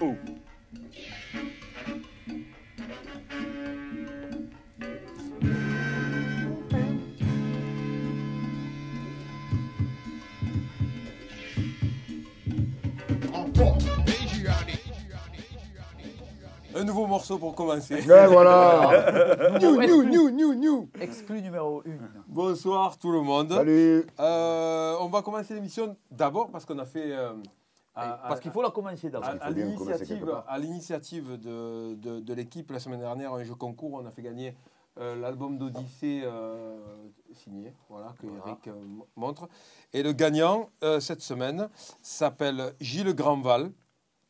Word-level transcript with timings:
Oh. 0.00 0.14
Un 16.74 16.84
nouveau 16.84 17.06
morceau 17.06 17.38
pour 17.38 17.54
commencer. 17.54 17.94
Ouais, 18.06 18.26
voilà. 18.26 19.58
new, 19.60 19.80
Exclu. 19.80 19.86
new, 19.86 20.02
new, 20.04 20.30
new, 20.30 20.54
new. 20.54 20.88
Exclu 21.00 21.40
numéro 21.40 21.80
1. 21.86 21.90
Bonsoir 22.28 22.98
tout 22.98 23.10
le 23.12 23.22
monde. 23.22 23.50
Salut. 23.50 24.04
Euh, 24.20 24.94
on 25.00 25.06
va 25.08 25.22
commencer 25.22 25.54
l'émission 25.54 25.96
d'abord 26.10 26.50
parce 26.50 26.66
qu'on 26.66 26.78
a 26.78 26.84
fait. 26.84 27.12
euh, 27.12 27.32
Parce 27.96 28.40
qu'il 28.40 28.50
faut 28.50 28.62
la 28.62 28.70
commencer 28.70 29.08
d'abord. 29.10 29.28
à, 30.48 30.58
l'initiative, 30.58 31.38
de, 31.40 31.94
de- 31.94 32.20
de 32.20 32.34
l'équipe 32.34 32.70
la 32.70 32.78
semaine 32.78 33.00
dernière, 33.00 33.32
un 33.34 33.42
jeu 33.42 33.54
concours, 33.54 33.94
on 33.94 34.06
a 34.06 34.10
fait 34.10 34.22
gagner 34.22 34.54
euh, 34.98 35.14
l'album 35.16 35.58
d'Odyssée 35.58 36.22
euh, 36.24 36.78
signé, 37.32 37.74
voilà, 37.88 38.14
que 38.20 38.26
Eric 38.26 38.68
euh, 38.68 38.74
montre. 39.16 39.48
Et 39.92 40.02
le 40.02 40.12
gagnant 40.12 40.70
euh, 40.84 41.00
cette 41.00 41.20
semaine 41.20 41.68
s'appelle 42.02 42.74
Gilles 42.80 43.14
Grandval. 43.14 43.70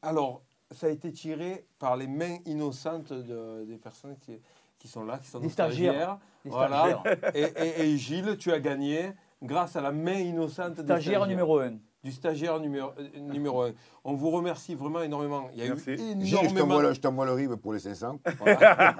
Alors, 0.02 0.42
ça 0.72 0.86
a 0.88 0.90
été 0.90 1.12
tiré 1.12 1.66
par 1.78 1.96
les 1.96 2.06
mains 2.08 2.38
innocentes 2.46 3.12
de- 3.12 3.64
des 3.64 3.76
personnes 3.78 4.16
qui, 4.18 4.40
qui 4.78 4.88
sont 4.88 5.04
là, 5.04 5.18
qui 5.18 5.28
sont 5.28 5.38
Des 5.40 5.48
stagiaires. 5.48 6.18
Les 6.44 6.50
Voilà. 6.50 7.00
stagiaires. 7.02 7.30
Et, 7.34 7.42
et- 7.42 7.80
et 7.92 7.96
Gilles, 7.96 8.36
tu 8.36 8.52
as 8.52 8.60
gagné 8.60 9.12
grâce 9.42 9.76
à 9.76 9.80
la 9.80 9.92
main 9.92 10.18
innocente 10.18 10.74
des 10.74 10.82
Stagiaire 10.82 10.96
stagiaires 11.22 11.26
numéro 11.26 11.58
1. 11.60 11.74
Du 12.06 12.12
stagiaire 12.12 12.60
numéro, 12.60 12.90
euh, 13.00 13.18
numéro 13.18 13.62
1. 13.62 13.72
On 14.04 14.14
vous 14.14 14.30
remercie 14.30 14.76
vraiment 14.76 15.02
énormément. 15.02 15.48
Il 15.52 15.58
y 15.58 15.62
a 15.62 15.68
Merci. 15.74 15.90
eu 15.90 15.96
Gilles, 15.96 16.20
je 16.20 16.36
énormément, 16.36 16.60
t'envoie 16.68 16.82
le, 16.82 16.94
je 16.94 17.00
t'envoie 17.00 17.26
le 17.26 17.32
RIB 17.32 17.54
pour 17.56 17.72
les 17.72 17.80
500. 17.80 18.20
Voilà. 18.38 18.94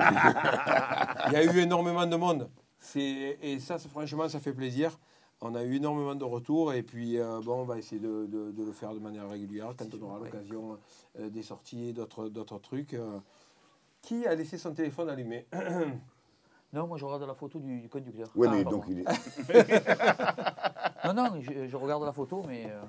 Il 1.28 1.32
y 1.32 1.36
a 1.36 1.44
eu 1.44 1.58
énormément 1.60 2.04
de 2.04 2.16
monde. 2.16 2.50
C'est- 2.80 3.38
Et 3.40 3.60
ça, 3.60 3.78
c'est- 3.78 3.88
franchement, 3.88 4.28
ça 4.28 4.40
fait 4.40 4.52
plaisir. 4.52 4.98
On 5.40 5.54
a 5.54 5.62
eu 5.62 5.76
énormément 5.76 6.16
de 6.16 6.24
retours 6.24 6.72
et 6.72 6.82
puis 6.82 7.16
euh, 7.20 7.40
bon, 7.44 7.60
on 7.60 7.64
va 7.64 7.78
essayer 7.78 8.00
de, 8.00 8.26
de- 8.26 8.50
de 8.50 8.64
le 8.64 8.72
faire 8.72 8.92
de 8.92 8.98
manière 8.98 9.28
régulière 9.28 9.72
quand 9.78 9.86
on 9.94 10.02
aura 10.04 10.18
l'occasion 10.18 10.78
euh, 11.20 11.28
des 11.30 11.42
sorties 11.42 11.90
et 11.90 11.92
d'autres 11.92 12.28
d'autres 12.28 12.58
trucs. 12.58 12.94
euh. 12.94 13.20
Qui 14.02 14.26
a 14.26 14.34
laissé 14.34 14.56
son 14.58 14.72
téléphone 14.72 15.08
allumé? 15.10 15.46
Non, 16.72 16.86
moi 16.86 16.98
je 16.98 17.04
regarde 17.04 17.22
la 17.26 17.34
photo 17.34 17.58
du, 17.58 17.80
du 17.80 17.88
conducteur. 17.88 18.28
Oui, 18.34 18.46
Ah, 18.50 18.54
mais 18.56 18.64
donc 18.64 18.84
il 18.88 19.00
est. 19.00 19.04
Non, 21.04 21.14
non, 21.14 21.40
je, 21.40 21.68
je 21.68 21.76
regarde 21.76 22.02
la 22.02 22.12
photo, 22.12 22.42
mais 22.48 22.64
euh, 22.66 22.82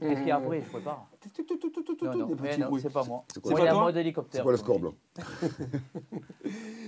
qu'est-ce 0.00 0.20
qu'il 0.20 0.28
y 0.28 0.30
a 0.30 0.36
après? 0.36 0.62
Je 0.62 0.70
prépare. 0.70 1.06
Non, 2.02 2.14
non, 2.14 2.78
c'est 2.80 2.90
pas 2.90 3.04
moi. 3.04 3.24
C'est 3.28 3.40
quoi 3.42 3.50
Moi, 3.50 3.60
le- 3.60 3.64
C'est 3.66 3.70
un 3.70 3.74
pas 3.74 3.80
mode 3.80 3.96
hélicoptère. 3.98 4.38
C'est 4.38 4.42
quoi 4.42 4.52
le 4.52 4.56
score 4.58 4.78
blanc? 4.80 4.94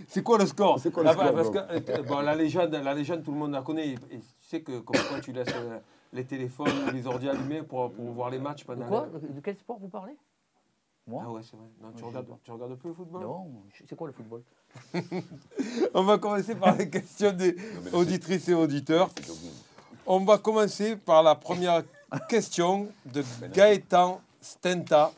C'est 0.08 0.22
quoi 0.22 0.38
le 0.38 0.46
score? 0.46 0.78
C'est 0.78 0.90
quoi 0.90 1.02
le 1.02 1.08
Ah 1.10 1.14
bah, 1.14 1.24
score, 1.24 1.34
parce 1.34 1.50
bro 1.50 1.60
que, 1.60 1.90
euh, 2.00 2.02
bon, 2.02 2.20
la, 2.20 2.34
légende, 2.34 2.72
la 2.72 2.94
légende, 2.94 3.22
tout 3.22 3.32
le 3.32 3.36
monde 3.38 3.52
la 3.52 3.60
connaît. 3.62 3.90
Et, 3.90 3.94
tu 3.96 4.20
sais 4.40 4.62
que 4.62 4.80
comme 4.80 4.96
quoi 5.08 5.20
tu 5.20 5.32
laisses 5.32 5.48
euh, 5.54 5.78
les 6.14 6.24
téléphones 6.24 6.72
ou 6.88 6.92
les 6.92 7.06
ordi 7.06 7.28
allumés 7.28 7.62
pour, 7.62 7.92
pour 7.92 8.06
voir 8.12 8.30
les 8.30 8.38
matchs 8.38 8.64
pendant 8.64 8.82
De 8.84 8.88
quoi? 8.88 9.06
les- 9.20 9.28
De 9.28 9.40
quel 9.40 9.56
sport 9.56 9.78
vous 9.78 9.88
parlez? 9.90 10.16
Moi? 11.06 11.22
Ah 11.26 11.30
ouais, 11.30 11.42
c'est 11.42 11.56
vrai. 11.56 11.66
Non, 11.82 11.92
tu, 11.92 12.04
regardes, 12.04 12.28
tu 12.42 12.50
regardes 12.52 12.74
peu 12.76 12.88
le 12.88 12.94
football? 12.94 13.22
Non, 13.22 13.52
c'est 13.86 13.96
quoi 13.96 14.06
le 14.06 14.12
football? 14.14 14.42
On 15.94 16.02
va 16.02 16.18
commencer 16.18 16.54
par 16.54 16.76
les 16.76 16.88
questions 16.88 17.32
des 17.32 17.56
auditrices 17.92 18.48
et 18.48 18.54
auditeurs. 18.54 19.10
On 20.06 20.20
va 20.24 20.38
commencer 20.38 20.96
par 20.96 21.22
la 21.22 21.34
première 21.34 21.82
question 22.28 22.88
de 23.06 23.22
Gaëtan 23.52 24.20
Stenta. 24.40 25.12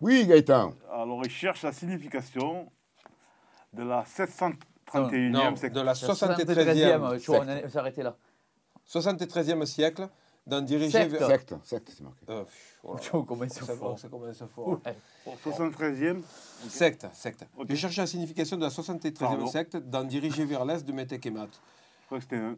Oui, 0.00 0.26
Gaëtan. 0.26 0.74
Alors, 0.92 1.22
il 1.24 1.30
cherche 1.30 1.62
la 1.62 1.72
signification 1.72 2.70
de 3.72 3.82
la 3.82 4.04
Non, 4.04 4.04
731e 4.04 5.56
section. 5.56 5.80
de 5.80 5.80
la 5.80 5.92
73e, 5.94 6.44
73e, 6.44 7.20
tu 7.20 7.26
vois, 7.30 7.40
on 7.40 7.78
arrêté 7.78 8.02
là. 8.02 8.16
73e 8.86 9.64
siècle, 9.64 10.08
d'un 10.46 10.62
dirigé 10.62 10.90
Secte. 10.90 11.12
vers... 11.12 11.26
Secte, 11.28 11.54
secte, 11.64 11.92
c'est 11.96 12.02
marqué. 12.02 12.18
Euh, 12.28 12.42
pff, 12.44 12.78
voilà. 12.82 13.00
Sont 13.02 13.26
ça, 13.66 13.74
forts. 13.76 13.98
ça 13.98 14.08
commence 14.08 14.42
fort. 14.54 14.80
Ouais. 14.84 14.96
Au 15.26 15.50
73e, 15.50 16.20
Secte, 16.68 17.06
secte. 17.12 17.46
Ok. 17.56 17.66
J'ai 17.68 17.76
cherché 17.76 18.00
la 18.00 18.06
signification 18.06 18.56
de 18.56 18.62
la 18.62 18.68
73e 18.70 19.12
Pardon. 19.18 19.46
secte 19.46 19.76
dans 19.76 20.04
Diriger 20.04 20.44
vers 20.44 20.64
l'Est 20.64 20.84
de 20.84 20.92
Metekemat. 20.92 21.46
je 21.52 22.06
crois 22.06 22.18
que 22.18 22.24
c'était 22.24 22.36
un. 22.36 22.56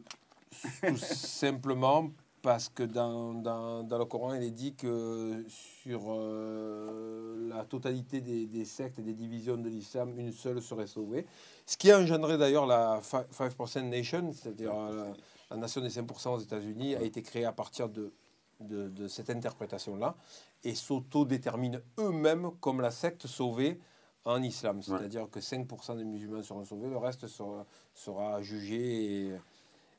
Tout 0.87 0.97
simplement 1.03 2.09
parce 2.41 2.69
que 2.69 2.83
dans, 2.83 3.33
dans, 3.33 3.83
dans 3.83 3.97
le 3.97 4.05
Coran, 4.05 4.35
il 4.35 4.43
est 4.43 4.51
dit 4.51 4.73
que 4.75 5.43
sur 5.47 6.01
euh, 6.09 7.49
la 7.49 7.65
totalité 7.65 8.21
des, 8.21 8.45
des 8.45 8.65
sectes 8.65 8.99
et 8.99 9.01
des 9.01 9.13
divisions 9.13 9.57
de 9.57 9.67
l'islam, 9.69 10.13
une 10.17 10.31
seule 10.31 10.61
serait 10.61 10.87
sauvée. 10.87 11.25
Ce 11.65 11.75
qui 11.77 11.91
a 11.91 11.99
engendré 11.99 12.37
d'ailleurs 12.37 12.65
la 12.67 12.99
fi- 13.01 13.25
5% 13.35 13.81
Nation, 13.89 14.31
c'est-à-dire 14.33 14.73
euh, 14.75 15.11
la, 15.51 15.57
nation 15.57 15.81
des 15.81 15.89
5% 15.89 16.29
aux 16.35 16.39
États-Unis, 16.39 16.95
a 16.95 17.01
été 17.01 17.21
créée 17.21 17.45
à 17.45 17.51
partir 17.51 17.89
de, 17.89 18.13
de, 18.59 18.89
de 18.89 19.07
cette 19.07 19.29
interprétation-là 19.29 20.15
et 20.63 20.75
s'autodéterminent 20.75 21.79
eux-mêmes 21.99 22.51
comme 22.59 22.81
la 22.81 22.91
secte 22.91 23.27
sauvée 23.27 23.79
en 24.25 24.41
islam. 24.41 24.81
C'est-à-dire 24.81 25.29
que 25.29 25.39
5% 25.39 25.97
des 25.97 26.03
musulmans 26.03 26.41
seront 26.41 26.65
sauvés, 26.65 26.89
le 26.89 26.97
reste 26.97 27.27
sera, 27.27 27.65
sera 27.93 28.41
jugé 28.41 29.27
et, 29.27 29.35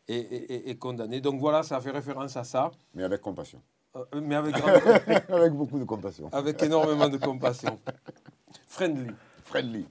et, 0.09 0.17
et- 0.17 0.55
et- 0.55 0.71
et 0.71 0.77
condamné. 0.77 1.21
Donc 1.21 1.39
voilà, 1.41 1.63
ça 1.63 1.81
fait 1.81 1.91
référence 1.93 2.37
à 2.37 2.43
ça, 2.45 2.71
Mais 2.95 3.05
avec 3.05 3.21
compassion. 3.21 3.63
euh, 3.95 4.05
mais 4.21 4.35
avec, 4.35 4.55
grande- 4.59 4.83
avec 5.29 5.53
beaucoup 5.53 5.79
de 5.79 5.85
compassion. 5.85 6.29
avec 6.33 6.61
énormément 6.63 7.09
de 7.09 7.19
compassion. 7.19 7.79
Friendly. 8.67 9.13
Friendly. 9.47 9.87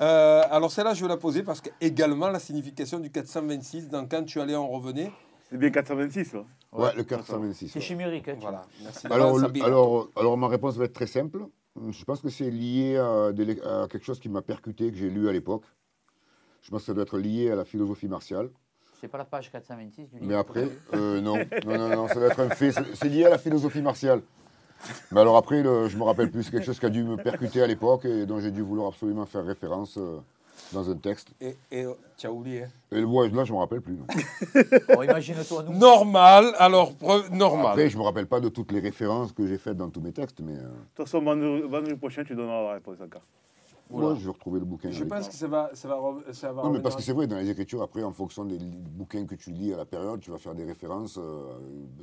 Euh, 0.00 0.42
alors 0.50 0.70
celle-là, 0.72 0.94
je 0.94 1.02
vais 1.02 1.08
la 1.08 1.16
poser 1.16 1.42
parce 1.42 1.60
que 1.60 1.70
également 1.80 2.28
la 2.28 2.38
signification 2.38 2.98
du 2.98 3.10
426, 3.10 3.88
dans 3.90 4.06
quand 4.06 4.24
tu 4.24 4.40
allais 4.40 4.56
en 4.56 4.66
revenais. 4.68 5.12
C'est 5.50 5.58
bien 5.58 5.70
86, 5.70 6.32
là. 6.32 6.44
Ouais, 6.72 6.94
le 6.96 7.04
426. 7.04 7.68
C'est 7.68 7.78
ouais. 7.78 7.84
chimérique. 7.84 8.26
Hein, 8.28 8.34
tu 8.36 8.40
Voilà, 8.40 8.62
merci. 8.82 9.06
Alors, 9.08 9.38
le- 9.38 9.62
alors, 9.64 10.08
alors, 10.16 10.38
ma 10.38 10.48
réponse 10.48 10.76
va 10.76 10.86
être 10.86 10.94
très 10.94 11.06
simple. 11.06 11.46
Je 11.90 12.04
pense 12.04 12.20
que 12.22 12.30
c'est 12.30 12.50
lié 12.50 12.96
à, 12.96 13.32
des 13.32 13.44
lec- 13.44 13.62
à 13.62 13.86
quelque 13.88 14.04
chose 14.04 14.18
qui 14.20 14.28
m'a 14.30 14.40
percuté, 14.42 14.90
que 14.90 14.96
j'ai 14.96 15.10
lu 15.10 15.28
à 15.28 15.32
l'époque. 15.32 15.64
Je 16.62 16.70
pense 16.70 16.80
que 16.82 16.86
ça 16.86 16.94
doit 16.94 17.02
être 17.02 17.18
lié 17.18 17.50
à 17.50 17.56
la 17.56 17.64
philosophie 17.64 18.08
martiale. 18.08 18.48
C'est 19.00 19.08
pas 19.08 19.18
la 19.18 19.24
page 19.24 19.50
426 19.50 20.08
du 20.08 20.14
livre. 20.16 20.26
Mais 20.26 20.34
après, 20.34 20.68
euh, 20.94 21.20
non, 21.20 21.36
non, 21.66 21.76
non, 21.78 21.88
non, 21.88 22.08
ça 22.08 22.14
doit 22.14 22.28
être 22.28 22.40
un 22.40 22.48
fait. 22.50 22.72
C'est 22.94 23.08
lié 23.08 23.24
à 23.26 23.30
la 23.30 23.38
philosophie 23.38 23.82
martiale. 23.82 24.22
Mais 25.10 25.20
alors 25.20 25.36
après, 25.36 25.62
le- 25.62 25.88
je 25.88 25.96
me 25.96 26.02
rappelle 26.04 26.30
plus. 26.30 26.42
C'est 26.44 26.50
quelque 26.52 26.64
chose 26.66 26.78
qui 26.80 26.86
a 26.86 26.90
dû 26.90 27.02
me 27.04 27.16
percuter 27.16 27.62
à 27.62 27.66
l'époque 27.66 28.04
et 28.04 28.26
dont 28.26 28.40
j'ai 28.40 28.50
dû 28.50 28.62
vouloir 28.62 28.88
absolument 28.88 29.26
faire 29.26 29.44
référence 29.44 29.96
euh, 29.98 30.18
dans 30.72 30.88
un 30.90 30.96
texte. 30.96 31.28
Et, 31.40 31.56
et, 31.70 31.84
euh, 31.84 31.92
tu 32.16 32.26
as 32.26 32.32
oublié. 32.32 32.64
Et 32.90 33.00
le- 33.00 33.04
ouais, 33.06 33.28
là, 33.30 33.44
je 33.44 33.52
me 33.52 33.58
rappelle 33.58 33.80
plus. 33.80 33.94
non. 33.94 34.06
Bon, 34.94 35.02
Imagine-toi, 35.02 35.64
nous. 35.68 35.78
Normal, 35.78 36.52
alors 36.58 36.94
preuve 36.94 37.30
normal. 37.32 37.66
Après, 37.72 37.90
je 37.90 37.96
me 37.98 38.02
rappelle 38.02 38.26
pas 38.26 38.40
de 38.40 38.48
toutes 38.48 38.72
les 38.72 38.80
références 38.80 39.32
que 39.32 39.46
j'ai 39.46 39.58
faites 39.58 39.76
dans 39.76 39.90
tous 39.90 40.00
mes 40.00 40.12
textes, 40.12 40.40
mais 40.40 40.52
euh, 40.54 40.62
De 40.62 40.68
toute 40.96 41.06
façon, 41.06 41.20
vendredi, 41.22 41.62
vendredi 41.68 41.94
prochain, 41.96 42.24
tu 42.24 42.34
donneras 42.34 42.62
la 42.62 42.72
réponse 42.74 42.96
encore. 43.04 43.22
Voilà. 44.00 44.14
je 44.18 44.24
vais 44.24 44.30
retrouver 44.32 44.58
le 44.60 44.64
bouquin. 44.66 44.90
Je 44.90 45.04
pense 45.04 45.28
que 45.28 45.34
ça 45.34 45.46
va, 45.48 45.70
ça 45.74 45.88
va, 45.88 46.32
ça 46.32 46.52
va 46.52 46.62
Non, 46.62 46.70
mais 46.70 46.80
parce 46.80 46.96
que 46.96 47.02
c'est 47.02 47.12
vrai, 47.12 47.26
dans 47.26 47.36
les 47.36 47.48
écritures, 47.50 47.82
après, 47.82 48.02
en 48.02 48.12
fonction 48.12 48.44
des 48.44 48.58
bouquins 48.58 49.24
que 49.26 49.34
tu 49.34 49.50
lis 49.50 49.72
à 49.72 49.76
la 49.76 49.84
période, 49.84 50.20
tu 50.20 50.30
vas 50.30 50.38
faire 50.38 50.54
des 50.54 50.64
références 50.64 51.18
euh, 51.18 51.52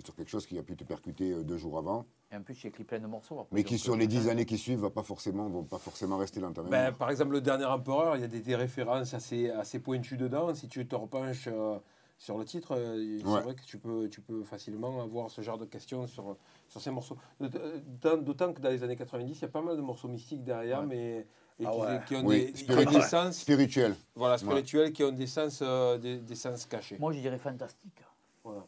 sur 0.03 0.15
quelque 0.15 0.29
chose 0.29 0.45
qui 0.45 0.57
a 0.57 0.63
pu 0.63 0.75
te 0.75 0.83
percuter 0.83 1.31
euh, 1.33 1.43
deux 1.43 1.57
jours 1.57 1.77
avant, 1.77 2.05
Et 2.31 2.35
en 2.35 2.41
plus, 2.41 2.53
j'ai 2.55 2.67
écrit 2.69 2.83
plein 2.83 2.99
de 2.99 3.07
morceaux. 3.07 3.35
après, 3.39 3.47
mais 3.55 3.63
qui, 3.63 3.77
sur 3.77 3.93
euh, 3.93 3.97
les 3.97 4.07
dix 4.07 4.27
années 4.29 4.45
qui 4.45 4.57
suivent, 4.57 4.79
va 4.79 4.89
pas 4.89 5.03
forcément, 5.03 5.47
vont 5.49 5.63
pas 5.63 5.77
forcément 5.79 6.17
rester 6.17 6.39
dans 6.39 6.51
ta 6.53 6.61
Ben, 6.63 6.91
par 6.93 7.09
exemple, 7.09 7.33
le 7.33 7.41
dernier 7.41 7.65
empereur, 7.65 8.15
il 8.15 8.21
y 8.21 8.25
a 8.25 8.27
des, 8.27 8.41
des 8.41 8.55
références 8.55 9.13
assez, 9.13 9.49
assez 9.49 9.79
pointues 9.79 10.17
dedans. 10.17 10.53
Si 10.55 10.67
tu 10.67 10.87
te 10.87 10.95
repenches 10.95 11.47
euh, 11.51 11.77
sur 12.17 12.37
le 12.37 12.43
titre, 12.43 12.75
euh, 12.75 13.17
c'est 13.19 13.41
vrai 13.43 13.55
que 13.55 13.63
tu 13.63 13.77
peux, 13.77 14.09
tu 14.09 14.19
peux 14.21 14.43
facilement 14.43 15.01
avoir 15.01 15.29
ce 15.31 15.39
genre 15.41 15.57
de 15.57 15.63
questions 15.65 16.05
sur, 16.05 16.35
sur 16.67 16.81
ces 16.81 16.91
morceaux. 16.91 17.15
D'autant 17.39 18.17
d'autant 18.17 18.53
que 18.53 18.59
dans 18.59 18.69
les 18.69 18.83
années 18.83 18.97
90, 18.97 19.37
il 19.37 19.41
y 19.41 19.45
a 19.45 19.47
pas 19.47 19.61
mal 19.61 19.77
de 19.77 19.81
morceaux 19.81 20.09
mystiques 20.09 20.43
derrière, 20.43 20.81
Ouais. 20.81 20.85
mais 20.87 21.27
et 21.59 21.65
Ah 21.65 21.71
qui, 21.71 21.77
ouais. 21.79 22.01
qui 22.07 22.15
ont 22.15 22.25
Oui, 22.25 22.45
des, 22.45 22.53
qui 22.53 22.61
ont 22.61 22.65
spirituel. 22.65 22.93
des 23.01 23.07
sens, 23.07 23.37
Spirituel. 23.37 23.95
voilà, 24.15 24.37
spirituels, 24.37 24.93
qui 24.93 25.03
ont 25.03 25.11
des 25.11 25.27
sens, 25.27 25.59
euh, 25.61 25.97
des, 25.97 26.17
des 26.17 26.35
sens 26.35 26.65
cachés. 26.65 26.97
Moi, 26.99 27.11
je 27.13 27.19
dirais 27.19 27.37
fantastique. 27.37 28.01
Voilà. 28.43 28.65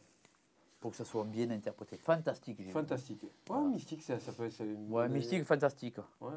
Pour 0.80 0.90
que 0.90 0.96
ça 0.96 1.04
soit 1.04 1.24
bien 1.24 1.48
interprété. 1.50 1.96
Fantastique. 1.96 2.56
j'ai 2.58 2.64
dit. 2.64 2.70
Fantastique. 2.72 3.22
Ouais, 3.22 3.28
Voilà. 3.46 3.68
mystique, 3.68 4.02
ça, 4.02 4.18
ça 4.18 4.32
peut 4.32 4.44
être. 4.46 4.60
Ouais, 4.90 5.08
mystique, 5.08 5.44
fantastique. 5.44 5.96
Ouais, 6.20 6.32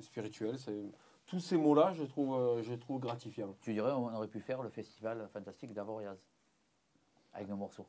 spirituel. 0.00 0.58
c'est- 0.58 0.90
Tous 1.26 1.40
ces 1.40 1.56
mots-là, 1.56 1.92
je 1.94 2.02
trouve, 2.04 2.34
euh, 2.34 2.62
je 2.62 2.74
trouve 2.74 3.00
gratifiants. 3.00 3.54
Tu 3.62 3.72
dirais, 3.72 3.92
on 3.92 4.14
aurait 4.14 4.28
pu 4.28 4.40
faire 4.40 4.62
le 4.62 4.68
festival 4.68 5.26
fantastique 5.32 5.72
d'Avoriaz. 5.72 6.18
Avec 7.32 7.48
nos 7.48 7.56
morceaux. 7.56 7.86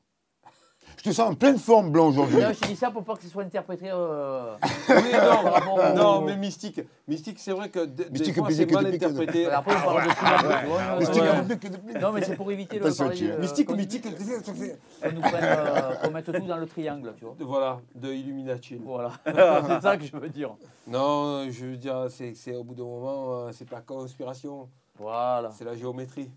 Je 0.98 1.04
te 1.10 1.12
sens 1.12 1.32
en 1.32 1.36
pleine 1.36 1.58
forme, 1.58 1.92
blanc, 1.92 2.08
aujourd'hui. 2.08 2.38
Non, 2.42 2.50
je 2.54 2.68
dis 2.68 2.76
ça 2.76 2.90
pour 2.92 3.04
pas 3.04 3.16
que 3.16 3.24
ce 3.24 3.28
soit 3.30 3.44
interprété. 3.44 3.90
euh, 3.92 4.56
Oui, 4.90 4.96
non, 5.14 5.74
au- 5.74 5.94
non, 5.96 6.22
mais 6.22 6.36
mystique. 6.38 6.82
Mystique, 7.08 7.40
c'est 7.40 7.52
vrai 7.52 7.70
que 7.70 7.86
des 7.86 8.10
Mystique, 8.10 8.36
fois, 8.36 8.48
c'est 8.52 8.72
mal 8.72 8.88
interprété. 8.88 9.50
Après, 9.50 9.76
on 9.76 9.82
parle 9.94 10.04
de 10.04 10.68
vois, 10.68 10.84
non, 10.84 11.00
Mais 11.00 11.06
c'est 11.06 11.22
ouais. 11.22 11.28
un 11.28 11.44
peu 11.44 11.56
que- 11.56 12.00
Non, 12.00 12.12
mais 12.14 12.22
c'est 12.24 12.36
pour 12.36 12.52
éviter 12.52 12.78
Attention, 12.78 13.06
parler 13.06 13.28
de- 13.28 13.38
Mystique, 13.38 13.68
qu'on- 13.68 13.76
mythique. 13.76 14.04
qu'on 14.04 15.12
nous 15.12 15.22
prenne, 15.22 15.44
euh, 15.44 15.96
qu'on 15.96 16.12
mette 16.12 16.26
tout 16.32 16.46
dans 16.48 16.58
le 16.58 16.68
triangle, 16.68 17.14
tu 17.18 17.26
vois. 17.26 17.36
Voilà, 17.40 17.80
de 17.96 18.10
Illuminati. 18.14 18.80
Voilà, 18.84 19.12
c'est 19.26 19.82
ça 19.82 19.98
que 19.98 20.06
je 20.06 20.16
veux 20.16 20.30
dire. 20.30 20.52
Non, 20.88 21.50
je 21.52 21.66
veux 21.66 21.78
dire, 21.78 22.06
c'est 22.10 22.34
c'est 22.36 22.56
au 22.56 22.64
bout 22.64 22.76
d'un 22.76 22.84
moment, 22.84 23.34
euh, 23.48 23.50
c'est 23.52 23.70
pas 23.70 23.82
conspiration, 23.82 24.70
Voilà, 24.98 25.50
c'est 25.58 25.66
la 25.66 25.76
géométrie. 25.76 26.30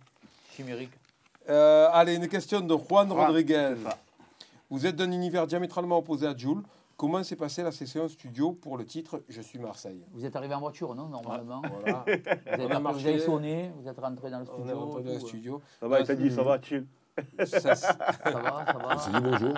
chimérique. 0.57 0.93
Euh, 1.49 1.89
allez, 1.93 2.15
une 2.17 2.27
question 2.27 2.61
de 2.61 2.75
Juan 2.75 3.07
Juan, 3.09 3.13
Rodriguez. 3.27 3.75
Vous 4.71 4.87
êtes 4.87 4.97
d'un 4.97 5.11
univers 5.13 5.47
diamétralement 5.47 5.99
opposé 5.99 6.27
à 6.27 6.37
Jules. 6.37 6.63
Comment 6.97 7.23
s'est 7.23 7.37
passée 7.37 7.63
la 7.63 7.73
session 7.73 8.09
studio 8.09 8.53
pour 8.53 8.79
le 8.79 8.85
titre 8.87 9.23
Je 9.29 9.43
suis 9.43 9.59
Marseille 9.59 10.03
Vous 10.13 10.25
êtes 10.25 10.35
arrivé 10.35 10.55
en 10.55 10.61
voiture, 10.61 10.95
non, 10.95 11.09
normalement 11.09 11.61
Voilà, 11.83 12.05
vous, 12.07 12.11
avez, 12.11 12.65
On 12.65 12.69
marqué- 12.69 12.75
vous 12.77 12.81
marché. 12.83 13.09
avez 13.11 13.19
sonné, 13.21 13.71
vous 13.79 13.87
êtes 13.89 13.99
rentré 13.99 14.31
dans 14.31 14.39
le 14.41 14.47
on 14.49 14.55
studio. 14.55 14.71
est 14.71 14.73
rentré 14.73 15.03
dans 15.03 15.13
le 15.13 15.19
tout, 15.19 15.25
euh, 15.25 15.29
studio. 15.29 15.63
Ça 15.79 15.89
va, 15.89 16.01
il 16.01 16.07
t'a 16.07 16.15
dit, 16.15 16.31
ça 16.31 16.43
va, 16.43 16.61
chill. 16.61 16.87
Ça, 17.45 17.75
Ça 17.75 17.93
va, 18.25 18.65
ça 18.65 18.79
On 18.95 18.99
s'est 18.99 19.11
va. 19.11 19.21
dit 19.21 19.27
bonjour. 19.31 19.55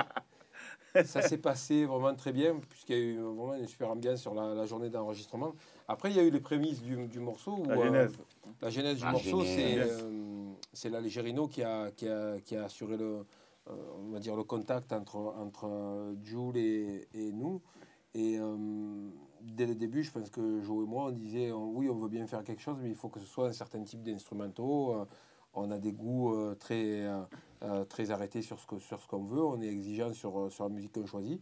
ça 1.05 1.23
s'est 1.23 1.39
passé 1.39 1.85
vraiment 1.85 2.13
très 2.15 2.33
bien, 2.33 2.57
puisqu'il 2.69 2.97
y 2.97 2.99
a 2.99 3.03
eu 3.03 3.19
vraiment 3.21 3.55
une 3.55 3.69
super 3.69 3.91
ambiance 3.91 4.21
sur 4.21 4.35
la, 4.35 4.53
la 4.55 4.67
journée 4.67 4.91
d'enregistrement. 4.91 5.53
Après, 5.87 6.11
il 6.11 6.17
y 6.17 6.21
a 6.21 6.25
eu 6.25 6.31
les 6.31 6.41
prémices 6.41 6.83
du, 6.83 7.07
du 7.07 7.21
morceau. 7.21 7.53
où, 7.53 7.65
La 7.67 7.77
euh, 7.77 7.85
genèse. 7.85 8.13
La 8.61 8.71
genèse 8.71 8.97
du 8.99 9.05
La 9.05 9.13
morceau, 9.13 9.45
c'est 9.45 9.79
euh, 9.79 10.51
c'est 10.73 10.91
l'Algérino 10.91 11.47
qui 11.47 11.63
a, 11.63 11.93
qui, 11.93 12.09
a, 12.09 12.41
qui 12.41 12.57
a 12.57 12.65
assuré 12.65 12.97
le, 12.97 13.25
on 13.99 14.11
va 14.11 14.19
dire 14.19 14.37
le 14.37 14.45
contact 14.45 14.93
entre, 14.93 15.17
entre 15.17 15.67
euh, 15.67 16.15
Jules 16.23 16.57
et, 16.57 17.09
et 17.15 17.33
nous. 17.33 17.61
Et 18.15 18.39
euh, 18.39 18.57
dès 19.43 19.67
le 19.67 19.75
début, 19.75 20.03
je 20.03 20.11
pense 20.11 20.31
que 20.31 20.61
Joe 20.63 20.85
et 20.85 20.89
moi, 20.89 21.07
on 21.07 21.11
disait 21.11 21.51
euh, 21.51 21.57
oui, 21.57 21.89
on 21.89 21.95
veut 21.95 22.09
bien 22.09 22.27
faire 22.27 22.43
quelque 22.43 22.63
chose, 22.63 22.79
mais 22.83 22.89
il 22.89 22.97
faut 22.97 23.09
que 23.09 23.21
ce 23.21 23.27
soit 23.27 23.49
un 23.49 23.53
certain 23.53 23.83
type 23.83 24.03
d'instrumentaux. 24.03 24.95
Euh, 24.95 25.05
on 25.55 25.71
a 25.71 25.79
des 25.79 25.93
goûts 25.93 26.35
euh, 26.35 26.55
très, 26.55 27.07
euh, 27.07 27.21
euh, 27.63 27.85
très 27.85 28.11
arrêtés 28.11 28.43
sur 28.43 28.59
ce 28.61 29.07
qu'on 29.07 29.25
veut. 29.25 29.43
On 29.43 29.61
est 29.61 29.69
exigeant 29.69 30.13
sur, 30.13 30.39
euh, 30.39 30.51
sur 30.51 30.65
la 30.65 30.71
musique 30.71 30.93
qu'on 30.93 31.07
choisit. 31.07 31.41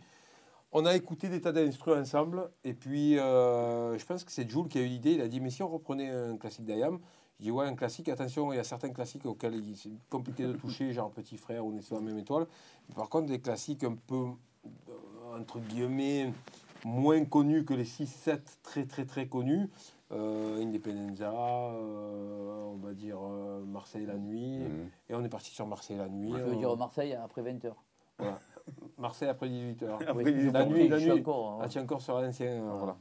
On 0.72 0.84
a 0.84 0.94
écouté 0.94 1.28
des 1.28 1.40
tas 1.40 1.52
d'instruments 1.52 2.00
ensemble, 2.00 2.50
et 2.64 2.74
puis 2.74 3.18
euh, 3.18 3.96
je 3.96 4.04
pense 4.04 4.24
que 4.24 4.32
c'est 4.32 4.48
Jules 4.50 4.68
qui 4.68 4.78
a 4.78 4.82
eu 4.82 4.86
l'idée. 4.86 5.12
Il 5.12 5.20
a 5.20 5.28
dit 5.28 5.40
Mais 5.40 5.50
si 5.50 5.62
on 5.62 5.68
reprenait 5.68 6.10
un 6.10 6.36
classique 6.36 6.64
d'Ayam 6.64 6.98
Je 7.38 7.44
dis 7.44 7.50
Ouais, 7.50 7.66
un 7.66 7.74
classique, 7.74 8.08
attention, 8.08 8.52
il 8.52 8.56
y 8.56 8.58
a 8.58 8.64
certains 8.64 8.90
classiques 8.90 9.26
auxquels 9.26 9.54
il- 9.54 9.76
c'est 9.76 9.90
compliqué 10.08 10.44
de 10.44 10.52
toucher, 10.54 10.92
genre 10.92 11.10
Petit 11.10 11.36
Frère 11.36 11.64
ou 11.66 11.72
On 11.72 11.76
est 11.76 11.82
sur 11.82 11.96
la 11.96 12.00
même 12.02 12.18
étoile. 12.18 12.46
Par 12.94 13.08
contre, 13.08 13.26
des 13.26 13.40
classiques 13.40 13.84
un 13.84 13.94
peu, 14.06 14.24
euh, 14.64 15.38
entre 15.40 15.58
guillemets, 15.60 16.32
moins 16.84 17.24
connus 17.24 17.64
que 17.64 17.74
les 17.74 17.84
6-7 17.84 18.58
très 18.62 18.86
très 18.86 19.04
très 19.04 19.26
connus. 19.26 19.68
Euh, 20.12 20.62
Independenza, 20.62 21.32
euh, 21.32 22.64
on 22.72 22.76
va 22.76 22.94
dire 22.94 23.18
euh, 23.20 23.64
Marseille 23.64 24.06
la 24.06 24.16
nuit, 24.16 24.58
Mhm. 24.60 24.88
et 25.10 25.14
on 25.16 25.24
est 25.24 25.28
parti 25.28 25.50
sur 25.50 25.66
Marseille 25.66 25.96
la 25.96 26.08
nuit. 26.08 26.32
Je 26.32 26.42
veux 26.42 26.56
dire 26.56 26.74
Marseille 26.76 27.12
après 27.14 27.42
20h. 27.42 27.74
Marseille 28.98 29.28
après 29.28 29.48
18h. 29.48 29.94
Après, 30.06 30.24
Oui, 30.24 30.50
la 30.52 30.64
nuit, 30.64 30.88
la 30.88 30.98
nuit. 30.98 31.10
encore. 31.12 31.52
hein. 31.54 31.58
Ah, 31.62 31.68
tu 31.68 31.78
es 31.78 31.80
encore 31.82 32.00
sur 32.00 32.18
l'ancien. 32.20 32.46
euh, 32.46 32.72
Voilà. 32.78 32.96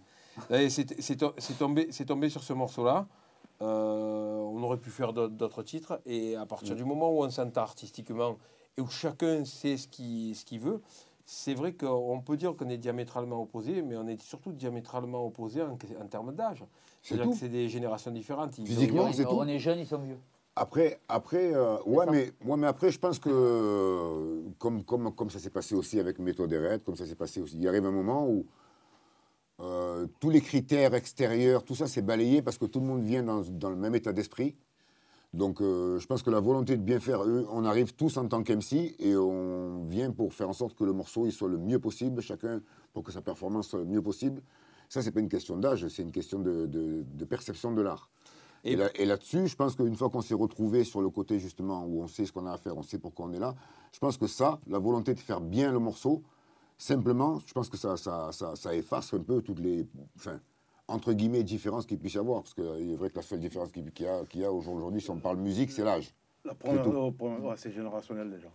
C'est 0.69 0.99
c'est 1.01 1.15
to- 1.15 1.33
c'est 1.37 1.57
tombé, 1.57 1.87
c'est 1.91 2.05
tombé 2.05 2.27
sur 2.29 2.43
ce 2.43 2.53
morceau-là. 2.53 3.07
Euh, 3.61 4.37
on 4.37 4.61
aurait 4.63 4.77
pu 4.77 4.89
faire 4.89 5.13
d'autres- 5.13 5.63
titres. 5.63 5.99
Et 6.05 6.35
à 6.35 6.45
partir 6.45 6.73
Mm. 6.73 6.77
du 6.77 6.85
moment 6.85 7.11
où 7.11 7.23
on 7.23 7.29
s'entend 7.29 7.61
artistiquement 7.61 8.37
et 8.77 8.81
où 8.81 8.87
chacun 8.87 9.45
sait 9.45 9.77
ce 9.77 9.87
qu'il 9.87 10.35
ce 10.35 10.43
qu'il 10.45 10.59
veut, 10.59 10.81
c'est 11.25 11.53
vrai 11.55 11.73
qu'on 11.73 12.21
peut 12.21 12.37
dire 12.37 12.55
qu'on 12.55 12.69
est 12.69 12.77
diamétralement 12.77 13.41
opposés, 13.41 13.81
mais 13.81 13.95
on 13.97 14.07
est 14.07 14.21
surtout 14.21 14.51
diamétralement 14.51 15.25
opposés 15.25 15.61
en, 15.63 15.71
en 15.73 16.07
termes 16.07 16.33
d'âge. 16.33 16.63
C'est 17.01 17.15
C'est-à-dire 17.15 17.31
que 17.33 17.37
c'est 17.37 17.49
des 17.49 17.69
générations 17.69 18.11
différentes. 18.11 18.57
Ils 18.57 18.67
Physiquement, 18.67 19.11
c'est 19.11 19.23
tout. 19.23 19.31
on 19.31 19.47
est 19.47 19.57
jeunes, 19.59 19.79
ils 19.79 19.87
sont 19.87 19.97
vieux. 19.99 20.17
Après, 20.57 20.99
après 21.09 21.53
euh, 21.53 21.77
ouais, 21.85 22.05
mais, 22.09 22.31
ouais, 22.45 22.57
mais 22.57 22.67
après, 22.67 22.89
je 22.91 22.97
pense 22.99 23.19
que, 23.19 23.29
euh, 23.31 24.41
comme, 24.57 24.83
comme, 24.83 25.13
comme 25.13 25.29
ça 25.29 25.39
s'est 25.39 25.49
passé 25.49 25.75
aussi 25.75 25.99
avec 25.99 26.17
Méthode 26.19 26.51
et 26.53 26.57
Red, 26.57 26.83
comme 26.83 26.95
ça 26.95 27.05
s'est 27.05 27.15
passé 27.15 27.41
aussi, 27.41 27.57
il 27.57 27.67
arrive 27.67 27.85
un 27.85 27.91
moment 27.91 28.25
où 28.27 28.45
euh, 29.61 30.07
tous 30.19 30.29
les 30.29 30.41
critères 30.41 30.93
extérieurs, 30.93 31.63
tout 31.63 31.75
ça, 31.75 31.87
c'est 31.87 32.01
balayé 32.01 32.41
parce 32.41 32.57
que 32.57 32.65
tout 32.65 32.79
le 32.79 32.85
monde 32.85 33.03
vient 33.03 33.23
dans, 33.23 33.41
dans 33.41 33.69
le 33.69 33.75
même 33.75 33.95
état 33.95 34.11
d'esprit. 34.13 34.55
Donc, 35.33 35.59
euh, 35.61 35.99
je 35.99 36.07
pense 36.07 36.23
que 36.23 36.29
la 36.29 36.39
volonté 36.39 36.77
de 36.77 36.81
bien 36.81 36.99
faire, 36.99 37.23
eux, 37.23 37.45
on 37.51 37.65
arrive 37.65 37.93
tous 37.93 38.15
en 38.17 38.27
tant 38.27 38.41
qu'MC 38.41 38.95
et 38.99 39.15
on 39.17 39.83
vient 39.85 40.11
pour 40.11 40.33
faire 40.33 40.49
en 40.49 40.53
sorte 40.53 40.75
que 40.75 40.83
le 40.85 40.93
morceau 40.93 41.25
il 41.25 41.31
soit 41.33 41.49
le 41.49 41.57
mieux 41.57 41.79
possible, 41.79 42.21
chacun 42.21 42.61
pour 42.93 43.03
que 43.03 43.11
sa 43.11 43.21
performance 43.21 43.67
soit 43.67 43.79
le 43.79 43.85
mieux 43.85 44.01
possible. 44.01 44.41
Ça, 44.87 45.01
c'est 45.01 45.11
pas 45.11 45.19
une 45.19 45.27
question 45.29 45.57
d'âge, 45.57 45.87
c'est 45.89 46.03
une 46.03 46.11
question 46.11 46.39
de, 46.39 46.65
de- 46.67 47.03
de 47.03 47.25
perception 47.25 47.73
de 47.73 47.81
l'art. 47.81 48.09
Et- 48.63 48.73
Et, 48.73 48.75
là- 48.77 48.89
et 48.95 49.05
là-dessus, 49.05 49.47
je 49.47 49.55
pense 49.55 49.75
qu'une 49.75 49.95
fois 49.95 50.09
qu'on 50.09 50.21
s'est 50.21 50.33
retrouvé 50.35 50.83
sur 50.85 51.01
le 51.01 51.09
côté 51.09 51.39
justement 51.39 51.83
où 51.85 52.01
on 52.01 52.07
sait 52.07 52.25
ce 52.25 52.31
qu'on 52.31 52.45
a 52.45 52.53
à 52.53 52.57
faire, 52.57 52.77
on 52.77 52.83
sait 52.83 52.97
pourquoi 52.99 53.25
on 53.25 53.33
est 53.33 53.39
là, 53.39 53.55
je 53.91 53.99
pense 53.99 54.17
que 54.17 54.27
ça, 54.27 54.59
la 54.67 54.79
volonté 54.79 55.13
de 55.13 55.19
faire 55.19 55.41
bien 55.41 55.71
le 55.71 55.79
morceau, 55.79 56.23
simplement, 56.77 57.39
je 57.45 57.53
pense 57.53 57.69
que 57.69 57.77
ça, 57.77 57.97
ça, 57.97 58.31
ça, 58.31 58.55
ça 58.55 58.75
efface 58.75 59.13
un 59.13 59.19
peu 59.19 59.41
toutes 59.41 59.59
les, 59.59 59.87
enfin, 60.15 60.39
entre 60.87 61.13
guillemets, 61.13 61.43
différences 61.43 61.85
qu'il 61.85 61.97
puisse 61.97 62.13
y 62.13 62.17
avoir. 62.17 62.41
Parce 62.43 62.53
qu'il 62.53 62.91
est 62.91 62.95
vrai 62.95 63.09
que 63.09 63.15
la 63.15 63.21
seule 63.21 63.39
différence 63.39 63.71
qu'il 63.71 63.85
y 63.99 64.07
a, 64.07 64.25
qu'il 64.25 64.41
y 64.41 64.45
a 64.45 64.51
aujourd'hui, 64.51 65.01
si 65.01 65.09
on 65.09 65.19
parle 65.19 65.37
musique, 65.37 65.71
c'est 65.71 65.83
l'âge. 65.83 66.13
La 66.43 66.53
première, 66.53 66.87
ouais, 66.87 67.53
c'est 67.57 67.71
générationnel 67.71 68.29
déjà. 68.29 68.49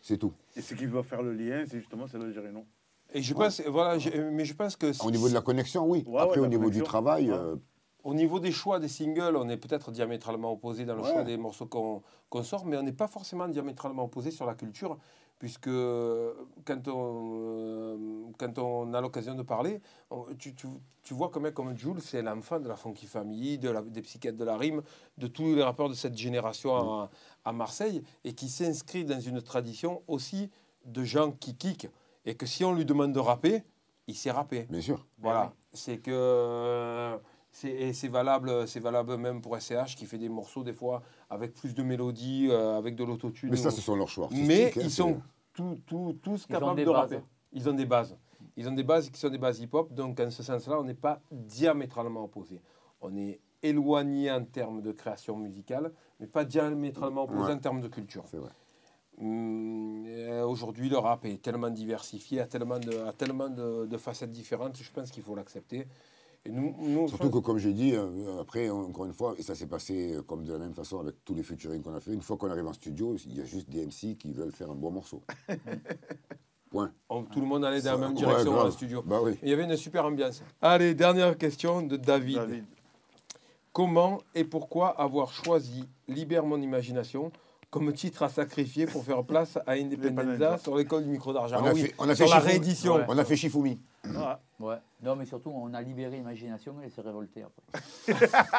C'est 0.00 0.16
tout. 0.16 0.32
Et 0.56 0.60
ce 0.60 0.74
qui 0.74 0.86
va 0.86 1.02
faire 1.02 1.22
le 1.22 1.32
lien, 1.32 1.64
c'est 1.68 1.78
justement 1.80 2.06
c'est 2.06 2.18
l'Algérino. 2.18 2.64
Et 3.12 3.20
je 3.20 3.34
pense, 3.34 3.60
voilà, 3.62 3.98
je- 3.98 4.10
mais 4.30 4.44
je 4.44 4.54
pense 4.54 4.76
que 4.76 4.92
Au 5.04 5.10
niveau 5.10 5.28
de 5.28 5.34
la 5.34 5.40
connexion, 5.40 5.84
oui. 5.88 6.04
Ouais, 6.06 6.20
Après, 6.20 6.38
ouais, 6.38 6.46
au 6.46 6.48
niveau 6.48 6.70
du 6.70 6.82
travail, 6.82 7.30
Ouais. 7.30 7.36
euh, 7.36 7.56
Au 8.04 8.14
niveau 8.14 8.40
des 8.40 8.50
choix 8.50 8.80
des 8.80 8.88
singles, 8.88 9.36
on 9.36 9.48
est 9.48 9.56
peut-être 9.56 9.92
diamétralement 9.92 10.50
opposés 10.52 10.84
dans 10.84 10.96
le 10.96 11.02
Ouais. 11.02 11.12
choix 11.12 11.22
des 11.22 11.36
morceaux 11.36 11.66
qu'on 11.66 12.02
qu'on 12.30 12.42
sort, 12.42 12.64
mais 12.66 12.76
on 12.76 12.82
n'est 12.82 12.92
pas 12.92 13.06
forcément 13.06 13.46
diamétralement 13.46 14.02
opposés 14.04 14.32
sur 14.32 14.44
la 14.46 14.54
culture, 14.54 14.98
puisque 15.42 15.66
euh, 15.66 16.32
quand 16.64 16.86
on, 16.86 17.32
euh, 17.42 17.96
quand 18.38 18.58
on 18.60 18.94
a 18.94 19.00
l'occasion 19.00 19.34
de 19.34 19.42
parler, 19.42 19.80
on- 20.08 20.26
tu, 20.38 20.54
tu- 20.54 20.68
tu 21.02 21.14
vois 21.14 21.30
qu'un 21.32 21.40
mec 21.40 21.52
comme 21.52 21.76
Jules, 21.76 22.00
c'est 22.00 22.22
l'enfant 22.22 22.60
de 22.60 22.68
la 22.68 22.76
Funky 22.76 23.06
Family, 23.06 23.58
de 23.58 23.68
la, 23.68 23.82
des 23.82 24.02
psychiatres 24.02 24.38
de 24.38 24.44
la 24.44 24.56
rime, 24.56 24.82
de 25.18 25.26
tous 25.26 25.56
les 25.56 25.64
rappeurs 25.64 25.88
de 25.88 25.94
cette 25.94 26.16
génération 26.16 26.76
à, 26.76 27.10
à 27.44 27.52
Marseille, 27.52 28.04
et 28.22 28.34
qui 28.34 28.48
s'inscrit 28.48 29.04
dans 29.04 29.18
une 29.18 29.42
tradition 29.42 30.02
aussi 30.06 30.48
de 30.84 31.02
gens 31.02 31.32
qui 31.32 31.56
kickent, 31.56 31.90
et 32.24 32.36
que 32.36 32.46
si 32.46 32.64
on 32.64 32.72
lui 32.72 32.84
demande 32.84 33.12
de 33.12 33.18
rapper, 33.18 33.64
il 34.06 34.14
sait 34.14 34.30
rapper. 34.30 34.62
bien 34.70 34.80
sûr. 34.80 35.04
Voilà, 35.18 35.52
c'est 35.72 35.98
que 35.98 36.12
euh, 36.12 37.18
et 37.64 37.92
c'est 37.92 38.08
valable, 38.08 38.66
c'est 38.66 38.80
valable 38.80 39.16
même 39.16 39.40
pour 39.42 39.56
SCH 39.60 39.94
qui 39.96 40.06
fait 40.06 40.18
des 40.18 40.28
morceaux 40.28 40.62
des 40.64 40.72
fois 40.72 41.02
avec 41.30 41.54
plus 41.54 41.74
de 41.74 41.82
mélodie, 41.82 42.48
euh, 42.50 42.76
avec 42.78 42.94
de 42.96 43.04
l'autotune. 43.04 43.50
Mais 43.50 43.56
ça, 43.56 43.68
ou- 43.68 43.72
ce 43.72 43.80
sont 43.80 43.94
leurs 43.96 44.08
choix. 44.08 44.28
Mais 44.32 44.66
hein, 44.66 44.70
ils 44.76 44.82
c'est- 44.84 44.88
sont 45.02 45.20
tout, 45.52 45.78
tout- 45.86 46.18
tous 46.22 46.46
Ils 46.48 46.52
capables 46.52 46.80
de 46.80 46.84
bases. 46.86 46.94
rapper. 47.12 47.20
Ils 47.52 47.68
ont 47.68 47.74
des 47.74 47.84
bases. 47.86 48.16
Ils 48.56 48.68
ont 48.68 48.72
des 48.72 48.82
bases 48.84 49.10
qui 49.10 49.20
sont 49.20 49.28
des 49.28 49.38
bases 49.38 49.60
hip-hop. 49.60 49.92
Donc 49.92 50.18
en 50.20 50.30
ce 50.30 50.42
sens-là, 50.42 50.78
on 50.80 50.84
n'est 50.84 50.94
pas 50.94 51.20
diamétralement 51.30 52.24
opposés. 52.24 52.60
On 53.00 53.14
est 53.16 53.40
éloigné 53.62 54.30
en 54.30 54.44
termes 54.44 54.80
de 54.82 54.92
création 54.92 55.36
musicale, 55.36 55.92
mais 56.20 56.26
pas 56.26 56.44
diamétralement 56.44 57.24
opposés 57.24 57.42
Ouais. 57.48 57.52
en 57.52 57.58
termes 57.58 57.80
de 57.80 57.88
culture. 57.88 58.24
C'est 58.26 58.38
vrai. 58.38 58.50
Hum, 59.20 60.04
euh, 60.06 60.42
Aujourd'hui, 60.44 60.88
le 60.88 60.96
rap 60.98 61.24
est 61.26 61.40
tellement 61.42 61.70
diversifié, 61.70 62.40
a 62.40 62.46
tellement 62.46 62.78
de, 62.78 62.96
a 63.06 63.12
tellement 63.12 63.48
de, 63.50 63.86
de 63.86 63.96
facettes 63.98 64.32
différentes, 64.32 64.76
je 64.82 64.90
pense 64.90 65.10
qu'il 65.10 65.22
faut 65.22 65.34
l'accepter. 65.34 65.86
Et 66.44 66.50
nous, 66.50 66.74
nous, 66.80 67.02
je 67.06 67.10
Surtout 67.10 67.30
que, 67.30 67.38
comme 67.38 67.58
j'ai 67.58 67.72
dit, 67.72 67.94
euh, 67.94 68.40
après, 68.40 68.68
encore 68.68 69.04
une 69.04 69.12
fois, 69.12 69.34
et 69.38 69.42
ça 69.42 69.54
s'est 69.54 69.66
passé 69.68 70.14
euh, 70.16 70.22
comme 70.22 70.44
de 70.44 70.52
la 70.52 70.58
même 70.58 70.74
façon 70.74 70.98
avec 70.98 71.24
tous 71.24 71.34
les 71.34 71.42
featuring 71.44 71.82
qu'on 71.82 71.94
a 71.94 72.00
fait, 72.00 72.12
une 72.12 72.20
fois 72.22 72.36
qu'on 72.36 72.50
arrive 72.50 72.66
en 72.66 72.72
studio, 72.72 73.16
il 73.26 73.36
y 73.38 73.40
a 73.40 73.44
juste 73.44 73.70
des 73.70 73.86
MC 73.86 74.16
qui 74.18 74.32
veulent 74.32 74.50
faire 74.50 74.70
un 74.70 74.74
bon 74.74 74.90
morceau. 74.90 75.22
Point. 76.70 76.90
on- 77.10 77.22
tout 77.24 77.40
le 77.40 77.46
monde 77.46 77.64
allait 77.64 77.82
dans 77.82 77.92
la 77.92 78.08
même 78.08 78.14
direction 78.14 78.52
dans 78.54 78.64
le 78.64 78.70
studio. 78.70 79.02
Bah 79.06 79.20
oui. 79.22 79.38
Il 79.42 79.50
y 79.50 79.52
avait 79.52 79.64
une 79.64 79.76
super 79.76 80.04
ambiance. 80.06 80.42
Allez, 80.60 80.94
dernière 80.94 81.36
question 81.38 81.82
de 81.82 81.96
David. 81.96 82.36
David. 82.38 82.64
Comment 83.72 84.18
et 84.34 84.44
pourquoi 84.44 84.88
avoir 85.00 85.32
choisi 85.32 85.84
Libère 86.08 86.44
mon 86.44 86.60
imagination 86.60 87.30
comme 87.70 87.92
titre 87.92 88.22
à 88.22 88.28
sacrifier 88.28 88.86
pour 88.86 89.04
faire 89.04 89.22
place 89.24 89.58
à 89.66 89.72
Independenza 89.72 90.58
sur 90.58 90.76
l'école 90.76 91.04
du 91.04 91.10
micro 91.10 91.32
d'argent? 91.32 91.56
On 91.60 91.64
Ah 91.66 91.70
a 91.70 91.72
oui, 91.74 91.82
fait, 91.82 91.94
on 91.98 92.08
a 92.08 92.14
sur 92.14 92.26
fait 92.26 92.30
la 92.34 92.40
réédition. 92.40 92.96
Ouais. 92.96 93.04
On 93.08 93.16
a 93.16 93.24
fait 93.24 93.36
Shifumi. 93.36 93.78
Ah, 94.16 94.40
Ouais. 94.60 94.76
Non, 95.02 95.16
mais 95.16 95.24
surtout, 95.26 95.50
on 95.50 95.72
a 95.74 95.82
libéré 95.82 96.16
l'imagination 96.16 96.80
et 96.80 96.84
elle 96.84 96.90
s'est 96.90 97.00
révoltée 97.02 97.42
après. 97.44 97.62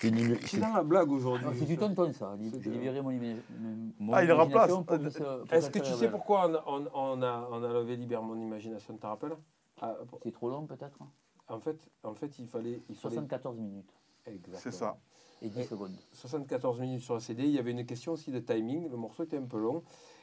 C'est 0.00 0.58
dans 0.58 0.72
la 0.72 0.82
blague 0.82 1.10
aujourd'hui. 1.12 1.46
Non, 1.46 1.52
C'est 1.56 1.64
du 1.64 1.76
tonton, 1.76 2.12
ça. 2.12 2.36
J'ai 2.60 2.70
libéré 2.70 3.00
mon, 3.02 3.10
ima- 3.12 3.36
mon 4.00 4.12
Ah, 4.14 4.22
il 4.24 4.26
le 4.26 4.34
remplace. 4.34 4.70
Est-ce 5.50 5.70
que 5.70 5.78
tu 5.78 5.92
sais 5.92 6.10
pourquoi 6.10 6.48
on, 6.66 6.80
on- 6.82 6.88
on 6.92 7.22
a, 7.22 7.48
on 7.52 7.62
a 7.62 7.72
levé 7.72 7.96
Libère 7.96 8.22
mon 8.22 8.36
imagination, 8.40 8.94
tu 8.94 9.00
te 9.00 9.06
rappelles 9.06 9.36
Ah, 9.80 9.94
C'est 10.24 10.32
trop 10.32 10.48
long, 10.48 10.66
peut-être 10.66 10.98
en, 11.48 11.60
fait, 11.60 11.76
en 12.02 12.14
fait, 12.14 12.38
il 12.38 12.46
fallait, 12.48 12.80
il 12.88 12.96
fallait 12.96 13.14
74 13.16 13.58
minutes. 13.58 13.92
Exactement. 14.26 14.58
C'est 14.60 14.70
ça. 14.72 14.96
Et 15.42 15.48
10 15.48 15.64
secondes. 15.64 15.92
74 16.12 16.80
minutes 16.80 17.02
sur 17.02 17.14
la 17.14 17.20
CD. 17.20 17.44
Il 17.44 17.50
y 17.50 17.58
avait 17.58 17.72
une 17.72 17.84
question 17.84 18.12
aussi 18.12 18.30
de 18.32 18.38
timing. 18.40 18.88
Le 18.90 18.96
morceau 18.96 19.22
était 19.24 19.36
un 19.38 19.44
peu 19.46 19.58
long. 19.58 19.82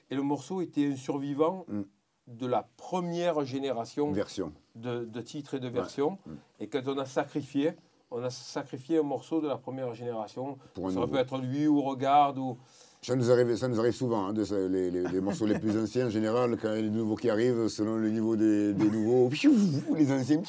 Et 0.10 0.16
le 0.16 0.24
morceau 0.24 0.62
était 0.62 0.88
un 0.92 0.96
survivant 0.96 1.66
Mm. 1.68 1.82
De 2.30 2.46
la 2.46 2.68
première 2.78 3.44
génération 3.44 4.12
Version. 4.12 4.54
de, 4.76 5.06
de 5.06 5.22
titres 5.22 5.56
et 5.56 5.60
de 5.60 5.68
versions. 5.68 6.18
Mm. 6.26 6.34
Et 6.62 6.68
quand 6.68 6.88
on 6.88 6.98
a 6.98 7.06
sacrifié, 7.06 7.74
on 8.12 8.24
a 8.24 8.30
sacrifié 8.30 9.00
un 9.00 9.04
morceau 9.04 9.42
de 9.42 9.48
la 9.48 9.58
première 9.58 9.94
génération. 9.94 10.58
Pour 10.74 10.92
Ça 10.92 11.08
pu 11.08 11.18
être 11.18 11.38
lui 11.38 11.68
ou 11.68 11.82
Regarde 11.82 12.38
ou. 12.38 12.58
Ça 13.02 13.16
nous 13.16 13.32
arrive, 13.32 13.56
ça 13.56 13.70
nous 13.70 13.80
arrive 13.80 13.94
souvent, 13.94 14.26
hein, 14.28 14.34
de 14.34 14.44
les, 14.68 14.92
les- 14.92 15.04
les 15.08 15.22
morceaux 15.22 15.46
les 15.46 15.58
plus 15.58 15.78
anciens 15.82 16.08
en 16.08 16.10
général, 16.10 16.58
quand 16.62 16.70
il 16.74 16.76
y 16.76 16.80
a 16.80 16.82
les 16.82 16.90
nouveaux 16.90 17.16
qui 17.16 17.30
arrivent, 17.30 17.70
selon 17.70 17.96
le 17.96 18.10
niveau 18.10 18.36
des, 18.36 18.74
des 18.74 18.90
nouveaux, 18.90 19.30
les 19.96 20.12
anciens. 20.12 20.42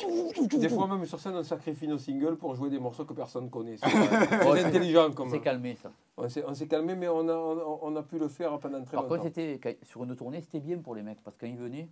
Des 0.59 0.69
fois 0.69 0.88
même 0.88 1.07
sur 1.07 1.21
scène, 1.21 1.35
on 1.37 1.45
sacrifie 1.45 1.87
nos 1.87 1.99
singles 1.99 2.35
pour 2.37 2.57
jouer 2.57 2.69
des 2.69 2.80
morceaux 2.80 3.04
que 3.04 3.12
personne 3.12 3.45
ne 3.45 3.50
connaît. 3.50 3.76
C'est 3.80 3.88
très 4.40 4.64
intelligent 4.64 5.12
comme. 5.12 5.30
C'est 5.30 5.38
calmé 5.40 5.76
ça. 5.80 5.92
On 6.16 6.28
s'est 6.28 6.42
on 6.45 6.52
s'est 6.52 6.66
calmé, 6.66 6.97
mais 6.97 7.07
on 7.07 7.28
a, 7.28 7.35
on, 7.35 7.78
on 7.83 7.95
a 7.97 8.02
pu 8.02 8.19
le 8.19 8.26
faire 8.26 8.59
pendant 8.59 8.83
très 8.83 8.97
Par 8.97 9.04
contre, 9.04 9.14
longtemps. 9.19 9.25
c'était 9.33 9.61
quand- 9.62 9.87
sur 9.87 10.02
une 10.02 10.16
tournée, 10.16 10.40
c'était 10.40 10.59
bien 10.61 10.78
pour 10.78 10.97
les 10.97 11.02
mecs 11.02 11.23
parce 11.23 11.37
que 11.37 11.42
quand 11.47 11.52
ils 11.52 11.57
venaient 11.57 11.88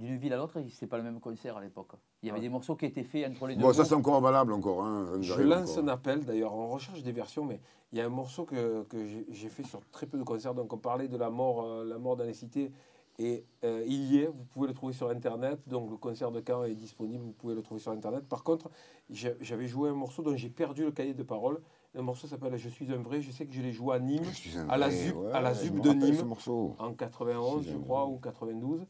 d'une 0.00 0.16
ville 0.16 0.32
à 0.32 0.36
l'autre, 0.38 0.58
c'est 0.70 0.86
pas 0.86 0.96
le 0.96 1.02
même 1.04 1.20
concert 1.20 1.56
à 1.56 1.60
l'époque. 1.60 1.92
Il 2.22 2.26
y 2.26 2.30
avait 2.30 2.38
Ouais. 2.38 2.42
des 2.42 2.48
morceaux 2.48 2.74
qui 2.74 2.86
étaient 2.86 3.04
faits 3.04 3.28
entre 3.30 3.46
les 3.46 3.54
deux. 3.54 3.62
Bon, 3.62 3.72
ça 3.72 3.84
c'est 3.84 3.94
encore 3.94 4.20
valable 4.20 4.52
encore. 4.52 4.82
Hein, 4.82 5.06
Je 5.20 5.34
lance 5.42 5.72
encore. 5.72 5.84
un 5.84 5.88
appel, 5.88 6.24
d'ailleurs, 6.24 6.54
on 6.54 6.68
recherche 6.68 7.02
des 7.02 7.12
versions, 7.12 7.44
mais 7.44 7.60
il 7.92 7.98
y 7.98 8.00
a 8.00 8.06
un 8.06 8.10
morceau 8.10 8.44
que, 8.44 8.82
que 8.84 9.04
j'ai- 9.30 9.48
fait 9.50 9.62
sur 9.64 9.80
très 9.90 10.06
peu 10.06 10.16
de 10.18 10.22
concerts. 10.24 10.54
Donc, 10.54 10.72
on 10.72 10.78
parlait 10.78 11.08
de 11.08 11.16
la 11.16 11.28
mort, 11.30 11.62
euh, 11.64 11.84
la 11.84 11.98
mort 11.98 12.16
dans 12.16 12.24
les 12.24 12.34
cités, 12.34 12.72
et 13.18 13.44
euh, 13.64 13.84
il 13.86 14.04
y 14.12 14.18
est, 14.18 14.26
vous 14.28 14.44
pouvez 14.54 14.68
le 14.68 14.72
trouver 14.74 14.94
sur 14.94 15.10
Internet. 15.10 15.60
Donc, 15.66 15.90
le 15.90 15.96
concert 15.98 16.30
de 16.30 16.42
Caen 16.46 16.64
est 16.64 16.74
disponible, 16.74 17.22
vous 17.22 17.32
pouvez 17.32 17.54
le 17.54 17.60
trouver 17.62 17.80
sur 17.80 17.92
Internet. 17.92 18.26
Par 18.26 18.42
contre, 18.44 18.70
j'avais 19.10 19.66
joué 19.66 19.90
un 19.90 19.94
morceau 19.94 20.22
dont 20.22 20.34
j'ai 20.36 20.48
perdu 20.48 20.84
le 20.84 20.92
cahier 20.92 21.12
de 21.14 21.22
parole. 21.22 21.60
Le 21.92 22.02
morceau 22.02 22.26
s'appelle 22.28 22.56
Je 22.56 22.68
suis 22.68 22.90
un 22.92 22.98
vrai. 23.02 23.20
Je 23.20 23.32
sais 23.32 23.44
que 23.46 23.52
je 23.52 23.60
l'ai 23.60 23.72
joué 23.72 23.96
à 23.96 23.98
Nîmes 23.98 24.22
Je 24.24 24.30
suis 24.36 24.56
un 24.56 24.68
à 24.68 24.76
la 24.78 24.86
ouais, 24.88 25.12
à 25.32 25.40
la 25.40 25.50
me 25.52 25.80
de 25.80 25.90
Nîmes. 25.92 26.32
en 26.78 26.94
91, 26.94 27.66
je 27.66 27.76
crois, 27.76 28.06
ou 28.06 28.18
92, 28.18 28.86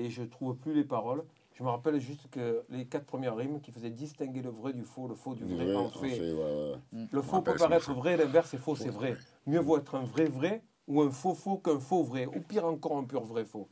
et 0.00 0.10
je 0.10 0.22
trouve 0.22 0.56
plus 0.56 0.72
les 0.74 0.84
paroles. 0.84 1.24
Je 1.54 1.62
me 1.62 1.68
rappelle 1.68 1.98
juste 2.00 2.28
que 2.30 2.62
les 2.70 2.86
quatre 2.86 3.04
premières 3.04 3.36
rimes 3.36 3.60
qui 3.60 3.70
faisaient 3.70 3.90
distinguer 3.90 4.40
le 4.40 4.50
vrai 4.50 4.72
du 4.72 4.84
faux, 4.84 5.06
le 5.08 5.14
faux 5.14 5.34
du 5.34 5.44
vrai, 5.44 5.64
Vrai, 5.66 5.76
en 5.76 5.90
fait. 5.90 6.08
fait, 6.16 6.32
ouais, 6.32 6.42
ouais. 6.42 7.06
Le 7.12 7.22
faux 7.22 7.42
peut 7.42 7.54
paraître 7.56 7.92
vrai, 7.92 8.16
l'inverse 8.16 8.54
est 8.54 8.58
faux, 8.58 8.76
c'est 8.76 8.88
vrai. 8.90 9.16
Mieux 9.46 9.60
vaut 9.60 9.76
être 9.78 9.94
un 9.94 10.04
vrai 10.04 10.24
vrai 10.24 10.62
ou 10.86 11.02
un 11.02 11.10
faux 11.10 11.34
faux 11.34 11.58
qu'un 11.58 11.78
faux 11.78 12.02
vrai, 12.02 12.26
ou 12.26 12.40
pire 12.40 12.64
encore 12.64 12.96
un 12.96 13.04
pur 13.04 13.24
vrai 13.24 13.44
faux. 13.44 13.68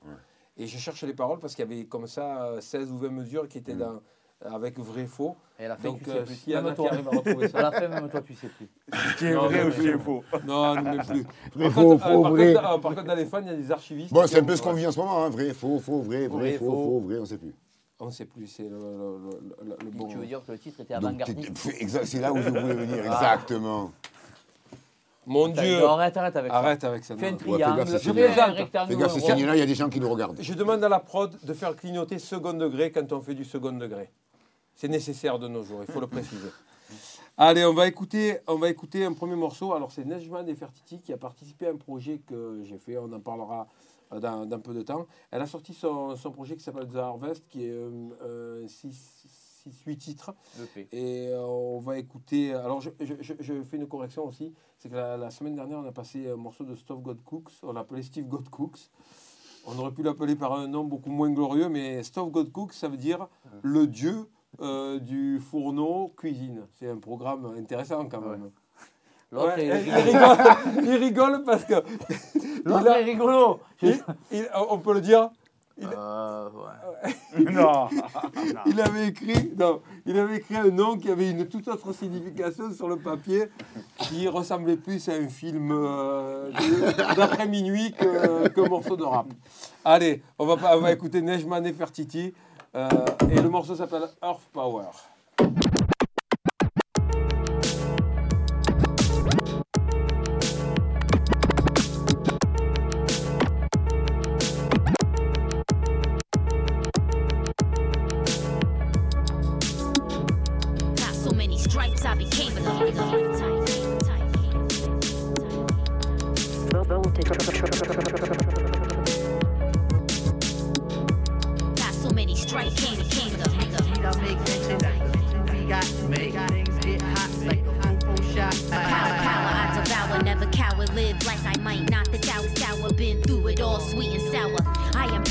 Et 0.57 0.67
je 0.67 0.77
cherchais 0.77 1.07
les 1.07 1.15
paroles 1.15 1.39
parce 1.39 1.55
qu'il 1.55 1.65
y 1.65 1.73
avait 1.73 1.87
comme 1.87 2.07
ça 2.07 2.45
euh, 2.47 2.61
16 2.61 2.91
ou 2.91 2.99
20 2.99 3.11
mesures 3.11 3.49
qui 3.49 3.59
étaient 3.59 3.75
Mm. 3.75 3.79
dans, 3.79 4.03
avec 4.45 4.78
vrai 4.78 5.07
faux. 5.07 5.37
Et 5.61 5.64
à 5.64 5.68
la 5.68 5.76
fin, 5.76 5.88
Donc 5.88 5.99
tu 5.99 6.04
sais 6.11 6.16
euh, 6.18 6.23
plus. 6.25 6.57
en 6.57 6.62
Même 6.62 6.75
toi. 6.75 6.88
arrivent 6.92 7.09
à 7.12 7.16
retrouver 7.16 7.47
À 7.47 7.49
ça. 7.49 7.62
la 7.62 7.73
fin, 7.73 7.88
même 7.88 8.09
toi, 8.09 8.21
tu 8.23 8.35
sais 8.35 8.47
plus. 8.49 8.68
Qui 9.18 9.26
est 9.26 9.33
Non, 9.35 9.47
vrai 9.47 9.64
ou 9.66 9.71
qui 9.73 9.88
est 9.88 9.99
faux 9.99 10.23
Non, 10.47 10.75
non, 10.76 10.83
même 10.83 11.02
plus. 11.04 11.26
Vrai, 11.54 11.64
Par 11.64 11.73
faux, 11.73 11.83
contre, 11.83 12.07
euh, 12.07 12.12
faux, 12.14 12.23
par 12.23 12.30
vrai. 12.33 12.54
contre, 12.54 12.64
euh, 12.64 12.78
par 12.78 12.95
contre, 12.95 13.04
dans 13.04 13.14
les 13.16 13.25
fans, 13.26 13.40
il 13.40 13.47
y 13.49 13.50
a 13.50 13.54
des 13.57 13.73
archivistes. 13.73 14.12
Bon, 14.12 14.26
c'est 14.28 14.38
un 14.38 14.45
peu 14.45 14.54
ce 14.54 14.62
qu'on 14.62 14.71
ouais. 14.75 14.80
vit 14.80 14.87
en 14.87 14.92
ce 14.92 14.99
moment, 15.00 15.25
hein. 15.25 15.28
vrai, 15.30 15.52
faux, 15.54 15.78
faux, 15.80 16.02
vrai, 16.02 16.28
vrai, 16.28 16.38
Vrai, 16.40 16.52
faux, 16.59 16.64
faux. 16.66 16.73
faux, 16.73 17.00
vrai, 17.00 17.16
on 17.18 17.23
ne 17.23 17.26
sait 17.26 17.38
plus. 17.38 17.54
On 18.00 18.07
ne 18.07 18.11
sait 18.12 18.26
plus, 18.26 18.47
c'est 18.47 18.62
le, 18.62 18.68
le- 18.78 18.78
le- 18.78 19.64
le- 19.71 19.76
le 19.85 19.90
bon. 19.90 20.07
Tu 20.07 20.18
veux 20.18 20.26
dire 20.26 20.40
que 20.47 20.52
le 20.52 20.59
titre 20.59 20.80
était 20.80 20.95
avant-gardiste 20.95 21.50
c'est 22.04 22.21
là 22.21 22.33
où 22.33 22.37
je 22.40 22.49
voulais 22.49 22.75
venir, 22.75 22.99
exactement. 23.04 23.90
Mon 25.26 25.49
Dieu 25.49 25.85
Arrête, 25.85 26.16
arrête 26.16 26.37
avec 26.37 26.52
Arrête 26.52 26.85
avec 26.85 27.04
ça. 27.04 27.14
ça. 27.14 27.21
Fais 27.21 27.28
un 27.28 27.33
non. 27.33 27.38
fais 27.38 27.45
gaffe, 27.59 27.61
triangle, 27.61 27.87
c'est 27.87 27.99
fais 27.99 27.99
signé. 27.99 28.25
un 28.40 28.45
rectangle. 28.52 28.92
Fais 28.92 28.97
gaffe, 28.99 29.12
ces 29.12 29.21
rond. 29.21 29.26
signes-là, 29.26 29.57
il 29.57 29.59
y 29.59 29.62
a 29.62 29.66
des 29.66 29.75
gens 29.75 29.88
qui 29.90 30.00
nous 30.00 30.09
regardent. 30.09 30.38
Je 30.40 30.54
demande 30.54 30.83
à 30.85 30.88
la 30.88 31.00
prod 31.00 31.37
de 31.42 31.52
faire 31.52 31.76
clignoter 31.76 32.18
second 32.18 32.54
degré 32.54 32.90
quand 32.92 33.12
on 33.12 33.21
fait 33.21 33.35
du 33.35 33.45
second 33.45 33.73
degré. 33.73 34.09
C'est 34.81 34.87
nécessaire 34.87 35.41
de 35.41 35.49
nos 35.49 35.65
jours, 35.65 35.81
il 35.87 35.93
faut 35.93 35.99
le 35.99 36.07
préciser. 36.07 36.49
Allez, 37.37 37.65
on 37.65 37.75
va 37.75 37.89
écouter, 37.89 38.39
on 38.47 38.55
va 38.59 38.69
écouter 38.71 39.05
un 39.05 39.13
premier 39.13 39.35
morceau. 39.35 39.73
Alors, 39.73 39.91
c'est 39.91 40.05
Nejma 40.05 40.45
Nefertiti 40.45 41.01
qui 41.01 41.13
a 41.13 41.17
participé 41.17 41.67
à 41.67 41.71
un 41.71 41.77
projet 41.77 42.19
que 42.25 42.61
j'ai 42.63 42.79
fait. 42.79 42.97
On 42.97 43.13
en 43.13 43.19
parlera 43.19 43.67
euh, 44.13 44.21
dans, 44.21 44.47
dans 44.47 44.61
peu 44.61 44.73
de 44.75 44.83
temps. 44.83 45.07
Elle 45.33 45.43
a 45.43 45.47
sorti 45.49 45.75
son, 45.75 46.15
son 46.15 46.31
projet 46.31 46.55
qui 46.57 46.63
s'appelle 46.63 46.87
The 46.87 46.95
Harvest, 46.97 47.43
qui 47.49 47.65
est 47.65 47.75
6-8 48.67 49.97
titres. 49.97 50.33
EP. 50.63 50.89
Et 50.93 51.29
euh, 51.29 51.45
on 51.45 51.81
va 51.81 51.99
écouter. 51.99 52.55
Alors, 52.55 52.81
je, 52.81 52.91
je- 53.01 53.15
je- 53.21 53.35
je 53.41 53.63
fais 53.65 53.77
une 53.79 53.89
correction 53.89 54.25
aussi. 54.27 54.55
C'est 54.79 54.89
que 54.89 54.95
la, 54.95 55.17
la 55.17 55.31
semaine 55.31 55.57
dernière, 55.57 55.79
on 55.81 55.87
a 55.87 55.93
passé 55.93 56.29
un 56.31 56.37
morceau 56.37 56.65
de 56.65 56.77
Steve 56.77 56.99
God 57.01 57.23
Cooks. 57.25 57.51
On 57.65 57.73
l'a 57.73 57.81
appelé 57.81 58.03
Steve 58.03 58.27
God 58.27 58.49
Cooks. 58.49 58.91
On 59.67 59.77
aurait 59.79 59.93
pu 59.93 60.03
l'appeler 60.05 60.37
par 60.37 60.53
un 60.55 60.69
nom 60.69 60.85
beaucoup 60.85 61.11
moins 61.11 61.31
glorieux, 61.31 61.69
mais 61.69 62.03
Stove 62.05 62.31
God 62.31 62.53
Cooks, 62.53 62.73
ça 62.73 62.89
veut 62.89 62.97
dire 62.97 63.27
le 63.63 63.87
dieu 63.87 64.27
euh, 64.61 64.99
du 64.99 65.40
fourneau 65.40 66.12
cuisine. 66.17 66.62
C'est 66.78 66.88
un 66.88 66.97
programme 66.99 67.55
intéressant 67.59 68.07
quand 68.07 68.21
même. 68.21 68.50
L'autre 69.31 69.57
Ouais, 69.57 69.67
est 69.67 69.83
il, 69.87 69.95
rigole, 69.95 70.37
il 70.85 70.95
rigole 70.97 71.45
parce 71.45 71.64
que. 71.64 71.75
L'autre 72.64 72.88
a- 72.90 73.00
est 73.00 73.05
rigolo. 73.05 73.61
il- 73.83 74.02
il- 74.33 74.49
on 74.71 74.78
peut 74.78 74.95
le 74.95 75.00
dire, 75.02 75.28
Euh, 75.81 76.49
ouais. 76.50 77.14
Non. 77.52 77.88
il 78.67 78.81
avait 78.81 79.09
écrit, 79.09 79.52
non, 79.57 79.81
il 80.07 80.19
avait 80.19 80.38
écrit 80.38 80.57
un 80.57 80.71
nom 80.71 80.97
qui 80.99 81.09
avait 81.09 81.31
une 81.31 81.47
toute 81.47 81.69
autre 81.69 81.93
signification 81.93 82.73
sur 82.73 82.88
le 82.88 82.97
papier, 82.97 83.45
qui 83.99 84.26
ressemblait 84.26 84.76
plus 84.76 85.09
à 85.09 85.12
un 85.12 85.28
film 85.28 85.71
euh, 85.71 86.50
d'après 87.17 87.47
minuit 87.47 87.93
que- 87.93 88.69
morceau 88.69 88.97
de 88.97 89.05
rap. 89.05 89.26
Allez, 89.85 90.21
on 90.38 90.47
va, 90.47 90.76
on 90.76 90.81
va 90.81 90.90
écouter 90.90 91.23
Nejma 91.23 91.61
Nefertiti 91.61 92.35
et 93.31 93.41
le 93.41 93.49
morceau 93.49 93.75
s'appelle 93.75 94.09
Earth 94.23 94.49
Power. 94.53 94.87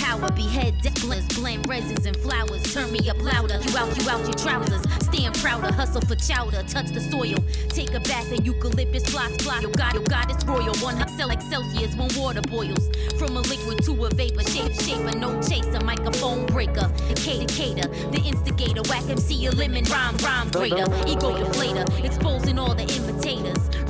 Power, 0.08 0.32
behead 0.32 0.78
blends, 1.02 1.28
blend 1.38 1.68
resins 1.68 2.06
and 2.06 2.16
flowers. 2.18 2.62
Turn 2.74 2.92
me 2.92 3.10
up 3.10 3.22
louder, 3.22 3.60
you 3.64 3.78
out, 3.78 3.90
you 3.98 4.10
out 4.10 4.22
your 4.22 4.34
trousers. 4.34 4.82
Stand 5.04 5.36
prouder, 5.36 5.72
hustle 5.74 6.02
for 6.02 6.16
chowder, 6.16 6.64
touch 6.64 6.88
the 6.92 7.02
soil. 7.02 7.38
Take 7.70 7.94
a 7.94 8.00
bath 8.00 8.32
in 8.32 8.44
eucalyptus, 8.46 9.10
plots, 9.10 9.38
plot. 9.44 9.64
Yo, 9.64 9.70
God, 9.70 9.94
God 10.10 10.32
is 10.32 10.46
royal. 10.46 10.76
One 10.78 10.96
cell 11.18 11.28
like 11.28 11.42
Celsius 11.42 11.96
when 11.96 12.10
water 12.16 12.42
boils. 12.42 12.90
From 13.18 13.36
a 13.36 13.42
liquid 13.42 13.84
to 13.86 14.06
a 14.06 14.10
vapor, 14.14 14.44
shape, 14.44 14.74
shaper, 14.82 15.18
no 15.18 15.42
chaser, 15.42 15.84
microphone 15.84 16.46
breaker. 16.46 16.92
Decatur, 17.16 17.88
the 18.12 18.22
instigator, 18.26 18.82
whack 18.90 19.10
MC, 19.10 19.46
a 19.48 19.52
lemon, 19.52 19.84
rhyme, 19.86 20.18
rhyme 20.18 20.50
breeder. 20.50 20.88
Ego 21.08 21.32
deflator, 21.36 21.86
exposing 22.04 22.60
all 22.60 22.76
the. 22.76 23.07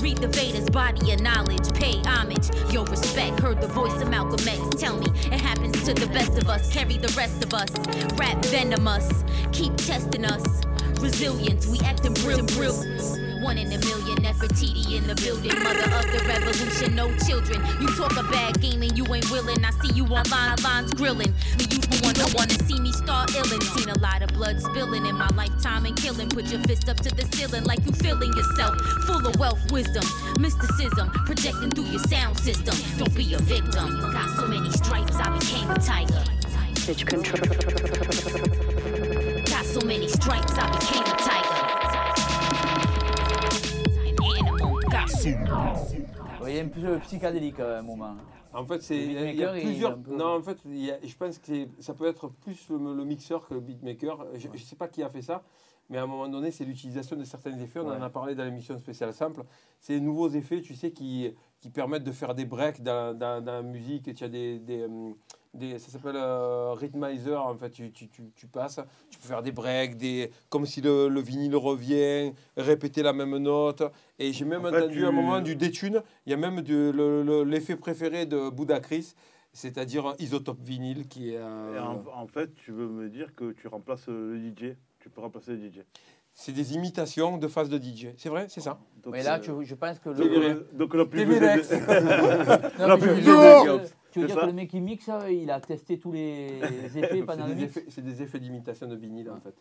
Read 0.01 0.17
the 0.17 0.27
Vedas, 0.27 0.69
body 0.69 1.11
of 1.11 1.19
knowledge, 1.21 1.73
pay 1.73 2.01
homage. 2.05 2.49
Yo, 2.71 2.85
respect, 2.85 3.39
heard 3.39 3.59
the 3.61 3.67
voice 3.67 3.99
of 4.01 4.09
Malcolm 4.09 4.47
X. 4.47 4.59
Tell 4.79 4.97
me, 4.97 5.07
it 5.07 5.41
happens 5.41 5.83
to 5.83 5.93
the 5.93 6.07
best 6.07 6.37
of 6.37 6.47
us, 6.49 6.71
carry 6.71 6.97
the 6.97 7.13
rest 7.17 7.43
of 7.43 7.53
us. 7.53 7.69
Rap 8.13 8.43
venomous, 8.45 9.23
keep 9.51 9.75
testing 9.75 10.25
us. 10.25 10.61
Resilience, 10.99 11.67
we 11.67 11.79
acting 11.79 12.13
real, 12.25 12.45
real. 12.57 13.26
One 13.47 13.57
in 13.57 13.71
a 13.71 13.77
million, 13.77 14.17
Nefertiti 14.17 14.97
in 14.97 15.07
the 15.07 15.15
building. 15.15 15.55
Mother 15.63 15.87
of 15.95 16.03
the 16.11 16.19
revolution, 16.27 16.93
no 16.95 17.07
children. 17.23 17.63
You 17.79 17.87
talk 17.95 18.11
a 18.17 18.23
bad 18.23 18.59
game 18.59 18.83
and 18.83 18.91
you 18.97 19.05
ain't 19.15 19.31
willing. 19.31 19.63
I 19.63 19.71
see 19.79 19.93
you 19.93 20.03
on 20.03 20.27
line, 20.27 20.57
lines 20.65 20.93
grilling. 20.93 21.31
Me, 21.55 21.63
you 21.71 21.79
want 22.03 22.17
no 22.19 22.27
one 22.35 22.51
to 22.51 22.57
wanna 22.59 22.59
see 22.67 22.77
me 22.77 22.91
start 22.91 23.29
illin'. 23.29 23.63
Seen 23.79 23.87
a 23.87 23.97
lot 23.99 24.21
of 24.21 24.33
blood 24.33 24.61
spilling 24.61 25.05
in 25.05 25.15
my 25.15 25.29
lifetime 25.29 25.85
and 25.85 25.95
killing. 25.95 26.27
Put 26.27 26.47
your 26.51 26.59
fist 26.67 26.89
up 26.89 26.97
to 26.97 27.09
the 27.15 27.23
ceiling 27.37 27.63
like 27.63 27.79
you 27.85 27.93
feeling 27.93 28.33
yourself. 28.33 28.75
Full 29.07 29.25
of 29.25 29.39
wealth, 29.39 29.71
wisdom, 29.71 30.03
mysticism, 30.41 31.09
projecting 31.23 31.71
through 31.71 31.87
your 31.87 32.03
sound 32.03 32.37
system. 32.37 32.75
Don't 32.97 33.15
be 33.15 33.33
a 33.33 33.39
victim. 33.39 34.11
Got 34.11 34.29
so 34.35 34.45
many 34.45 34.69
stripes, 34.71 35.15
I 35.15 35.31
became 35.39 35.71
a 35.71 35.79
tiger. 35.79 36.21
Got 39.47 39.65
so 39.65 39.79
many 39.87 40.09
stripes, 40.09 40.51
I 40.57 40.69
became 40.77 41.06
voyez, 46.51 46.61
un 46.61 46.67
peu 46.67 46.99
psychédélique 46.99 47.59
à 47.59 47.79
un 47.79 47.81
moment. 47.81 48.15
En 48.53 48.65
fait, 48.65 48.81
c'est, 48.81 48.97
il 48.97 49.35
y 49.35 49.43
a- 49.43 49.51
plusieurs. 49.51 49.97
peu- 49.97 50.15
Non, 50.15 50.37
en 50.37 50.41
fait, 50.41 50.57
il 50.65 50.77
y 50.85 50.91
a- 50.91 50.97
je 51.03 51.15
pense 51.15 51.37
que 51.39 51.67
ça 51.79 51.93
peut 51.93 52.07
être 52.07 52.27
plus 52.29 52.69
le, 52.69 52.95
le 52.95 53.03
mixeur 53.03 53.47
que 53.47 53.53
le 53.53 53.59
beatmaker. 53.59 54.25
Je 54.35 54.47
ne 54.47 54.57
sais 54.57 54.75
pas 54.75 54.87
qui 54.87 55.03
a 55.03 55.09
fait 55.09 55.21
ça, 55.21 55.43
mais 55.89 55.97
à 55.97 56.03
un 56.03 56.07
moment 56.07 56.27
donné, 56.27 56.49
c'est 56.51 56.65
l'utilisation 56.65 57.15
de 57.17 57.23
certains 57.23 57.57
effets. 57.59 57.79
On 57.79 57.87
en 57.87 58.01
a 58.01 58.09
parlé 58.09 58.33
dans 58.35 58.43
l'émission 58.45 58.77
spéciale 58.77 59.13
Sample. 59.13 59.43
C'est 59.79 59.93
les 59.93 60.01
nouveaux 60.01 60.29
effets, 60.29 60.61
tu 60.61 60.73
sais, 60.75 60.91
qui, 60.91 61.31
qui 61.59 61.69
permettent 61.69 62.03
de 62.05 62.11
faire 62.11 62.33
des 62.33 62.45
breaks 62.45 62.81
dans, 62.81 63.15
dans- 63.17 63.43
dans 63.43 63.51
la 63.53 63.61
musique. 63.61 64.13
Tu 64.15 64.23
as 64.23 64.29
des. 64.29 64.59
des, 64.59 64.85
hum, 64.85 65.13
des- 65.57 65.79
ça 65.79 65.89
s'appelle 65.91 66.15
euh, 66.15 66.73
rhythmizer, 66.73 67.45
en 67.45 67.55
fait, 67.55 67.69
tu, 67.71 67.91
tu, 67.91 68.07
tu, 68.07 68.21
tu 68.35 68.47
passes, 68.47 68.79
tu 69.09 69.19
peux 69.19 69.27
faire 69.27 69.41
des 69.43 69.51
breaks, 69.51 69.97
des, 69.97 70.31
comme 70.49 70.65
si 70.65 70.79
le, 70.81 71.07
le 71.09 71.19
vinyle 71.21 71.55
revient, 71.55 72.31
répéter 72.55 73.01
la 73.03 73.13
même 73.13 73.37
note. 73.37 73.83
Et 74.19 74.31
j'ai 74.33 74.45
même 74.45 74.65
En 74.65 74.69
fait, 74.71 74.77
entendu 74.83 75.05
à 75.05 75.09
un 75.09 75.11
moment 75.11 75.41
du 75.41 75.55
détune, 75.55 76.01
il 76.25 76.31
y 76.31 76.33
a 76.33 76.37
même 76.37 76.61
du- 76.61 76.91
le- 76.91 77.23
le- 77.23 77.43
l'effet 77.43 77.75
préféré 77.75 78.25
de 78.25 78.49
Buddha 78.49 78.79
Chris, 78.79 79.13
c'est-à-dire 79.53 80.13
isotope 80.19 80.61
vinyle 80.61 81.07
qui 81.07 81.33
est. 81.33 81.37
euh, 81.37 81.75
Et 81.75 81.79
en, 81.79 82.03
en 82.13 82.27
fait, 82.27 82.53
tu 82.55 82.71
veux 82.71 82.87
me 82.87 83.09
dire 83.09 83.33
que 83.35 83.51
tu 83.53 83.67
remplaces 83.67 84.07
euh, 84.09 84.33
le 84.33 84.39
DJ 84.39 84.75
Tu 84.99 85.09
peux 85.09 85.21
remplacer 85.21 85.51
le 85.51 85.57
DJ. 85.69 85.81
C'est 86.39 86.51
des 86.51 86.75
imitations 86.75 87.37
de 87.39 87.47
phases 87.47 87.67
de 87.69 87.79
DJ. 87.79 88.09
C'est 88.17 88.29
vrai, 88.29 88.45
c'est 88.47 88.61
ça? 88.61 88.77
Donc, 89.03 89.13
Mais 89.13 89.23
là, 89.23 89.37
euh, 89.37 89.39
tu- 89.39 89.65
je 89.65 89.73
pense 89.73 89.97
que 89.97 90.09
donc, 90.09 90.17
TV 90.17 90.37
le. 90.39 90.45
euh, 90.45 90.67
donc 90.73 90.93
la 90.93 91.05
pub. 91.05 91.27
Non, 92.79 92.87
La 92.87 92.97
pub 92.97 93.17
Tu 94.17 94.27
veux 94.27 94.27
dire 94.27 94.41
que 94.41 94.45
le 94.47 94.53
mec 94.53 94.69
qui 94.69 94.81
mixe, 94.81 95.09
euh, 95.09 95.31
il 95.31 95.49
a 95.51 95.59
testé 95.59 95.97
tous 95.99 96.11
les 96.11 96.59
effets 96.95 97.23
pendant 97.23 97.43
C'est 97.43 97.49
le 97.49 97.55
des, 97.55 97.61
mix 97.61 97.77
effets- 97.77 97.85
c'est 97.89 98.01
des 98.03 98.21
effets 98.21 98.39
d'imitation 98.39 98.87
de 98.87 98.95
vinyle 98.95 99.29
en 99.29 99.39
fait. 99.39 99.55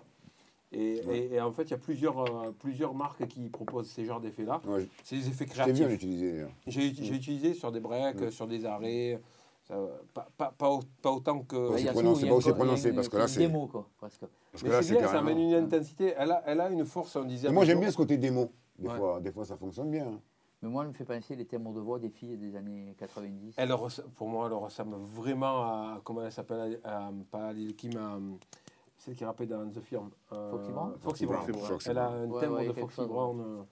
Et, 0.73 1.01
et- 1.11 1.35
et 1.35 1.41
en 1.41 1.53
fait, 1.53 1.63
il 1.65 1.71
y 1.71 1.75
a 1.75 1.79
plusieurs, 1.79 2.19
euh, 2.19 2.51
plusieurs 2.59 2.93
marques 2.93 3.27
qui 3.29 3.49
proposent 3.49 3.89
ces 3.89 4.05
genres 4.05 4.21
d'effets-là. 4.21 4.61
Ouais, 4.67 4.87
C'est 5.05 5.17
des 5.17 5.29
effets 5.29 5.47
créatifs. 5.47 5.79
d'ailleurs. 5.87 6.51
J'ai 6.67 6.93
j'ai 6.93 7.15
utilisé 7.15 7.55
sur 7.55 7.71
des 7.71 7.81
breaks, 7.81 8.31
sur 8.33 8.47
des 8.49 8.65
arrêts. 8.67 9.21
ça, 9.69 9.75
pas, 10.15 10.29
pas, 10.37 10.55
pas, 10.57 10.69
au- 10.71 10.83
pas 11.03 11.11
autant 11.13 11.41
que. 11.41 11.77
C'est 11.79 11.87
prononcé, 11.93 12.27
pas 12.29 12.35
aussi 12.35 12.53
prononcé, 12.53 12.93
parce 12.93 13.09
que 13.09 13.17
là, 13.17 13.27
c'est- 13.29 13.41
démo, 13.41 13.67
quoi, 13.69 13.89
presque. 13.99 14.21
Parce 14.53 14.63
que 14.63 14.69
Mais 14.69 14.75
là, 14.75 14.83
c'est 14.83 15.01
ça 15.01 15.19
amène 15.19 15.39
une 15.39 15.55
intensité. 15.55 16.15
Elle 16.17 16.31
a, 16.33 16.43
elle 16.47 16.61
a 16.61 16.69
une 16.71 16.85
force, 16.85 17.15
on 17.17 17.25
disait. 17.25 17.49
Et 17.49 17.53
moi, 17.53 17.65
j'aime 17.65 17.81
bien 17.81 17.91
ce 17.91 17.97
côté 17.97 18.17
démo. 18.17 18.51
Des, 18.79 18.89
Ouais. 18.89 18.97
fois, 18.97 19.21
des 19.21 19.33
fois, 19.33 19.45
ça 19.45 19.57
fonctionne 19.57 19.91
bien. 19.91 20.07
hein. 20.07 20.21
Mais 20.63 20.69
moi, 20.69 20.83
elle 20.83 20.89
me 20.89 20.95
fait 20.95 21.05
penser 21.05 21.37
les 21.37 21.45
timbres 21.45 21.73
de 21.73 21.81
voix 21.81 21.99
des 21.99 22.09
filles 22.09 22.37
des 22.39 22.57
années 22.57 22.95
90. 22.99 23.55
Elle 23.59 23.75
pour 24.15 24.29
moi, 24.29 24.47
elle 24.47 24.55
ressemble 24.55 24.97
vraiment 24.97 25.63
à. 25.63 26.01
Comment 26.03 26.25
elle 26.25 26.33
s'appelle 26.33 26.81
à- 26.83 27.07
à- 27.09 27.11
Pas 27.31 27.49
à 27.49 27.53
Lil 27.53 27.75
Kim, 27.77 27.97
à, 27.99 28.19
celle 28.99 29.15
qui 29.15 29.25
rappait 29.25 29.47
dans 29.47 29.69
The 29.71 29.81
Firm. 29.81 30.11
euh, 30.33 30.51
Foxy 30.51 30.73
Brown 30.73 30.95
Foxy 30.99 31.27
Brown. 31.27 31.41
Foxy 31.47 31.53
Brown. 31.53 31.69
Foxy 31.69 31.89
Elle 31.91 31.99
a 31.99 32.09
un 32.09 32.27
Ouais, 32.31 32.41
timbre 32.41 32.55
ouais, 32.57 32.63
de 32.69 32.73
quelque 32.73 32.81
Foxy 32.81 32.97
chose, 32.97 33.09
Brown. 33.09 33.41
euh, 33.41 33.63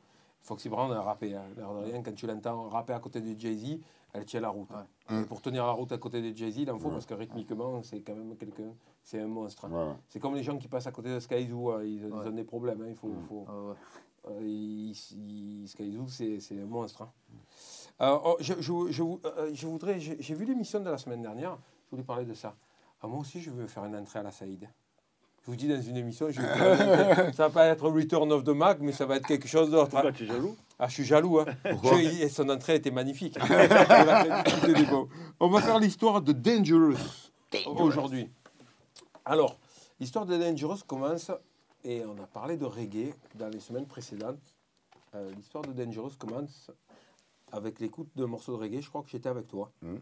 Foxy 0.42 0.68
Brown, 0.68 0.92
rappait, 0.92 1.34
hein, 1.34 1.44
l'air 1.56 1.72
de 1.72 1.78
rien. 1.90 2.02
Quand 2.02 2.14
tu 2.14 2.26
l'entends 2.26 2.68
rapper 2.68 2.92
à 2.92 2.98
côté 3.00 3.20
de 3.22 3.38
Jay-Z, 3.40 3.78
elle 4.12 4.26
tient 4.26 4.40
la 4.40 4.50
route. 4.50 4.68
Ouais. 4.70 5.16
Et 5.22 5.24
pour 5.24 5.40
tenir 5.40 5.64
la 5.66 5.72
route 5.72 5.90
à 5.92 5.98
côté 5.98 6.20
de 6.20 6.36
Jay-Z, 6.36 6.58
il 6.58 6.70
en 6.70 6.78
faut 6.78 6.90
parce 6.90 7.06
que 7.06 7.14
rythmiquement, 7.14 7.82
c'est 7.82 8.00
quand 8.02 8.14
même 8.14 8.36
quelqu'un. 8.36 8.74
C'est 9.02 9.20
un 9.20 9.26
monstre. 9.26 9.66
C'est 10.10 10.20
comme 10.20 10.34
les 10.34 10.42
gens 10.42 10.58
qui 10.58 10.68
passent 10.68 10.86
à 10.86 10.92
côté 10.92 11.08
de 11.14 11.18
Sky 11.18 11.48
Zoo, 11.48 11.70
hein, 11.72 11.82
ils, 11.82 12.12
ont 12.12 12.30
des 12.30 12.44
problèmes. 12.44 12.82
hein, 12.82 12.86
il 12.90 12.94
faut, 12.94 13.10
faut- 13.26 13.46
Euh, 14.30 14.92
Zoo, 14.94 16.06
c'est 16.08 16.38
un 16.60 16.66
monstre. 16.66 17.02
hein. 17.02 17.10
Euh, 18.00 18.18
oh, 18.24 18.36
je, 18.40 18.54
je- 18.58 18.90
je 18.90 19.02
euh, 19.02 19.50
je 19.54 19.66
voudrais, 19.66 20.00
j'ai 20.00 20.34
vu 20.34 20.44
l'émission 20.44 20.80
de 20.80 20.90
la 20.90 20.98
semaine 20.98 21.22
dernière, 21.22 21.56
je 21.86 21.90
voulais 21.92 22.02
parler 22.02 22.24
de 22.24 22.34
ça. 22.34 22.54
Ah, 23.02 23.06
moi 23.06 23.20
aussi, 23.20 23.40
je 23.40 23.50
veux 23.50 23.66
faire 23.68 23.84
une 23.84 23.94
entrée 23.96 24.18
à 24.18 24.22
la 24.22 24.32
Saïd. 24.32 24.68
Je 25.42 25.50
vous 25.50 25.56
dis 25.56 25.68
dans 25.68 25.80
une 25.80 25.96
émission, 25.98 26.30
je 26.30 26.40
vais 26.40 26.48
ça 27.34 27.48
va 27.48 27.50
pas 27.50 27.66
être 27.66 27.86
Return 27.88 28.32
of 28.32 28.44
the 28.44 28.48
Mag, 28.48 28.78
mais 28.80 28.92
ça 28.92 29.04
va 29.06 29.16
être 29.16 29.26
quelque 29.26 29.46
chose 29.46 29.70
d'autre. 29.70 29.94
hein. 29.96 30.10
Tu 30.12 30.24
es 30.24 30.26
jaloux? 30.26 30.56
Ah, 30.78 30.88
je 30.88 30.94
suis 30.94 31.04
jaloux. 31.04 31.38
Hein. 31.40 31.44
Et 32.20 32.28
son 32.30 32.48
entrée 32.48 32.76
était 32.76 32.90
magnifique. 32.90 33.38
On 35.40 35.48
va 35.48 35.60
faire 35.60 35.78
l'histoire 35.78 36.22
de 36.22 36.32
Dangerous, 36.32 36.96
aujourd'hui. 37.76 38.28
Alors, 39.24 39.56
l'histoire 40.00 40.26
de 40.26 40.36
Dangerous 40.36 40.78
commence, 40.86 41.30
et 41.84 42.04
on 42.04 42.16
a 42.22 42.26
parlé 42.26 42.56
de 42.56 42.64
reggae 42.64 43.14
dans 43.34 43.48
les 43.48 43.60
semaines 43.60 43.86
précédentes. 43.86 44.54
Euh, 45.14 45.30
l'histoire 45.36 45.64
de 45.64 45.72
Dangerous 45.72 46.12
commence 46.18 46.70
avec 47.52 47.78
l'écoute 47.80 48.08
d'un 48.16 48.26
morceau 48.26 48.52
de 48.56 48.62
reggae. 48.62 48.80
Je 48.80 48.88
crois 48.88 49.02
que 49.02 49.10
j'étais 49.10 49.28
avec 49.28 49.46
toi. 49.48 49.70
Mhm. 49.82 50.00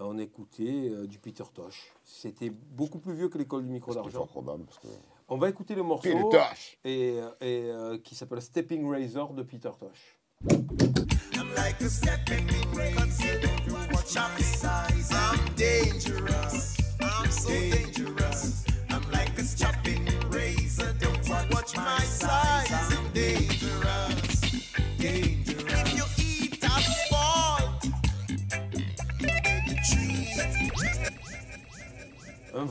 On 0.00 0.16
écoutait 0.18 0.90
euh, 0.90 1.06
du 1.06 1.18
Peter 1.18 1.44
Tosh. 1.52 1.92
C'était 2.04 2.50
beaucoup 2.50 2.98
plus 2.98 3.14
vieux 3.14 3.28
que 3.28 3.36
l'école 3.38 3.64
du 3.64 3.70
micro 3.72 3.92
C'est 3.92 3.98
d'argent. 3.98 4.26
que... 4.26 4.88
On 5.28 5.36
va 5.36 5.48
écouter 5.48 5.74
le 5.74 5.82
morceau 5.82 6.08
Peter 6.08 6.22
Tosh. 6.30 6.78
et, 6.84 7.16
et, 7.16 7.20
euh, 7.70 7.98
qui 7.98 8.14
s'appelle 8.14 8.40
Stepping 8.40 8.88
Razor 8.88 9.34
de 9.34 9.42
Peter 9.42 9.70
Tosh. 9.78 10.18
I'm 11.34 11.54
like 11.56 11.80
a 11.82 11.88
stepping 11.88 12.46
consider 12.96 13.48
watch 13.92 14.14
my 14.14 14.40
size. 14.40 15.10
I'm 15.12 15.54
dangerous. 15.56 16.76
I'm 17.00 17.30
so 17.30 17.48
dangerous. 17.50 17.97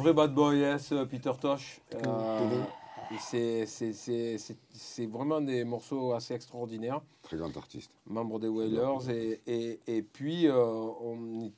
Vrai 0.08 0.13
bad 0.13 0.34
boy, 0.34 0.60
yes, 0.60 0.93
Peter 1.10 1.32
Tosh. 1.39 1.82
Euh, 1.96 2.63
et 3.12 3.17
c'est- 3.65 5.06
vraiment 5.06 5.41
des 5.41 5.63
morceaux 5.65 6.13
assez 6.13 6.34
extraordinaires. 6.34 7.02
Très 7.24 7.36
grand 7.38 7.56
artiste. 7.58 7.91
Membre 8.06 8.39
des 8.39 8.48
Wailers. 8.48 9.10
Et, 9.10 9.41
et, 9.48 9.80
et 9.98 10.02
puis, 10.02 10.48
euh, 10.48 10.56
on, 10.56 11.52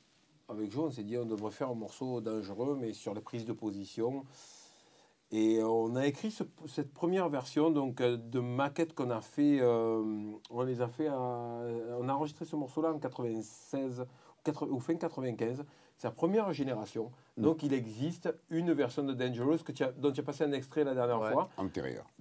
avec 0.48 0.70
Joe, 0.72 0.86
on 0.86 0.90
s'est 0.90 1.04
dit 1.04 1.16
on 1.16 1.24
devrait 1.26 1.52
faire 1.52 1.70
un 1.70 1.74
morceau 1.74 2.20
dangereux, 2.20 2.76
mais 2.80 2.92
sur 2.92 3.14
les 3.14 3.20
prises 3.20 3.44
de 3.44 3.52
position. 3.52 4.24
Et 5.32 5.62
on 5.62 5.94
a 5.94 6.08
écrit 6.08 6.32
ce- 6.32 6.42
cette 6.66 6.92
première 6.92 7.28
version 7.28 7.70
donc, 7.70 8.00
euh, 8.00 8.16
de 8.16 8.40
maquette 8.40 8.94
qu'on 8.94 9.10
a 9.10 9.20
fait. 9.20 9.58
euh, 9.60 10.32
on 10.50 10.62
les 10.62 10.80
a 10.82 10.88
fait. 10.88 11.06
à- 11.06 11.14
on 12.00 12.08
a 12.08 12.12
enregistré 12.12 12.44
ce 12.44 12.56
morceau-là 12.56 12.92
en 12.92 12.98
96 12.98 14.04
quatre- 14.42 14.66
ou 14.68 14.80
fin 14.80 14.96
95. 14.96 15.64
C'est 15.98 16.08
la 16.08 16.12
première 16.12 16.52
génération. 16.52 17.12
Donc 17.40 17.62
il 17.62 17.72
existe 17.72 18.32
une 18.50 18.72
version 18.72 19.02
de 19.02 19.12
Dangerous 19.14 19.58
que 19.64 19.72
tu 19.72 19.82
as- 19.82 19.92
dont 19.92 20.12
tu 20.12 20.20
as 20.20 20.22
passé 20.22 20.44
un 20.44 20.52
extrait 20.52 20.84
la 20.84 20.94
dernière 20.94 21.20
Ouais. 21.20 21.32
fois, 21.32 21.48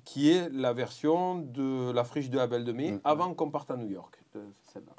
qui 0.05 0.32
est 0.32 0.49
la 0.51 0.73
version 0.73 1.39
de 1.39 1.91
la 1.91 2.03
friche 2.03 2.29
de 2.29 2.39
Abel 2.39 2.63
de 2.65 2.71
Mai 2.71 2.91
Mm. 2.93 3.01
avant 3.03 3.34
qu'on 3.34 3.49
parte 3.51 3.69
à 3.71 3.77
New 3.77 3.89
York. 3.89 4.15
de 4.36 4.41
celle-là. 4.71 4.91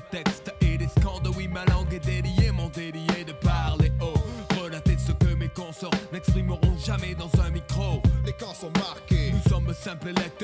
Des 0.00 0.18
textes 0.18 0.52
et 0.60 0.76
des. 0.78 0.88
Oui, 1.36 1.48
ma 1.48 1.64
langue 1.66 1.92
est 1.92 2.04
déliée, 2.04 2.50
mon 2.52 2.68
délié 2.68 3.24
de 3.26 3.32
parler 3.32 3.92
haut. 4.00 4.14
Relater 4.60 4.96
ce 4.98 5.12
que 5.12 5.34
mes 5.34 5.48
consorts 5.48 5.90
n'exprimeront 6.12 6.76
jamais 6.78 7.14
dans 7.14 7.30
un 7.40 7.50
micro. 7.50 8.02
Les 8.24 8.32
camps 8.32 8.54
sont 8.54 8.70
marqués. 8.78 9.32
Nous 9.32 9.50
sommes 9.50 9.72
simples 9.74 10.08
lecteurs, 10.08 10.39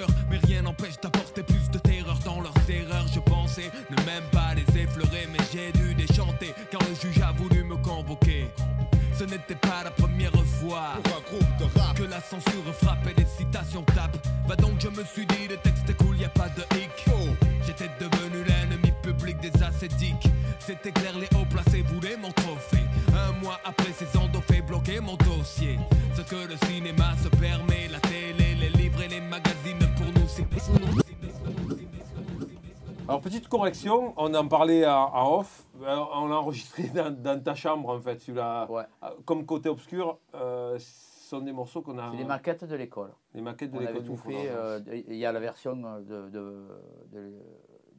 correction, 33.59 34.15
on 34.17 34.35
en 34.35 34.49
parlait 34.49 34.85
à, 34.85 35.11
off. 35.31 35.65
Ben, 35.75 36.07
on 36.15 36.27
l'a 36.29 36.37
enregistré 36.37 36.85
dans, 36.95 37.11
dans 37.11 37.43
ta 37.43 37.55
chambre 37.55 37.89
en 37.91 38.01
fait. 38.01 38.21
celui-là. 38.21 38.71
Ouais. 38.71 38.85
Euh, 39.03 39.09
Comme 39.25 39.45
côté 39.47 39.69
obscur, 39.69 40.19
euh, 40.35 40.79
ce 40.79 41.29
sont 41.29 41.41
des 41.41 41.53
morceaux 41.53 41.83
qu'on 41.83 41.99
a. 41.99 42.11
C'est 42.11 42.19
les 42.19 42.25
maquettes 42.25 42.65
de 42.65 42.77
l'école. 42.77 43.13
les 43.35 43.41
maquettes 43.41 43.73
de 43.73 43.79
l'école 43.79 44.05
tout 44.05 44.17
fait. 44.17 44.49
Euh, 44.49 44.81
Il 45.09 45.17
y 45.17 45.27
a 45.27 45.33
la 45.33 45.41
version 45.41 45.83
euh, 45.85 46.01
de, 46.01 46.31
de- 46.31 46.67
de- 47.13 47.35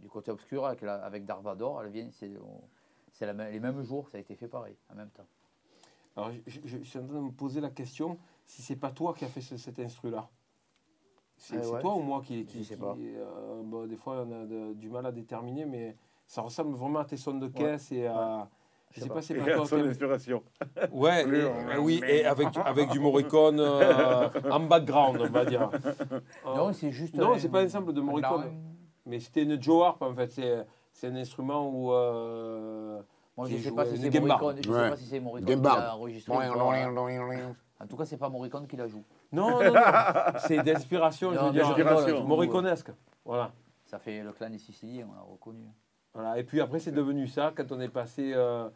du 0.01 0.07
côté 0.09 0.31
obscur 0.31 0.65
avec, 0.65 0.81
la- 0.81 1.03
avec 1.03 1.25
Darvador. 1.25 1.83
Elle 1.83 1.91
vient, 1.91 2.07
c'est 2.11 2.31
les 3.25 3.59
mêmes 3.59 3.81
jours. 3.83 4.07
Ça 4.09 4.17
a 4.17 4.21
été 4.21 4.35
fait 4.35 4.47
pareil, 4.47 4.75
en 4.91 4.95
même 4.95 5.09
temps. 5.09 5.25
Alors, 6.15 6.31
je, 6.47 6.59
je- 6.65 6.77
je 6.79 6.83
suis 6.83 6.97
en 6.99 7.05
train 7.05 7.17
de 7.17 7.21
me 7.21 7.31
poser 7.31 7.61
la 7.61 7.69
question 7.69 8.17
si 8.45 8.61
c'est 8.61 8.75
pas 8.75 8.91
toi 8.91 9.13
qui 9.13 9.25
as 9.25 9.27
fait 9.27 9.41
ce- 9.41 9.57
cet 9.57 9.77
instru-là. 9.79 10.29
C'est 11.38 11.56
Eh 11.63 11.67
ouais. 11.67 11.82
toi 11.82 11.95
ou 11.95 12.00
moi 12.02 12.21
qui. 12.26 12.45
qui, 12.45 12.60
Je 12.60 12.63
sais 12.69 12.76
qui, 12.76 12.82
pas. 12.82 12.95
euh, 12.97 13.62
bon, 13.63 13.86
des 13.86 13.95
fois, 13.95 14.26
on 14.28 14.32
a 14.32 14.45
de- 14.45 14.73
du 14.73 14.89
mal 14.89 15.06
à 15.06 15.12
déterminer, 15.12 15.65
mais 15.65 15.95
ça 16.26 16.41
ressemble 16.41 16.76
vraiment 16.76 17.00
à 17.00 17.06
tes 17.06 17.15
sons 17.17 17.36
de 17.38 17.47
caisse 17.47 17.91
et 17.91 18.08
à. 18.08 18.47
Je 18.91 19.00
Je 19.00 19.04
sais 19.04 19.10
pas 19.10 19.21
c'est 19.21 19.36
pas 19.36 19.54
toi 19.54 19.65
son 19.65 19.76
qui 19.76 19.82
as- 19.84 19.86
inspiration. 19.89 20.43
Ouais, 20.93 21.23
Plus 21.26 21.38
et- 21.39 21.41
euh, 21.43 21.80
oui, 21.80 22.02
et 22.08 22.26
avec, 22.26 22.50
du- 22.52 22.60
avec 22.60 22.89
du 22.89 23.00
Morricone 23.00 23.60
euh, 23.60 24.30
en 24.52 24.62
background, 24.62 25.19
on 25.21 25.30
va 25.30 25.45
dire. 25.45 25.69
Non, 26.45 26.71
c'est 26.73 26.91
juste. 26.91 27.15
non, 27.15 27.34
un- 27.34 27.38
c'est 27.39 27.50
pas 27.50 27.62
un 27.62 27.67
sample 27.69 27.93
de 27.93 28.02
Morricone. 28.02 28.45
Mais 29.06 29.19
c'était 29.19 29.43
une 29.43 29.62
Joe 29.62 29.86
Harp 29.86 30.02
en 30.02 30.13
fait. 30.15 30.28
C'est, 30.32 30.65
c'est 30.91 31.08
un 31.08 31.15
instrument 31.17 31.69
où. 31.69 31.91
euh, 31.93 33.00
Moi, 33.38 33.47
je 33.47 33.56
ne 33.58 33.60
sais 33.60 33.71
pas 33.71 33.86
si. 33.86 33.97
Je 33.97 34.02
sais 34.10 34.19
Ouais. 34.19 34.89
pas 34.89 34.95
si 34.97 35.06
c'est 35.06 35.19
Morricone 35.19 35.45
qui 35.45 35.56
enregistré. 35.67 36.34
En 37.79 37.85
tout 37.87 37.95
cas, 37.95 38.05
c'est 38.05 38.17
pas 38.17 38.29
Morricone 38.29 38.67
qui 38.67 38.75
la 38.75 38.87
joue. 38.87 39.03
Non, 39.31 39.51
non, 39.63 39.71
non. 39.73 39.81
c'est 40.39 40.63
d'inspiration, 40.63 41.31
je 41.33 41.37
Non, 41.37 41.45
veux 41.47 41.51
dire. 41.51 41.67
d'inspiration. 41.67 42.23
Morriconesque. 42.25 42.91
Voilà. 43.23 43.51
Ça 43.85 43.99
fait 43.99 44.21
le 44.21 44.31
clan 44.31 44.49
des 44.49 44.57
Siciliens, 44.57 45.07
on 45.09 45.13
l'a 45.15 45.21
reconnu. 45.21 45.65
voilà. 46.13 46.37
Et 46.39 46.43
puis 46.43 46.59
après, 46.59 46.79
c'est 46.79 46.91
devenu 46.91 47.27
ça 47.27 47.51
quand 47.55 47.71
on 47.71 47.79
est 47.79 47.87
passé 47.89 48.33
euh, 48.35 48.67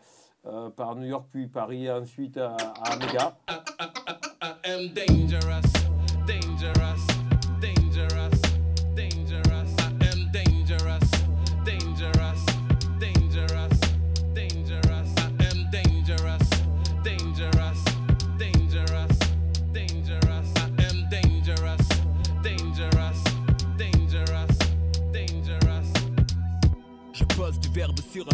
euh, 0.45 0.69
par 0.69 0.95
New 0.95 1.07
York, 1.07 1.25
puis 1.31 1.47
Paris, 1.47 1.85
et 1.85 1.91
ensuite 1.91 2.37
à, 2.37 2.55
à 2.55 2.93
Amiga. 2.93 3.35
I 4.43 4.53
am 4.71 4.87
dangerous, 4.93 5.73
dangerous, 6.27 7.20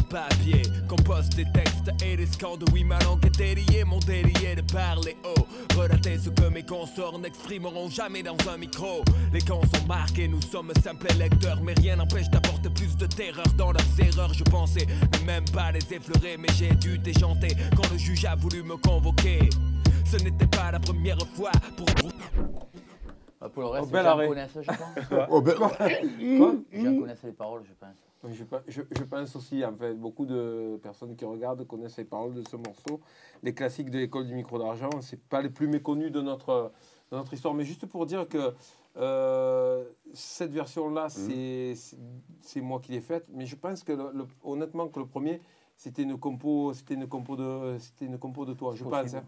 papier, 0.10 0.62
compose 0.88 1.30
des 1.30 1.46
textes 1.52 1.92
et 2.04 2.16
des 2.18 2.26
scandes. 2.26 2.64
Oui, 2.74 2.84
ma 2.84 3.00
langue 3.00 3.26
est 3.26 3.38
déliée, 3.38 3.84
mon 3.84 4.00
délit 4.00 4.34
est 4.46 4.56
de 4.56 4.62
parler 4.74 5.16
haut. 5.24 5.48
Relater 5.78 6.18
ce 6.18 6.30
que 6.30 6.48
mes 6.50 6.64
consorts 6.64 7.20
n'exprimeront 7.20 7.90
jamais 7.90 8.24
dans 8.24 8.38
un 8.50 8.58
micro. 8.58 9.04
Les 9.34 9.42
camps 9.42 9.62
sont 9.62 9.86
marqués, 9.88 10.28
nous 10.28 10.42
sommes 10.42 10.72
simples 10.84 11.08
lecteurs, 11.18 11.62
mais 11.62 11.74
rien 11.74 11.96
n'empêche 11.98 12.30
d'apporter 12.30 12.70
plus 12.70 12.96
de 12.98 13.06
terreur 13.06 13.46
dans 13.58 13.72
leurs 13.72 14.00
erreurs. 14.00 14.34
Je 14.34 14.44
pensais 14.44 14.86
ne 15.20 15.26
même 15.26 15.46
pas 15.54 15.72
les 15.72 15.94
effleurer, 15.94 16.38
mais 16.38 16.50
j'ai 16.58 16.70
dû 16.76 16.98
déchanter 16.98 17.50
quand 17.76 17.90
le 17.92 17.98
juge 17.98 18.26
a 18.26 18.36
voulu 18.36 18.64
me 18.64 18.78
convoquer. 18.78 19.50
Ce 20.06 20.18
n'était 20.18 20.48
pas 20.48 20.72
la 20.72 20.80
première 20.80 21.20
fois 21.36 21.52
pour. 21.76 21.86
Bah, 23.40 23.50
Pour 23.54 23.64
le 23.64 23.70
reste, 23.70 23.86
Oh, 23.88 23.92
bel 23.92 24.04
j'en 24.04 24.10
arrêt. 24.12 24.28
connais, 24.30 24.48
je 24.56 24.62
pense. 24.62 25.28
Oh, 25.30 25.42
ben, 25.42 25.54
J'en 25.60 25.70
connais 27.00 27.16
les 27.24 27.32
paroles, 27.34 27.64
je 27.68 27.74
pense. 27.80 27.96
Je, 28.24 28.44
je- 28.68 28.82
je 28.98 29.04
pense 29.04 29.36
aussi, 29.36 29.64
en 29.64 29.76
fait, 29.76 29.94
beaucoup 29.94 30.26
de 30.26 30.80
personnes 30.82 31.16
qui 31.16 31.24
regardent 31.26 31.66
connaissent 31.68 31.98
les 31.98 32.04
paroles 32.06 32.34
de 32.34 32.44
ce 32.50 32.56
morceau. 32.56 33.00
Les 33.44 33.54
classiques 33.54 33.90
de 33.92 34.00
l'école 34.00 34.26
du 34.28 34.34
micro 34.34 34.58
d'argent, 34.58 34.90
c'est 35.02 35.22
pas 35.22 35.42
les 35.42 35.50
plus 35.50 35.68
méconnus 35.68 36.12
de 36.12 36.22
notre, 36.22 36.72
de 37.12 37.16
notre 37.18 37.34
histoire. 37.34 37.54
Mais 37.54 37.64
juste 37.64 37.86
pour 37.86 38.06
dire 38.06 38.28
que 38.28 38.54
euh, 38.98 39.84
cette 40.14 40.52
version-là, 40.52 41.10
c'est 41.10 41.74
c'est- 42.42 42.62
moi 42.62 42.80
qui 42.80 42.92
l'ai 42.92 43.02
faite. 43.02 43.30
Mais 43.34 43.46
je 43.46 43.56
pense 43.56 43.84
que, 43.84 43.92
le- 43.94 44.12
le- 44.14 44.28
honnêtement, 44.44 44.88
que 44.88 45.00
le 45.00 45.06
premier, 45.06 45.40
c'était 45.76 46.02
une 46.02 46.18
compo, 46.18 46.74
c'était 46.74 46.96
une 46.96 47.08
compo 47.08 47.36
de, 47.36 47.78
c'était 47.78 48.06
une 48.06 48.18
compo 48.18 48.46
de 48.46 48.54
toi. 48.54 48.74
Je 48.74 48.84
pense. 48.90 49.12
hein. 49.20 49.26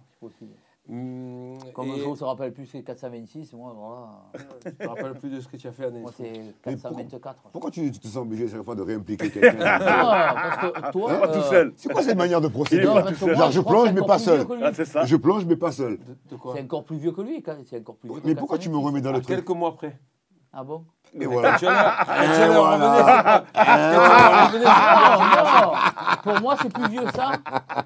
Hum, 0.92 1.58
Comme 1.76 1.90
et 1.90 1.98
le 1.98 2.04
jour 2.04 2.18
se 2.18 2.24
rappelle 2.24 2.52
plus, 2.52 2.66
c'est 2.66 2.82
426. 2.82 3.54
Moi, 3.54 3.76
voilà. 3.78 4.10
je 4.80 4.84
me 4.84 4.90
rappelle 4.90 5.14
plus 5.20 5.30
de 5.30 5.40
ce 5.40 5.48
que 5.48 5.56
tu 5.56 5.68
as 5.68 5.72
fait, 5.72 5.86
Année. 5.86 6.00
Moi, 6.02 6.12
c'est 6.18 6.32
Mais 6.32 6.54
424. 6.64 7.44
pourquoi 7.52 7.70
tu, 7.70 7.92
tu 7.92 8.00
te 8.00 8.08
sens 8.08 8.18
obligé 8.24 8.48
chaque 8.48 8.64
fois 8.64 8.74
de 8.74 8.82
réimpliquer 8.82 9.30
quelqu'un 9.32 9.58
Ah, 9.62 10.58
parce 10.58 10.74
que 10.88 10.92
toi. 10.92 11.20
Pas 11.20 11.28
tout 11.28 11.40
euh, 11.40 11.50
seul. 11.50 11.74
C'est 11.76 11.94
quoi 11.94 12.02
cette 12.02 12.18
manière 12.18 12.42
de 12.42 12.48
procéder 12.48 12.86
non, 12.86 13.04
tout 13.04 13.14
seul. 13.14 13.38
Genre, 13.38 13.52
je 13.52 13.62
plonge, 13.62 13.92
mais 13.94 14.02
pas 14.02 14.18
seul. 14.18 14.48
Ah, 14.64 14.72
c'est 14.74 14.86
ça. 14.86 15.06
Je 15.06 15.16
plonge, 15.16 15.46
mais 15.46 15.56
pas 15.58 15.72
seul. 15.72 16.00
De, 16.00 16.18
de 16.32 16.36
quoi 16.36 16.56
C'est 16.56 16.64
encore 16.64 16.84
plus 16.84 16.98
vieux 16.98 17.12
que 17.12 17.22
lui. 17.22 17.44
quand- 17.44 17.56
C'est 17.66 17.80
encore 17.82 17.96
plus 17.98 18.10
vieux 18.10 18.20
que 18.22 18.28
Mais 18.28 18.34
pourquoi 18.36 18.58
tu 18.58 18.70
me 18.70 18.76
426. 18.76 18.88
remets 18.88 19.02
dans 19.02 19.12
le 19.12 19.18
À 19.18 19.22
truc 19.22 19.36
Quelques 19.36 19.50
mois 19.58 19.70
après. 19.70 19.96
Ah 20.52 20.64
bon? 20.64 20.86
Et 21.20 21.26
voilà. 21.26 21.58
Pour 26.24 26.42
moi, 26.42 26.56
c'est 26.62 26.72
plus 26.72 26.90
vieux 26.90 27.06
ça 27.16 27.32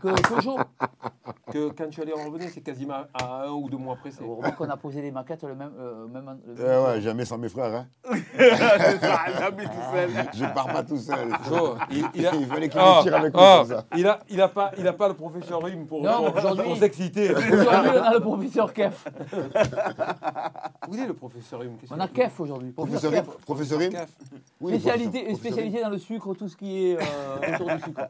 que, 0.01 0.09
Joe. 0.41 0.55
que 1.51 1.69
quand 1.69 1.89
tu 1.89 2.01
allais 2.01 2.13
en 2.13 2.25
revenir, 2.25 2.49
c'est 2.53 2.62
quasiment 2.62 3.03
à 3.13 3.43
un 3.45 3.49
ou 3.51 3.69
deux 3.69 3.77
mois 3.77 3.93
après. 3.95 4.12
c'est- 4.12 4.23
Heureusement 4.23 4.51
qu'on 4.51 4.69
a 4.69 4.77
posé 4.77 5.01
les 5.01 5.12
maquettes 5.12 5.43
le 5.43 5.55
même. 5.55 5.71
euh, 5.79 6.07
même, 6.07 6.38
le 6.47 6.55
Eh 6.57 6.63
même 6.63 6.83
ouais, 6.83 7.01
jamais 7.01 7.25
sans 7.25 7.38
mes 7.38 7.49
frères. 7.49 7.73
Hein. 7.75 7.86
Jamais 9.39 9.63
tout 9.65 9.83
seul. 9.93 10.09
Je 10.33 10.45
pars 10.53 10.67
pas 10.67 10.83
tout 10.83 10.97
seul. 10.97 11.29
Jo, 11.49 11.75
il, 11.91 12.05
il 12.15 12.27
a, 12.27 12.31
Il 12.36 12.47
fallait 12.47 12.69
qu'il 12.69 12.79
me 12.81 13.01
tire 13.03 13.15
avec 13.15 13.33
moi 13.33 13.43
ah, 13.45 13.57
comme 13.59 13.67
ça. 13.77 13.83
il 13.95 14.07
a, 14.07 14.19
il 14.29 14.41
a 14.41 14.47
pas, 14.47 14.71
il 14.77 14.88
a 14.88 14.93
pas 14.93 15.07
le 15.07 15.13
professeur 15.13 15.62
Rim 15.63 15.86
pour, 15.86 16.01
Non, 16.03 16.25
pour, 16.31 16.36
aujourd'hui- 16.38 16.63
pour 16.65 16.77
s'exciter. 16.77 17.31
Aujourd'hui, 17.33 17.59
on 17.99 18.03
a 18.03 18.13
le 18.13 18.19
professeur 18.19 18.73
Kef. 18.73 19.05
Où 20.89 20.95
est 20.95 21.05
le 21.07 21.13
professeur 21.13 21.59
Rim? 21.62 21.73
On 21.91 21.99
a 21.99 22.07
Kef 22.07 22.39
aujourd'hui. 22.39 22.71
Professeur 22.71 23.12
Professeur 23.21 23.21
Rim 23.21 23.21
Kef. 23.21 23.38
Professeur 23.45 23.80
Rim 23.80 23.91
Kef. 23.91 24.10
Oui, 24.62 24.71
Spécialité, 24.80 25.23
professeur- 25.34 25.84
dans 25.84 25.89
le 25.89 25.97
sucre, 25.97 26.34
tout 26.36 26.47
ce 26.47 26.56
qui 26.58 26.86
est 26.88 26.97
euh, 26.97 27.54
autour 27.56 27.67
du 27.76 27.82
sucre. 27.84 28.02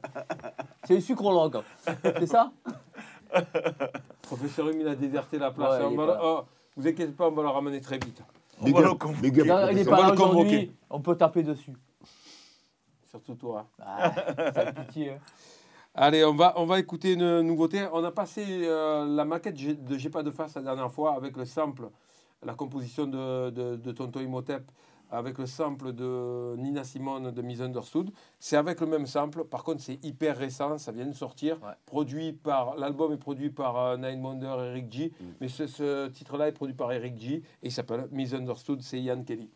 C'est 0.85 0.95
le 0.95 1.01
sucrologue. 1.01 1.61
C'est 2.03 2.27
ça? 2.27 2.51
Professeur 4.21 4.67
Rim, 4.67 4.77
il 4.81 4.87
a 4.87 4.95
déserté 4.95 5.37
la 5.37 5.51
place. 5.51 5.79
Ouais, 5.81 5.85
On 5.85 5.95
va 5.95 6.19
oh, 6.23 6.41
vous 6.75 6.87
inquiétez 6.87 7.11
pas, 7.11 7.27
on 7.27 7.31
va 7.31 7.43
le 7.43 7.49
ramener 7.49 7.81
très 7.81 7.97
vite. 7.97 8.21
On 8.61 8.65
Big 8.65 8.75
va 8.75 8.81
le 8.81 8.93
convoquer. 8.95 9.31
big 9.31 9.37
Non, 9.45 9.67
Il 9.69 9.85
pas 9.85 10.01
là 10.01 10.13
aujourd'hui. 10.13 10.71
On 10.89 10.99
peut 11.01 11.15
taper 11.15 11.43
dessus. 11.43 11.73
Surtout 13.09 13.35
toi. 13.35 13.67
Ah, 13.79 14.11
ça 14.53 14.53
fait 14.53 14.73
pitié. 14.85 15.09
hein. 15.11 15.17
Allez, 15.95 16.25
on 16.25 16.33
va, 16.33 16.53
on 16.57 16.65
va 16.65 16.79
écouter 16.79 17.13
une 17.13 17.41
nouveauté. 17.41 17.85
On 17.93 18.03
a 18.03 18.11
passé 18.11 18.43
euh, 18.49 19.05
la 19.05 19.25
maquette 19.25 19.55
de 19.55 19.97
J'ai 19.97 20.09
pas 20.09 20.23
de 20.23 20.31
face 20.31 20.55
la 20.55 20.61
dernière 20.63 20.91
fois 20.91 21.13
avec 21.15 21.37
le 21.37 21.45
sample, 21.45 21.89
la 22.43 22.55
composition 22.55 23.05
de, 23.05 23.51
de, 23.51 23.75
de 23.75 23.91
Tonton 23.91 24.19
Imhotep, 24.21 24.63
avec 25.13 25.37
le 25.37 25.45
sample 25.45 25.93
de 25.93 26.55
Nina 26.57 26.83
Simone 26.83 27.31
de 27.31 27.41
Misunderstood. 27.41 28.11
C'est 28.39 28.57
avec 28.57 28.81
le 28.81 28.87
même 28.87 29.05
sample. 29.05 29.43
Par 29.45 29.63
contre, 29.63 29.81
c'est 29.81 30.03
hyper 30.03 30.37
récent, 30.37 30.77
ça 30.77 30.91
vient 30.91 31.05
de 31.05 31.13
sortir. 31.13 31.61
Ouais. 31.61 31.73
Produit 31.85 32.33
par, 32.33 32.75
l'album 32.75 33.13
est 33.13 33.17
produit 33.17 33.49
par 33.49 33.77
euh, 33.77 33.97
Nine 33.97 34.23
Wonder 34.23 34.55
et 34.59 34.69
Eric 34.69 34.91
G. 34.91 35.11
Mais 35.39 35.47
ce, 35.47 35.67
ce 35.67 36.07
titre-là 36.09 36.47
est 36.47 36.53
produit 36.53 36.75
par 36.75 36.91
Eric 36.91 37.17
G. 37.19 37.35
Et 37.35 37.67
il 37.67 37.71
s'appelle 37.71 38.07
Misunderstood, 38.11 38.81
c'est 38.81 38.99
Ian 38.99 39.23
Kelly. 39.23 39.49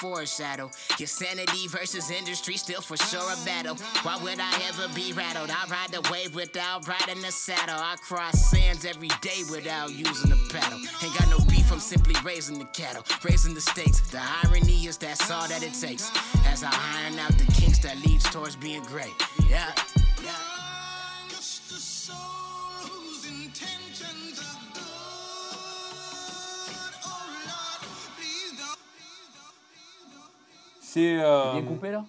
Foreshadow. 0.00 0.70
Your 0.98 1.06
sanity 1.06 1.68
versus 1.68 2.10
industry, 2.10 2.56
still 2.56 2.80
for 2.80 2.96
sure 2.96 3.20
a 3.32 3.44
battle. 3.44 3.76
Why 4.02 4.16
would 4.22 4.40
I 4.40 4.52
ever 4.68 4.92
be 4.94 5.12
rattled? 5.12 5.50
I 5.50 5.66
ride 5.70 5.90
the 5.90 6.00
wave 6.10 6.34
without 6.34 6.88
riding 6.88 7.20
the 7.22 7.30
saddle. 7.30 7.76
I 7.78 7.96
cross 7.96 8.50
sands 8.50 8.84
every 8.84 9.10
day 9.20 9.42
without 9.50 9.92
using 9.92 10.32
a 10.32 10.40
paddle. 10.50 10.78
Ain't 11.02 11.18
got 11.18 11.28
no 11.28 11.38
beef, 11.46 11.70
I'm 11.70 11.80
simply 11.80 12.14
raising 12.24 12.58
the 12.58 12.64
cattle, 12.66 13.04
raising 13.22 13.54
the 13.54 13.60
stakes. 13.60 14.00
The 14.10 14.22
irony 14.44 14.86
is 14.86 14.96
that's 14.96 15.30
all 15.30 15.46
that 15.48 15.62
it 15.62 15.74
takes. 15.74 16.10
As 16.46 16.64
I 16.64 16.72
iron 17.04 17.18
out 17.18 17.36
the 17.36 17.50
kinks 17.52 17.78
that 17.80 17.96
leads 18.06 18.24
towards 18.30 18.56
being 18.56 18.82
great. 18.84 19.14
Yeah. 19.48 19.72
C'est. 30.92 31.20
euh, 31.22 31.52
Bien 31.52 31.62
coupé 31.62 31.90
là? 31.92 32.04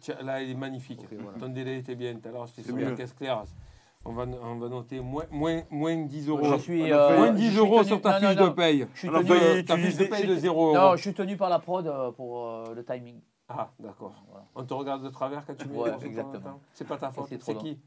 Tiens, 0.00 0.16
là, 0.22 0.40
il 0.42 0.50
est 0.50 0.54
magnifique. 0.54 1.00
voilà. 1.20 1.38
Ton 1.38 1.48
délai 1.48 1.78
était 1.78 1.94
bien. 1.94 2.14
Tout 2.14 2.28
à 2.28 2.32
l'heure, 2.32 2.48
c'était 2.48 2.62
C'est 2.62 2.68
sur 2.68 2.76
la 2.76 2.90
mieux. 2.90 2.94
caisse 2.96 3.12
claire. 3.12 3.42
On 4.04 4.12
va, 4.12 4.24
on 4.42 4.54
va 4.56 4.68
noter 4.68 5.00
moins, 5.00 5.24
moins, 5.30 5.62
moins 5.70 5.96
10 5.96 6.28
euros. 6.28 6.44
Je 6.54 6.58
suis, 6.58 6.82
on 6.82 6.96
a 6.96 7.08
fait- 7.08 7.16
moins 7.16 7.28
euh, 7.28 7.32
10 7.32 7.44
je 7.46 7.50
suis 7.50 7.58
euros 7.58 7.78
tenu- 7.80 7.86
sur 7.88 8.00
ta 8.00 8.20
non, 8.20 8.20
non, 8.20 8.28
fiche 8.30 8.38
non. 8.38 8.44
de 8.46 8.50
paye. 8.52 8.86
Je 8.94 8.98
suis 9.00 9.08
On 9.10 9.14
a 9.14 9.18
tenu, 9.18 9.28
failli 9.28 9.40
Euh, 9.58 9.62
ta 9.64 9.74
fiche 9.76 9.84
de 9.84 9.88
utiliser- 10.04 10.08
paye 10.08 10.26
de 10.26 10.36
0 10.36 10.66
euros. 10.68 10.74
non, 10.76 10.96
je 10.96 11.02
suis 11.02 11.12
tenu 11.14 11.36
par 11.36 11.50
la 11.50 11.58
prod 11.58 11.86
euh, 11.86 12.10
pour 12.12 12.46
euh, 12.46 12.74
le 12.74 12.84
timing. 12.84 13.20
Ah, 13.48 13.70
d'accord. 13.80 14.12
Voilà. 14.30 14.46
On 14.54 14.64
te 14.64 14.74
regarde 14.74 15.02
de 15.02 15.08
travers 15.08 15.44
quand 15.44 15.56
tu 15.56 15.68
mets 15.68 15.76
Ouais, 15.76 15.90
exactement. 16.04 16.32
temps 16.32 16.38
en 16.38 16.52
temps 16.52 16.60
C'est 16.72 16.86
pas 16.86 16.96
ta 16.98 17.10
faute. 17.10 17.26
c'est 17.28 17.38
trop 17.38 17.46
C'est 17.52 17.54
long. 17.54 17.60
qui. 17.60 17.80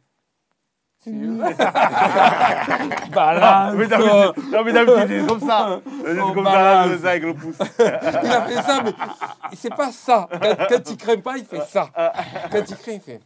Balance 3.13 3.75
Mais 3.77 3.87
d'habitude, 3.87 4.51
non, 4.51 4.63
mais 4.65 4.73
d'habitude, 4.73 5.07
c'est 5.07 5.25
comme 5.27 5.39
ça. 5.39 5.79
C'est 6.03 6.19
On 6.19 6.33
comme 6.33 6.43
balance. 6.43 6.91
ça, 6.91 6.97
ça 6.99 7.09
avec 7.11 7.23
le 7.23 7.33
pouce. 7.33 7.55
Il 7.79 7.85
a 8.31 8.41
fait 8.45 8.61
ça, 8.61 8.81
mais 8.83 8.91
c'est 9.55 9.73
pas 9.75 9.91
ça. 9.91 10.27
Quand, 10.31 10.55
quand 10.69 10.89
il 10.91 10.97
craint 10.97 11.19
pas, 11.21 11.37
il 11.37 11.45
fait 11.45 11.61
ça. 11.61 11.89
Quand 12.51 12.63
il 12.69 12.75
craint, 12.75 12.91
il 12.93 12.99
fait. 13.01 13.21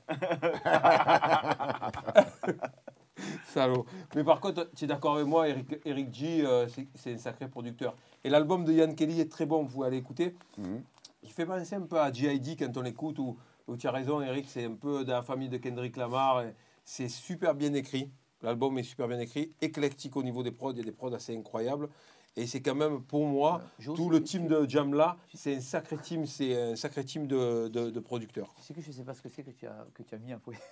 Salaud. 3.53 3.85
Mais 4.15 4.23
par 4.23 4.39
contre, 4.39 4.69
tu 4.75 4.85
es 4.85 4.87
d'accord 4.87 5.15
avec 5.15 5.27
moi, 5.27 5.47
Eric, 5.47 5.79
Eric 5.85 6.13
G, 6.13 6.43
euh, 6.45 6.67
c'est- 6.67 6.87
c'est 6.95 7.13
un 7.13 7.17
sacré 7.17 7.47
producteur. 7.47 7.95
Et 8.23 8.29
l'album 8.29 8.65
de 8.65 8.71
Yann 8.73 8.93
Kelly 8.95 9.19
est 9.21 9.31
très 9.31 9.45
bon, 9.45 9.63
vous 9.63 9.69
pouvez 9.69 9.87
aller 9.87 9.97
écouter. 9.97 10.35
Mhm. 10.57 10.81
Il 11.23 11.31
fait 11.31 11.45
penser 11.45 11.75
un 11.75 11.81
peu 11.81 11.99
à 11.99 12.11
G.I.D. 12.11 12.55
quand 12.59 12.75
on 12.77 12.81
l'écoute, 12.81 13.17
où, 13.19 13.37
où 13.67 13.77
tu 13.77 13.87
as 13.87 13.91
raison, 13.91 14.19
Eric, 14.21 14.45
c'est 14.49 14.65
un 14.65 14.73
peu 14.73 15.05
dans 15.05 15.13
la 15.13 15.21
famille 15.21 15.47
de 15.49 15.57
Kendrick 15.57 15.95
Lamar. 15.95 16.41
et 16.41 16.53
C'est 16.85 17.09
super 17.09 17.55
bien 17.55 17.73
écrit. 17.73 18.11
L'album 18.41 18.77
est 18.77 18.83
super 18.83 19.07
bien 19.07 19.19
écrit, 19.19 19.53
éclectique 19.61 20.17
au 20.17 20.23
niveau 20.23 20.43
des 20.43 20.51
prods, 20.51 20.71
il 20.73 20.77
y 20.79 20.81
a 20.81 20.83
des 20.83 20.91
prods 20.91 21.13
assez 21.13 21.35
incroyables. 21.35 21.87
Et 22.35 22.45
c'est 22.47 22.61
quand 22.61 22.75
même, 22.75 23.01
pour 23.01 23.25
moi, 23.25 23.61
J'ose- 23.79 23.95
tout 23.95 24.09
le 24.09 24.21
team 24.21 24.47
de 24.47 24.67
Jam 24.67 24.93
là, 24.93 25.15
c'est 25.33 25.55
un 25.55 25.61
sacré 25.61 25.97
team, 25.97 26.25
c'est 26.25 26.59
un 26.71 26.75
sacré 26.75 27.05
team 27.05 27.25
de, 27.27 27.67
de- 27.69 27.89
de 27.89 27.99
producteurs. 27.99 28.53
Sais 28.59 28.73
que 28.73 28.81
je 28.81 28.91
sais 28.91 29.03
pas 29.03 29.13
ce 29.13 29.21
que 29.21 29.29
c'est 29.29 29.43
que 29.43 29.51
tu 29.51 29.65
as, 29.67 29.85
que 29.93 30.03
tu 30.03 30.13
as 30.15 30.17
mis 30.19 30.33
après. 30.33 30.55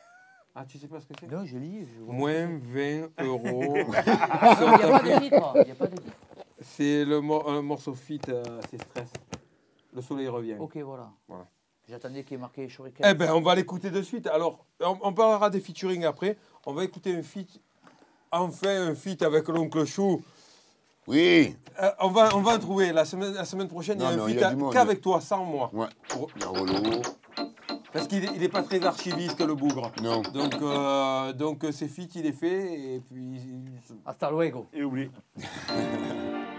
Ah, 0.54 0.66
tu 0.66 0.78
sais 0.78 0.90
pas 0.90 1.00
ce 1.00 1.06
que 1.06 1.14
c'est? 1.18 1.32
Non, 1.32 1.46
je 1.46 1.58
lis. 1.58 1.86
Je 1.86 2.02
Moins 2.02 2.60
20 2.60 3.08
euros. 3.24 3.74
Il 3.78 3.84
n'y 3.86 5.72
a 5.72 5.76
pas 5.78 5.88
de 5.88 5.96
c'est 6.60 7.06
le 7.06 7.22
mor- 7.22 7.50
un 7.50 7.62
morceau 7.62 7.94
fit, 7.94 8.20
euh, 8.28 8.44
c'est 8.70 8.82
stress. 8.82 9.14
Le 9.94 10.02
soleil 10.02 10.28
revient. 10.28 10.58
Ok, 10.60 10.76
voilà. 10.80 11.10
Voilà. 11.30 11.48
J'attendais 11.92 12.24
qu'il 12.24 12.34
y 12.34 12.36
ait 12.36 12.42
marqué 12.42 12.68
Shuriken. 12.70 13.06
Eh 13.08 13.14
ben, 13.14 13.32
on 13.34 13.42
va 13.42 13.54
l'écouter 13.54 13.90
de 13.92 14.02
suite. 14.02 14.26
Alors, 14.28 14.66
on, 14.80 14.98
on 15.02 15.14
parlera 15.14 15.50
des 15.50 15.60
featuring 15.60 16.06
après. 16.06 16.38
On 16.66 16.74
va 16.74 16.84
écouter 16.86 17.14
un 17.16 17.22
feat, 17.22 17.60
enfin 18.32 18.88
un 18.88 18.96
feat 18.96 19.22
avec 19.22 19.48
l'oncle 19.50 19.86
Chou. 19.86 20.22
Oui, 21.08 21.56
Euh, 21.82 21.90
on, 22.00 22.10
va, 22.10 22.30
on 22.36 22.42
va 22.42 22.54
en 22.56 22.60
trouver. 22.60 22.94
La 22.94 23.04
semaine, 23.06 23.34
la 23.34 23.44
semaine 23.46 23.68
prochaine, 23.68 23.98
Non, 23.98 24.06
il 24.06 24.12
y 24.12 24.14
a 24.14 24.18
non, 24.18 24.24
un 24.24 24.28
il 24.30 24.32
y 24.32 24.34
feat 24.36 24.44
a 24.44 24.48
à- 24.48 24.52
du 24.52 24.56
monde. 24.58 24.72
qu'avec 24.74 25.02
toi, 25.02 25.20
sans 25.20 25.44
moi. 25.44 25.70
ouais. 25.74 25.88
Pour- 26.08 26.30
Il 26.36 26.42
y 26.42 26.46
a 26.46 26.48
Rollo. 26.48 27.02
Parce 27.92 28.08
qu'il 28.08 28.22
n'est 28.40 28.48
pas 28.48 28.64
très 28.64 28.86
archiviste, 28.86 29.42
le 29.42 29.54
bougre. 29.54 29.92
Non. 30.02 30.22
Donc, 30.22 30.54
euh, 30.62 31.34
donc 31.34 31.64
euh, 31.66 31.72
c'est 31.74 31.90
fit, 31.90 32.08
il 32.16 32.26
est 32.26 32.32
fait. 32.32 32.96
Et 32.96 33.00
puis, 33.02 33.38
Hasta 34.06 34.32
luego. 34.32 34.68
Et 34.74 34.82
oublie. 34.84 35.10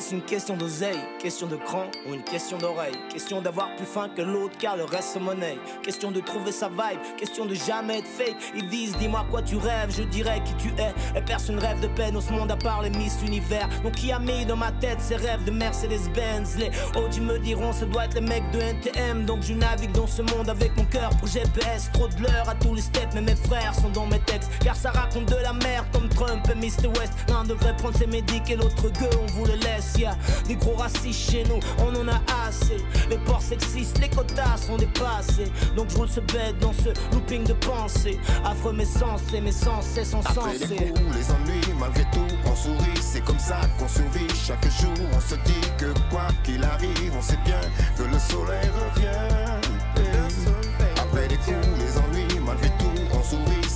Est-ce 0.00 0.14
une 0.14 0.22
question 0.22 0.56
d'oseille, 0.56 0.98
question 1.18 1.46
de 1.46 1.56
cran 1.56 1.84
ou 2.08 2.14
une 2.14 2.22
question 2.22 2.56
d'oreille? 2.56 2.96
Question 3.12 3.42
d'avoir 3.42 3.76
plus 3.76 3.84
faim 3.84 4.08
que 4.16 4.22
l'autre 4.22 4.56
car 4.58 4.74
le 4.78 4.84
reste 4.84 5.12
se 5.12 5.18
monnaie. 5.18 5.58
Question 5.82 6.10
de 6.10 6.20
trouver 6.20 6.52
sa 6.52 6.70
vibe, 6.70 7.18
question 7.18 7.44
de 7.44 7.52
jamais 7.54 7.98
être 7.98 8.06
fake. 8.06 8.34
Ils 8.56 8.66
disent 8.70 8.96
dis-moi 8.96 9.26
quoi 9.30 9.42
tu 9.42 9.58
rêves, 9.58 9.94
je 9.94 10.04
dirais 10.04 10.42
qui 10.42 10.54
tu 10.54 10.68
es. 10.80 11.18
Et 11.18 11.20
personne 11.20 11.58
rêve 11.58 11.80
de 11.80 11.86
peine 11.88 12.16
au 12.16 12.22
ce 12.22 12.32
monde 12.32 12.50
à 12.50 12.56
part 12.56 12.80
les 12.80 12.88
Miss 12.88 13.18
Univers. 13.26 13.68
Donc 13.82 13.92
qui 13.92 14.10
a 14.10 14.18
mis 14.18 14.46
dans 14.46 14.56
ma 14.56 14.72
tête 14.72 15.02
ces 15.02 15.16
rêves 15.16 15.44
de 15.44 15.50
Mercedes-Benz? 15.50 16.56
Les 16.56 16.70
Audi 16.98 17.20
me 17.20 17.38
diront 17.38 17.74
ce 17.74 17.84
doit 17.84 18.06
être 18.06 18.14
les 18.14 18.22
mecs 18.22 18.50
de 18.52 18.58
NTM 18.58 19.26
Donc 19.26 19.42
je 19.42 19.52
navigue 19.52 19.92
dans 19.92 20.06
ce 20.06 20.22
monde 20.22 20.48
avec 20.48 20.74
mon 20.78 20.84
cœur 20.84 21.10
pour 21.18 21.28
GPS 21.28 21.90
Trop 21.92 22.08
de 22.08 22.22
l'heure 22.22 22.48
à 22.48 22.54
tous 22.54 22.74
les 22.74 22.80
steps 22.80 23.14
mais 23.14 23.20
mes 23.20 23.36
frères 23.36 23.74
sont 23.74 23.90
dans 23.90 24.06
mes 24.06 24.20
textes. 24.20 24.50
Car 24.64 24.76
ça 24.76 24.92
raconte 24.92 25.26
de 25.26 25.42
la 25.42 25.52
merde 25.52 25.84
comme 25.92 26.08
Trump 26.08 26.42
et 26.50 26.54
Mr 26.54 26.88
West. 26.98 27.12
L'un 27.28 27.44
devrait 27.44 27.76
prendre 27.76 27.98
ses 27.98 28.06
médics 28.06 28.48
et 28.48 28.56
l'autre 28.56 28.88
gueux 28.98 29.10
on 29.22 29.26
vous 29.32 29.44
le 29.44 29.56
laisse 29.56 29.89
Y'a 29.98 30.16
des 30.46 30.56
gros 30.56 30.74
racistes 30.74 31.30
chez 31.30 31.44
nous, 31.44 31.60
on 31.78 31.94
en 31.94 32.08
a 32.08 32.20
assez 32.46 32.76
Les 33.10 33.18
ports 33.18 33.42
sexistes, 33.42 33.98
les 33.98 34.08
quotas 34.08 34.56
sont 34.66 34.76
dépassés 34.76 35.50
Donc 35.76 35.90
je 35.90 35.96
roule 35.96 36.08
ce 36.08 36.20
bête 36.20 36.58
dans 36.60 36.72
ce 36.72 36.90
looping 37.14 37.44
de 37.44 37.52
pensée 37.54 38.18
Affreux 38.44 38.72
mes 38.72 38.84
sens 38.84 39.20
et 39.34 39.40
mes 39.40 39.52
sens 39.52 39.86
sont 40.04 40.20
Après 40.20 40.52
les 40.52 40.58
sensés 40.58 40.76
coups, 40.76 41.16
les 41.16 41.30
ennuis, 41.30 41.74
malgré 41.78 42.04
tout, 42.12 42.26
on 42.46 42.54
sourit. 42.54 43.00
C'est 43.00 43.24
comme 43.24 43.38
ça 43.38 43.60
qu'on 43.78 43.88
survit 43.88 44.28
chaque 44.34 44.64
jour. 44.64 45.06
On 45.12 45.20
se 45.20 45.34
dit 45.34 45.68
que 45.78 45.92
quoi 46.10 46.28
qu'il 46.44 46.62
arrive, 46.64 47.12
on 47.16 47.22
sait 47.22 47.38
bien 47.44 47.60
que 47.96 48.02
le 48.02 48.18
soleil 48.18 48.68
revient. 48.68 49.60
Après 50.96 51.28
les 51.28 51.36
coups, 51.36 51.66
les 51.78 51.99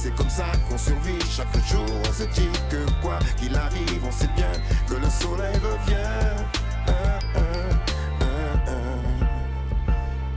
C'est 0.04 0.14
comme 0.16 0.28
ça 0.28 0.44
qu'on 0.68 0.76
survit 0.76 1.18
chaque 1.30 1.66
jour. 1.66 1.86
On 2.06 2.12
se 2.12 2.24
dit 2.24 2.50
que 2.68 2.84
quoi 3.00 3.18
qu'il 3.38 3.56
arrive, 3.56 4.04
on 4.06 4.12
sait 4.12 4.28
bien 4.36 4.52
que 4.86 4.96
le 4.96 5.08
soleil 5.08 5.54
revient. 5.54 6.44
Ah, 6.86 7.18
ah, 7.34 7.40
ah. 8.68 8.74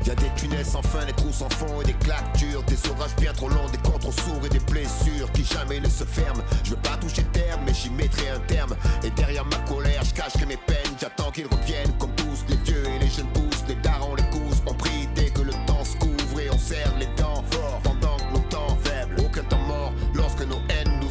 Y 0.06 0.10
a 0.10 0.16
des 0.16 0.30
tunnels 0.38 0.66
sans 0.66 0.82
fin, 0.84 1.06
des 1.06 1.12
trous 1.12 1.34
sans 1.34 1.50
fond 1.50 1.82
et 1.82 1.84
des 1.84 1.96
claques 1.96 2.38
dures 2.38 2.64
Des 2.64 2.78
orages 2.90 3.14
bien 3.20 3.34
trop 3.34 3.50
longs, 3.50 3.68
des 3.70 3.78
contres 3.80 4.14
sourds 4.14 4.46
et 4.46 4.50
des 4.50 4.62
blessures 4.72 5.30
qui 5.34 5.44
jamais 5.44 5.82
ne 5.82 5.90
se 5.90 6.06
ferment 6.06 6.42
Je 6.64 6.70
veux 6.70 6.78
pas 6.78 6.96
toucher 7.02 7.24
terre, 7.34 7.60
mais 7.66 7.74
j'y 7.74 7.90
mettrai 7.90 8.30
un 8.30 8.40
terme 8.48 8.74
Et 9.04 9.10
derrière 9.10 9.44
ma 9.44 9.58
colère, 9.70 10.02
je 10.06 10.14
cacherai 10.14 10.46
mes 10.46 10.56
peines 10.56 10.96
J'attends 10.98 11.30
qu'ils 11.32 11.48
reviennent 11.48 11.92
comme 12.00 12.16
tous 12.16 12.46
les 12.48 12.56
vieux 12.56 12.86
et 12.86 13.00
les 13.00 13.10
jeunes 13.10 13.28
poussent 13.34 13.66
Les 13.68 13.76
darons, 13.76 14.16
les 14.16 14.24
gousses, 14.32 14.64
on 14.66 14.74
prie 14.76 15.10
dès 15.14 15.30
que 15.30 15.42
le 15.42 15.52
temps 15.66 15.84
se 15.84 15.98
couvre 15.98 16.40
Et 16.40 16.50
on 16.50 16.58
serre 16.58 16.94
les 16.98 17.08
dents 17.22 17.44
fort 17.52 17.82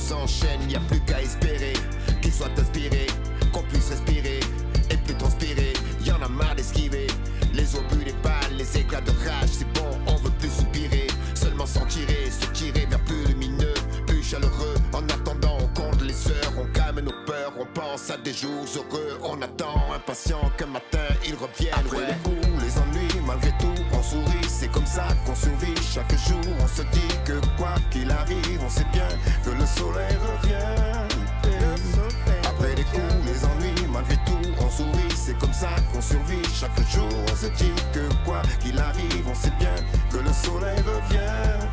haines 0.06 0.18
nous 0.18 0.22
enchaînent 0.22 0.70
Y 0.70 0.76
a 0.76 0.80
plus 0.80 1.00
qu'à 1.00 1.20
espérer 1.22 1.72
qu'ils 2.22 2.32
soient 2.32 2.50
inspirés 2.58 3.06
Qu'on 3.52 3.62
puisse 3.62 3.90
respirer 3.90 4.40
et 4.90 4.96
plus 4.98 5.14
transpirer 5.14 5.72
Y 6.04 6.10
en 6.10 6.22
a 6.22 6.28
marre 6.28 6.54
d'esquiver 6.54 7.06
les 7.56 7.74
obus, 7.74 8.04
les 8.04 8.12
balles, 8.22 8.54
les 8.58 8.78
éclats 8.78 9.00
de 9.00 9.10
rage, 9.10 9.48
c'est 9.48 9.72
bon, 9.72 9.88
on 10.06 10.16
veut 10.16 10.30
plus 10.38 10.50
soupirer, 10.50 11.06
seulement 11.34 11.64
s'en 11.64 11.86
tirer, 11.86 12.30
se 12.30 12.46
tirer 12.48 12.84
vers 12.84 13.02
plus 13.04 13.24
lumineux, 13.28 13.72
plus 14.06 14.22
chaleureux. 14.22 14.74
En 14.92 15.02
attendant, 15.04 15.56
on 15.60 15.68
compte 15.68 16.02
les 16.02 16.28
heures, 16.28 16.52
on 16.58 16.66
calme 16.74 17.00
nos 17.00 17.14
peurs, 17.24 17.54
on 17.58 17.64
pense 17.64 18.10
à 18.10 18.18
des 18.18 18.34
jours 18.34 18.66
heureux, 18.76 19.18
on 19.22 19.40
attend, 19.40 19.90
impatient 19.94 20.50
qu'un 20.58 20.66
matin 20.66 21.08
ils 21.26 21.34
reviennent. 21.34 21.72
Après 21.72 22.08
les 22.08 22.18
coups, 22.22 22.35
ça 24.96 25.08
qu'on 25.26 25.34
survit. 25.34 25.76
Chaque 25.82 26.16
jour, 26.26 26.40
on 26.58 26.66
se 26.66 26.82
dit 26.96 27.14
que 27.26 27.38
quoi 27.58 27.74
qu'il 27.90 28.10
arrive, 28.10 28.60
on 28.64 28.70
sait 28.70 28.86
bien 28.92 29.08
que 29.44 29.50
le 29.50 29.66
soleil 29.66 30.16
revient. 30.26 30.72
Après 32.44 32.74
les 32.74 32.84
coups, 32.84 33.16
les 33.26 33.44
ennuis, 33.44 33.86
malgré 33.92 34.16
tout, 34.24 34.48
on 34.58 34.70
sourit, 34.70 35.14
c'est 35.14 35.38
comme 35.38 35.52
ça 35.52 35.72
qu'on 35.92 36.00
survit. 36.00 36.44
Chaque 36.60 36.80
jour, 36.88 37.12
on 37.30 37.36
se 37.36 37.48
dit 37.60 37.76
que 37.92 38.08
quoi 38.24 38.40
qu'il 38.62 38.78
arrive, 38.78 39.26
on 39.28 39.34
sait 39.34 39.52
bien 39.58 39.76
que 40.10 40.16
le 40.16 40.32
soleil 40.32 40.78
revient. 40.92 41.66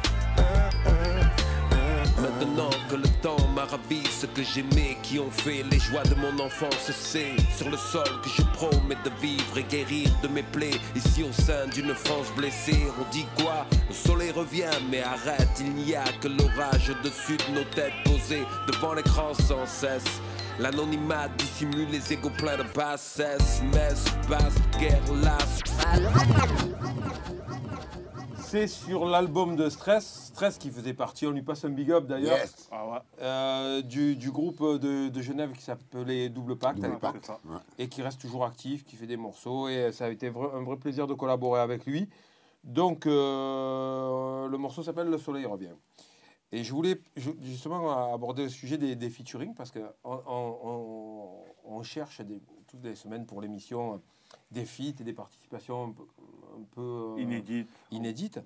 Temps 3.24 3.48
m'a 3.56 3.64
ravi, 3.64 4.04
ce 4.06 4.26
que 4.26 4.44
j'aimais, 4.44 4.98
qui 5.02 5.18
ont 5.18 5.32
fait 5.32 5.64
les 5.72 5.80
joies 5.80 6.04
de 6.04 6.16
mon 6.16 6.44
enfance. 6.44 6.92
C'est 6.92 7.36
sur 7.56 7.70
le 7.70 7.78
sol 7.78 8.04
que 8.22 8.30
je 8.30 8.42
promets 8.52 8.98
de 9.06 9.10
vivre 9.22 9.58
et 9.58 9.64
guérir 9.64 10.10
de 10.22 10.28
mes 10.28 10.44
plaies. 10.44 10.78
Ici 10.94 11.24
au 11.24 11.32
sein 11.32 11.68
d'une 11.74 11.96
France 11.96 12.28
blessée, 12.36 12.84
on 13.00 13.10
dit 13.12 13.26
quoi? 13.38 13.66
Le 13.88 13.96
soleil 13.96 14.32
revient, 14.32 14.78
mais 14.92 15.02
arrête, 15.02 15.50
il 15.62 15.74
n'y 15.74 15.96
a 15.96 16.04
que 16.22 16.28
l'orage 16.28 16.90
au-dessus 16.90 17.38
de 17.38 17.56
nos 17.56 17.64
têtes 17.64 17.94
posées 18.04 18.46
devant 18.68 18.94
l'écran 18.94 19.34
sans 19.34 19.66
cesse. 19.66 20.20
L'anonymat 20.60 21.30
dissimule 21.38 21.90
les 21.92 22.14
égaux 22.14 22.30
pleins 22.38 22.58
de 22.58 22.66
bassesse, 22.76 23.62
messe, 23.74 24.04
basse, 24.30 24.56
guerre. 24.78 25.00
C'est 28.54 28.68
sur 28.68 29.06
l'album 29.06 29.56
de 29.56 29.68
Stress, 29.68 30.26
Stress 30.28 30.60
qui 30.60 30.70
faisait 30.70 30.94
partie, 30.94 31.26
on 31.26 31.32
lui 31.32 31.42
passe 31.42 31.66
un 31.66 31.72
big 31.72 31.90
up 31.92 32.06
d'ailleurs, 32.06 32.38
Yes. 32.38 32.70
Ah 32.72 32.88
ouais. 32.88 32.98
euh, 33.22 33.82
du, 33.82 34.16
du 34.16 34.30
groupe 34.30 34.62
de, 34.62 35.10
de 35.10 35.22
Genève 35.24 35.54
qui 35.54 35.64
s'appelait 35.64 36.30
Double 36.30 36.56
Pacte 36.56 36.78
à 36.78 36.82
Double 36.88 36.94
l'époque, 36.94 37.14
Pacte, 37.26 37.30
ouais. 37.46 37.58
et 37.80 37.90
qui 37.90 38.04
reste 38.04 38.22
toujours 38.22 38.46
actif, 38.46 38.86
qui 38.86 38.96
fait 38.96 39.08
des 39.08 39.18
morceaux 39.18 39.70
et 39.70 39.92
ça 39.92 40.06
a 40.06 40.10
été 40.10 40.30
vra- 40.30 40.54
un 40.56 40.62
vrai 40.62 40.78
plaisir 40.78 41.08
de 41.08 41.16
collaborer 41.16 41.62
avec 41.62 41.88
lui. 41.88 42.08
Donc 42.64 43.08
euh, 43.08 44.48
le 44.48 44.58
morceau 44.60 44.84
s'appelle 44.84 45.08
Le 45.08 45.18
Soleil 45.18 45.48
revient. 45.48 45.74
Et 46.52 46.64
je 46.64 46.72
voulais 46.74 47.02
ju- 47.16 47.34
justement 47.42 48.14
aborder 48.14 48.44
le 48.44 48.50
sujet 48.50 48.78
des, 48.78 48.96
des 48.96 49.10
featuring 49.10 49.56
parce 49.56 49.72
qu'on 49.72 49.90
on, 50.04 50.58
on- 50.64 51.30
on 51.78 51.82
cherche 51.82 52.22
des- 52.22 52.40
toutes 52.68 52.84
les 52.84 52.94
semaines 52.94 53.26
pour 53.26 53.42
l'émission 53.42 54.00
des 54.52 54.66
feats 54.66 54.94
et 55.00 55.04
des 55.04 55.14
participations 55.14 55.96
un 56.56 56.64
peu, 56.72 57.16
euh, 57.18 57.54
Inédite. 57.92 58.40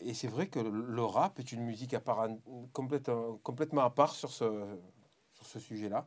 Et 0.00 0.14
c'est 0.14 0.28
vrai 0.28 0.46
que 0.46 0.60
le- 0.60 1.04
rap 1.04 1.38
est 1.40 1.52
une 1.52 1.62
musique 1.62 1.92
à 1.94 2.00
part, 2.00 2.28
complètement, 2.72 3.38
complètement 3.42 3.82
à 3.82 3.90
part 3.90 4.14
sur 4.14 4.30
ce, 4.30 4.44
sur 5.32 5.46
ce 5.46 5.58
sujet-là. 5.58 6.06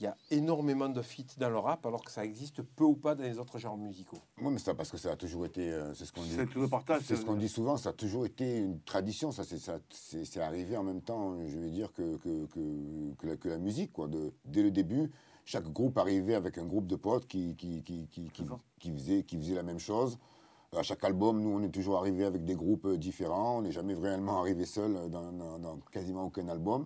Il 0.00 0.04
y 0.04 0.06
a 0.06 0.16
énormément 0.30 0.88
de 0.88 1.02
feats 1.02 1.36
dans 1.38 1.50
le 1.50 1.58
rap 1.58 1.84
alors 1.84 2.04
que 2.04 2.10
ça 2.12 2.24
existe 2.24 2.62
peu 2.62 2.84
ou 2.84 2.94
pas 2.94 3.16
dans 3.16 3.24
les 3.24 3.38
autres 3.40 3.58
genres 3.58 3.76
musicaux. 3.76 4.18
Oui, 4.40 4.52
mais 4.52 4.58
ça, 4.60 4.72
parce 4.72 4.92
que 4.92 4.96
ça 4.96 5.10
a 5.10 5.16
toujours 5.16 5.44
été, 5.44 5.72
euh, 5.72 5.92
c'est 5.94 6.04
ce 6.04 6.12
qu'on 6.12 6.22
dit. 6.22 6.30
C'est 6.36 6.46
tout 6.46 6.60
le 6.60 6.68
partage. 6.68 7.02
C'est 7.04 7.16
ce 7.16 7.24
qu'on 7.24 7.34
dit 7.34 7.48
souvent, 7.48 7.76
ça 7.76 7.90
a 7.90 7.92
toujours 7.92 8.24
été 8.24 8.58
une 8.58 8.80
tradition, 8.80 9.32
ça 9.32 9.42
c'est 9.90 10.40
arrivé 10.40 10.76
en 10.76 10.84
même 10.84 11.00
temps, 11.02 11.36
je 11.48 11.58
vais 11.58 11.70
dire, 11.70 11.92
que, 11.92 12.16
que, 12.18 12.46
que, 12.46 13.14
que 13.18 13.26
la, 13.26 13.36
que 13.36 13.48
la 13.48 13.58
musique. 13.58 13.92
Quoi. 13.92 14.06
De, 14.06 14.32
dès 14.44 14.62
le 14.62 14.70
début, 14.70 15.10
chaque 15.44 15.68
groupe 15.72 15.98
arrivait 15.98 16.34
avec 16.34 16.58
un 16.58 16.64
groupe 16.64 16.86
de 16.86 16.96
potes 16.96 17.26
qui, 17.26 17.56
qui, 17.56 17.82
qui, 17.82 18.06
qui, 18.08 18.30
qui, 18.30 18.44
qui 18.78 18.92
faisait, 18.92 19.24
qui 19.24 19.36
faisait 19.36 19.54
la 19.56 19.64
même 19.64 19.80
chose. 19.80 20.16
À 20.76 20.82
chaque 20.82 21.02
album, 21.04 21.40
nous, 21.40 21.50
on 21.50 21.62
est 21.62 21.70
toujours 21.70 21.96
arrivé 21.96 22.24
avec 22.24 22.44
des 22.44 22.54
groupes 22.54 22.84
euh, 22.84 22.98
différents, 22.98 23.58
on 23.58 23.62
n'est 23.62 23.72
jamais 23.72 23.94
réellement 23.94 24.40
arrivé 24.40 24.66
seul 24.66 25.08
dans, 25.10 25.32
dans- 25.32 25.58
dans 25.58 25.78
quasiment 25.90 26.24
aucun 26.26 26.46
album. 26.48 26.84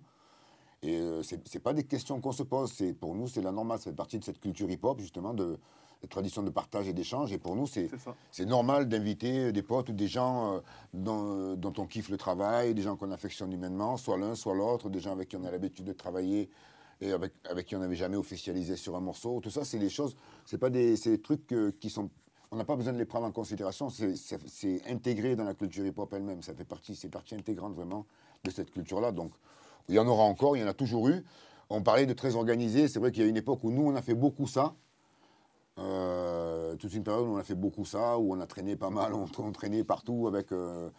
Et 0.85 0.99
euh, 1.01 1.23
c'est 1.23 1.47
c'est 1.49 1.59
pas 1.59 1.73
des 1.73 1.83
questions 1.85 2.21
qu'on 2.21 2.33
se 2.33 2.43
pose, 2.45 2.73
c'est 2.73 2.93
pour 2.93 3.15
nous 3.15 3.27
c'est 3.29 3.41
la 3.43 3.51
normale, 3.53 3.79
ça 3.79 3.91
fait 3.91 3.97
partie 3.97 4.19
de 4.19 4.25
cette 4.25 4.39
culture 4.41 4.71
hip-hop 4.71 5.01
justement, 5.01 5.33
de, 5.35 5.59
tradition 6.11 6.43
de 6.43 6.51
partage 6.51 6.89
et 6.89 6.93
d'échange. 6.93 7.33
Et 7.33 7.39
pour 7.39 7.55
nous 7.57 7.67
c'est 7.67 8.47
normal 8.47 8.89
d'inviter 8.89 9.53
des 9.53 9.63
potes 9.63 9.89
ou 9.91 9.93
des 9.93 10.09
gens 10.09 10.55
euh, 10.57 10.61
dont, 10.95 11.55
dont 11.57 11.73
on 11.79 11.87
kiffe 11.87 12.09
le 12.09 12.17
travail, 12.17 12.75
des 12.75 12.83
gens 12.83 12.97
qu'on 12.97 13.11
affectionne 13.13 13.53
humainement, 13.53 13.97
soit 13.97 14.17
l'un, 14.17 14.35
soit 14.37 14.55
l'autre, 14.55 14.91
des 14.91 15.01
gens 15.01 15.13
avec 15.13 15.29
qui 15.29 15.37
on 15.37 15.45
a 15.45 15.51
l'habitude 15.51 15.85
de 15.85 15.93
travailler 15.93 16.51
et 17.01 17.11
avec, 17.13 17.33
avec 17.49 17.67
qui 17.67 17.75
on 17.77 17.81
n'avait 17.81 17.97
jamais 17.97 18.17
officialisé 18.17 18.77
sur 18.77 18.95
un 18.97 19.01
morceau. 19.01 19.41
Tout 19.41 19.51
ça, 19.51 19.65
c'est 19.65 19.79
des 19.81 19.91
choses, 19.91 20.15
c'est 20.45 20.59
pas 20.59 20.71
des, 20.71 20.97
c'est 20.97 21.11
des 21.11 21.21
trucs 21.21 21.53
euh, 21.53 21.73
qui 21.81 21.91
sont. 21.91 22.11
On 22.53 22.57
n'a 22.57 22.65
pas 22.65 22.77
besoin 22.77 22.93
de 22.93 22.99
les 22.99 23.07
prendre 23.07 23.25
en 23.27 23.33
considération, 23.33 23.89
c'est- 23.89 24.15
intégré 24.87 25.37
dans 25.37 25.45
la 25.45 25.55
culture 25.55 25.87
hip-hop 25.87 26.13
elle-même. 26.13 26.43
Ça 26.43 26.53
fait 26.53 26.67
partie, 26.67 26.95
c'est 26.95 27.09
partie 27.09 27.35
intégrante 27.35 27.73
vraiment 27.75 28.05
de 28.45 28.51
cette 28.51 28.71
culture-là. 28.71 29.11
Donc, 29.11 29.33
il 29.89 29.95
y 29.95 29.99
en 29.99 30.07
aura 30.07 30.25
encore, 30.25 30.55
il 30.55 30.61
y 30.61 30.63
en 30.63 30.69
a 30.69 30.75
toujours 30.75 31.09
eu. 31.09 31.25
On 31.71 31.83
parlait 31.83 32.05
de 32.05 32.13
très 32.13 32.37
organisé, 32.37 32.89
c'est 32.89 32.99
vrai 32.99 33.11
qu'il 33.11 33.23
y 33.23 33.27
a 33.27 33.29
une 33.31 33.39
époque 33.39 33.65
où 33.65 33.71
nous, 33.71 33.83
on 33.87 33.97
a 33.97 34.03
fait 34.03 34.13
beaucoup 34.13 34.47
ça. 34.47 34.75
Euh, 35.79 36.77
toute 36.77 36.93
une 36.93 37.03
période 37.03 37.27
où 37.27 37.31
on 37.33 37.37
a 37.39 37.43
fait 37.43 37.55
beaucoup 37.55 37.87
ça, 37.87 38.19
où 38.19 38.35
on 38.35 38.41
a 38.41 38.47
traîné 38.47 38.77
pas 38.77 38.91
mal, 38.91 39.15
on, 39.15 39.27
on 39.39 39.53
traînait 39.53 39.83
partout 39.83 40.27
avec, 40.29 40.53
euh, 40.53 40.91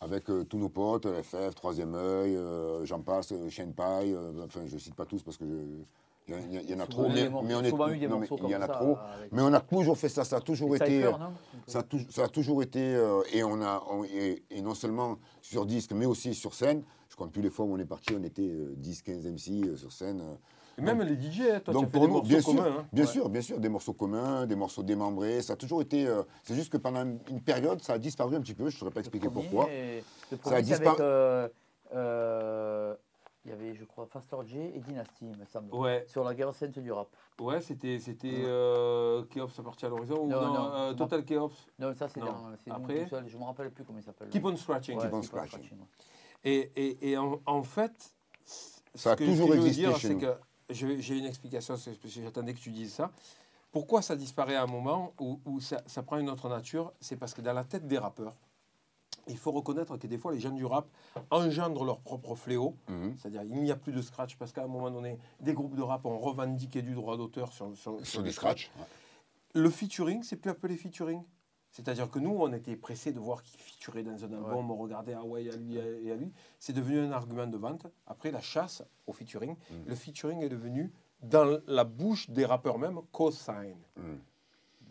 avec 0.00 0.30
euh, 0.30 0.44
tous 0.44 0.56
nos 0.56 0.70
potes, 0.70 1.06
FF, 1.06 1.54
Troisième 1.54 1.94
œil, 1.94 2.38
j'en 2.84 3.02
passe, 3.02 3.32
de 3.34 3.72
paille, 3.72 4.16
enfin 4.42 4.62
je 4.66 4.78
cite 4.78 4.94
pas 4.94 5.04
tous 5.04 5.22
parce 5.22 5.36
que 5.36 5.44
je- 5.44 5.84
il 6.28 6.34
y, 6.34 6.58
en- 6.58 6.60
y 6.60 6.64
y 6.66 6.72
a 6.80 6.86
trop, 6.86 7.08
mais, 7.08 7.28
on 7.54 7.62
est 7.62 7.70
souvent 7.70 7.88
eu 7.88 7.98
des 7.98 8.06
non, 8.06 8.14
mais 8.18 8.28
morceaux 8.28 8.36
il 8.44 8.50
y 8.50 8.54
en 8.54 8.60
comme 8.60 8.62
a 8.62 8.66
ça, 8.66 8.72
trop, 8.72 8.96
avec- 9.18 9.32
mais 9.32 9.42
on 9.42 9.52
a 9.52 9.60
toujours 9.60 9.98
fait 9.98 10.08
ça, 10.08 10.24
ça 10.24 10.36
a 10.36 10.40
toujours 10.40 10.72
Et 10.74 10.76
été, 10.76 10.86
Cypher, 11.00 11.14
euh, 11.14 11.26
ça 11.66 11.78
a, 11.80 11.82
tou- 11.82 11.98
ça 12.10 12.24
a 12.24 12.28
toujours 12.28 12.62
été, 12.62 12.80
euh, 12.94 13.22
et 13.32 13.42
on 13.42 13.60
a, 13.60 13.82
on- 13.90 14.04
et, 14.04 14.42
et 14.50 14.62
non 14.62 14.74
seulement 14.74 15.18
sur 15.40 15.66
disque, 15.66 15.92
mais 15.92 16.06
aussi 16.06 16.34
sur 16.34 16.54
scène. 16.54 16.82
Je 17.08 17.16
compte 17.16 17.32
plus 17.32 17.42
les 17.42 17.50
fois 17.50 17.64
où 17.66 17.74
on 17.74 17.78
est 17.78 17.84
parti, 17.84 18.14
on 18.18 18.22
était 18.24 18.42
euh, 18.42 18.72
10, 18.76 19.02
15 19.02 19.26
MC 19.26 19.62
euh, 19.68 19.76
sur 19.76 19.92
scène. 19.92 20.20
euh. 20.20 20.34
Et 20.78 20.80
même 20.80 21.02
les 21.02 21.16
DJ, 21.16 21.36
toi, 21.36 21.60
tu 21.64 21.70
as 21.70 21.72
Donc 21.74 21.84
fait 21.86 21.90
pour 21.92 22.00
des 22.02 22.06
nous, 22.06 22.12
morceaux 22.14 22.28
bien 22.28 22.40
sûr, 22.40 22.54
communs. 22.56 22.76
hein. 22.78 22.86
bien 22.92 23.04
Ouais. 23.04 23.10
sûr, 23.10 23.28
bien 23.28 23.40
sûr, 23.42 23.60
des 23.60 23.68
morceaux 23.68 23.92
communs, 23.92 24.46
des 24.46 24.56
morceaux 24.56 24.82
démembrés, 24.82 25.42
ça 25.42 25.52
a 25.52 25.56
toujours 25.56 25.82
été. 25.82 26.06
euh, 26.06 26.22
c'est 26.44 26.54
juste 26.54 26.72
que 26.72 26.78
pendant 26.78 27.02
une 27.02 27.42
période, 27.42 27.82
ça 27.82 27.92
a 27.94 27.98
disparu 27.98 28.36
un 28.36 28.40
petit 28.40 28.54
peu. 28.54 28.70
Je 28.70 28.76
ne 28.76 28.78
saurais 28.78 28.90
pas 28.90 29.00
expliquer 29.00 29.28
premier, 29.28 29.48
pourquoi. 29.48 29.68
Ça 30.44 30.56
a 30.56 30.62
disparu. 30.62 30.88
avec. 30.88 31.00
euh, 31.00 31.48
euh, 31.94 32.94
il 33.44 33.50
y 33.50 33.54
avait, 33.54 33.74
je 33.74 33.84
crois, 33.84 34.06
Faster 34.06 34.36
J 34.44 34.58
et 34.58 34.80
Dynasty, 34.80 35.26
il 35.32 35.36
me 35.36 35.44
semble. 35.44 35.74
Ouais. 35.74 36.04
Sur 36.06 36.22
la 36.24 36.34
guerre 36.34 36.54
sainte 36.54 36.78
du 36.78 36.92
rap. 36.92 37.08
Ouais, 37.40 37.60
c'était 37.60 37.98
c'était 37.98 38.42
euh, 38.44 39.24
Chaos 39.24 39.48
à 39.58 39.62
partir 39.62 39.88
à 39.88 39.90
l'horizon 39.90 40.20
ou 40.20 40.28
Non, 40.28 40.40
non, 40.42 40.52
non, 40.54 40.72
euh. 40.74 40.94
Total 40.94 41.24
Chaos. 41.24 41.50
Non, 41.78 41.92
ça, 41.94 42.08
c'est 42.08 42.20
dans. 42.20 42.52
Après? 42.70 43.02
tout 43.04 43.10
seul. 43.10 43.28
Je 43.28 43.36
me 43.36 43.44
rappelle 43.44 43.70
plus 43.70 43.84
comment 43.84 43.98
il 43.98 44.04
s'appelle. 44.04 44.28
Keep 44.28 44.44
on 44.44 44.56
Scratching. 44.56 44.96
Ouais, 44.98 45.04
Keep 45.04 45.14
on 45.14 45.22
Scratching. 45.22 45.60
ouais. 45.72 45.86
Et, 46.44 46.70
et, 46.76 47.10
et 47.10 47.16
en, 47.18 47.40
en 47.46 47.62
fait, 47.62 48.14
Ça 48.94 49.12
a 49.12 49.12
ce 49.12 49.18
que, 49.18 49.24
toujours 49.24 49.48
je 49.48 49.52
veux 49.52 49.58
existé 49.66 49.82
dire, 49.86 49.96
chez 49.96 50.08
c'est 50.08 50.14
nous. 50.14 50.20
que 50.20 50.36
j'ai 50.70 51.18
une 51.18 51.26
explication, 51.26 51.74
j'attendais 52.04 52.54
que 52.54 52.58
tu 52.60 52.70
dises 52.70 52.94
ça. 52.94 53.10
Pourquoi 53.70 54.02
ça 54.02 54.16
disparaît 54.16 54.56
à 54.56 54.62
un 54.64 54.66
moment 54.66 55.14
où, 55.18 55.40
où 55.46 55.60
ça, 55.60 55.82
ça 55.86 56.02
prend 56.02 56.18
une 56.18 56.28
autre 56.28 56.48
nature? 56.48 56.92
C'est 57.00 57.16
parce 57.16 57.32
que 57.34 57.40
dans 57.40 57.52
la 57.54 57.64
tête 57.64 57.86
des 57.86 57.96
rappeurs, 57.98 58.34
il 59.28 59.38
faut 59.38 59.52
reconnaître 59.52 59.96
que 59.96 60.06
des 60.06 60.18
fois 60.18 60.32
les 60.32 60.40
gens 60.40 60.50
du 60.50 60.64
rap 60.64 60.86
engendrent 61.30 61.84
leur 61.84 62.00
propre 62.00 62.34
fléau. 62.34 62.76
Mhm. 62.88 63.14
C'est-à-dire 63.18 63.42
il 63.44 63.62
n'y 63.62 63.70
a 63.70 63.76
plus 63.76 63.92
de 63.92 64.02
scratch 64.02 64.36
parce 64.36 64.52
qu'à 64.52 64.64
un 64.64 64.68
moment 64.68 64.90
donné, 64.90 65.18
des 65.40 65.54
groupes 65.54 65.74
de 65.76 65.82
rap 65.82 66.04
ont 66.06 66.18
revendiqué 66.18 66.82
du 66.82 66.94
droit 66.94 67.16
d'auteur 67.16 67.52
sur, 67.52 67.76
sur, 67.76 68.04
Sur 68.04 68.22
des 68.22 68.32
scratchs. 68.32 68.70
le 69.54 69.70
featuring, 69.70 70.22
c'est 70.22 70.36
plus 70.36 70.50
appelé 70.50 70.76
featuring. 70.76 71.22
C'est-à-dire 71.70 72.10
que 72.10 72.18
nous, 72.18 72.36
on 72.38 72.52
était 72.52 72.76
pressés 72.76 73.12
de 73.12 73.18
voir 73.18 73.42
qui 73.42 73.56
featurait 73.56 74.02
dans 74.02 74.22
un 74.24 74.32
album, 74.34 74.70
on 74.70 74.76
regardait, 74.76 75.14
ah 75.14 75.24
ouais, 75.24 75.44
il 75.44 75.46
y 75.46 75.50
a 75.50 75.56
lui 75.56 76.06
et 76.06 76.12
à 76.12 76.16
lui. 76.16 76.30
C'est 76.58 76.74
devenu 76.74 76.98
un 76.98 77.12
argument 77.12 77.46
de 77.46 77.56
vente. 77.56 77.86
Après, 78.06 78.30
la 78.30 78.42
chasse 78.42 78.82
au 79.06 79.14
featuring, 79.14 79.56
le 79.86 79.94
featuring 79.94 80.42
est 80.42 80.50
devenu, 80.50 80.92
dans 81.22 81.60
la 81.66 81.84
bouche 81.84 82.28
des 82.28 82.44
rappeurs 82.44 82.78
même, 82.78 83.00
cosign. 83.10 83.78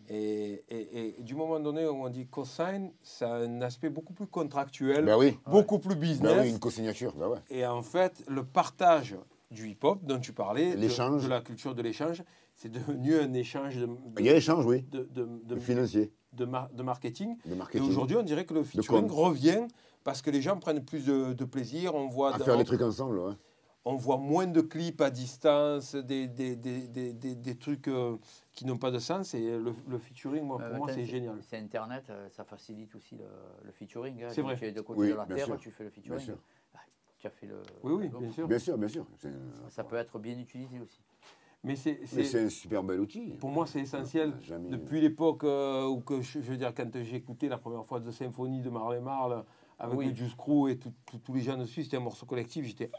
Et, 0.09 0.63
et- 0.69 1.19
et 1.19 1.21
du 1.23 1.35
moment 1.35 1.59
donné 1.59 1.85
où 1.87 2.03
on 2.05 2.09
dit 2.09 2.27
cosign, 2.27 2.91
ça 3.01 3.33
a 3.35 3.37
un 3.39 3.61
aspect 3.61 3.89
beaucoup 3.89 4.13
plus 4.13 4.27
contractuel, 4.27 5.05
Ben 5.05 5.17
oui. 5.17 5.37
beaucoup 5.49 5.79
plus 5.79 5.95
Ben 5.95 6.01
business. 6.01 6.37
oui, 6.41 6.49
une 6.49 6.59
co-signature. 6.59 7.13
Ben 7.15 7.27
ouais. 7.29 7.37
Et 7.49 7.65
en 7.65 7.81
fait, 7.81 8.23
le 8.27 8.43
partage 8.43 9.15
du 9.51 9.69
hip-hop 9.69 9.99
dont 10.03 10.19
tu 10.19 10.33
parlais, 10.33 10.75
de, 10.75 11.21
de 11.23 11.27
la 11.27 11.41
culture 11.41 11.75
de 11.75 11.81
l'échange, 11.81 12.23
c'est 12.55 12.69
devenu 12.71 13.17
un 13.17 13.33
échange 13.33 13.75
de, 13.77 13.87
Il 14.19 14.25
y 14.25 14.29
a 14.29 14.35
échange, 14.35 14.65
oui. 14.65 14.83
de, 14.91 15.07
de, 15.13 15.55
Financier, 15.57 16.11
de 16.33 16.45
mar- 16.45 16.69
de 16.73 16.83
marketing. 16.83 17.35
Et 17.73 17.79
aujourd'hui, 17.79 18.17
on 18.17 18.23
dirait 18.23 18.45
que 18.45 18.53
le 18.53 18.63
featuring 18.63 19.09
revient 19.09 19.67
parce 20.03 20.21
que 20.21 20.31
les 20.31 20.41
gens 20.41 20.57
prennent 20.57 20.83
plus 20.83 21.05
de, 21.05 21.45
plaisir. 21.45 21.95
On 21.95 22.07
voit, 22.07 22.33
À 22.35 22.39
faire 22.39 22.57
les 22.57 22.63
trucs 22.63 22.81
ensemble, 22.81 23.19
ouais. 23.19 23.33
On 23.85 23.95
voit 23.95 24.17
moins 24.17 24.45
de 24.47 24.61
clips 24.61 25.01
à 25.01 25.09
distance, 25.09 25.95
des, 25.95 26.27
des, 26.27 26.55
des, 26.55 26.87
des, 26.87 27.13
des- 27.13 27.35
des 27.35 27.55
trucs 27.55 27.87
euh, 27.87 28.17
qui 28.53 28.65
n'ont 28.65 28.77
pas 28.77 28.91
de 28.91 28.99
sens. 28.99 29.33
Et 29.33 29.57
le, 29.57 29.73
le 29.87 29.97
featuring, 29.97 30.43
moi, 30.43 30.59
Euh, 30.61 30.69
pour 30.69 30.77
moi, 30.85 30.93
c'est 30.93 31.05
génial. 31.05 31.37
C'est 31.41 31.57
Internet, 31.57 32.03
euh, 32.09 32.29
ça 32.29 32.43
facilite 32.43 32.93
aussi 32.95 33.15
le, 33.15 33.25
le 33.63 33.71
featuring. 33.71 34.23
hein. 34.23 34.27
C'est 34.29 34.41
vrai. 34.43 34.55
Tu 34.55 34.65
es 34.65 34.71
de 34.71 34.81
côté 34.81 34.99
Oui, 35.01 35.09
de 35.09 35.15
la 35.15 35.25
bien 35.25 35.35
Terre, 35.35 35.45
sûr. 35.45 35.57
tu 35.57 35.71
fais 35.71 35.83
le 35.85 35.89
featuring. 35.89 36.19
sûr. 36.19 36.37
Ah, 36.75 36.79
Tu 37.17 37.27
as 37.27 37.31
fait 37.31 37.47
le. 37.47 37.61
Oui, 37.83 37.93
oui, 37.93 38.09
bien 38.19 38.31
sûr. 38.31 38.47
Bien 38.47 38.59
sûr, 38.59 38.77
bien 38.77 38.87
sûr. 38.87 39.05
Ça 39.69 39.83
peut 39.83 39.95
être 39.95 40.19
bien 40.19 40.37
utilisé 40.37 40.79
aussi. 40.79 41.01
Mais 41.63 41.75
c'est, 41.75 41.99
un 42.43 42.49
super 42.49 42.81
bel 42.83 42.99
outil. 42.99 43.35
pour 43.39 43.51
moi, 43.51 43.67
c'est 43.67 43.81
essentiel. 43.81 44.33
Jamais- 44.41 44.69
Depuis 44.69 44.99
l'époque 44.99 45.43
où, 45.43 46.01
que 46.01 46.19
je, 46.21 46.39
je 46.41 46.51
veux 46.51 46.57
dire, 46.57 46.73
quand 46.73 46.89
j'ai 47.03 47.15
écouté 47.17 47.49
la 47.49 47.59
première 47.59 47.85
fois 47.85 47.99
de 47.99 48.09
Symphonie 48.09 48.61
de 48.61 48.69
Marley 48.71 48.99
Marl, 48.99 49.43
avec 49.83 49.97
Oui. 49.97 50.09
le 50.09 50.15
Juice 50.15 50.35
Crew 50.35 50.69
et 50.69 50.77
tous 50.77 51.33
les 51.33 51.41
gens 51.41 51.57
dessus, 51.57 51.83
c'était 51.83 51.97
un 51.97 52.01
morceau 52.01 52.25
collectif. 52.25 52.65
J'étais 52.65 52.91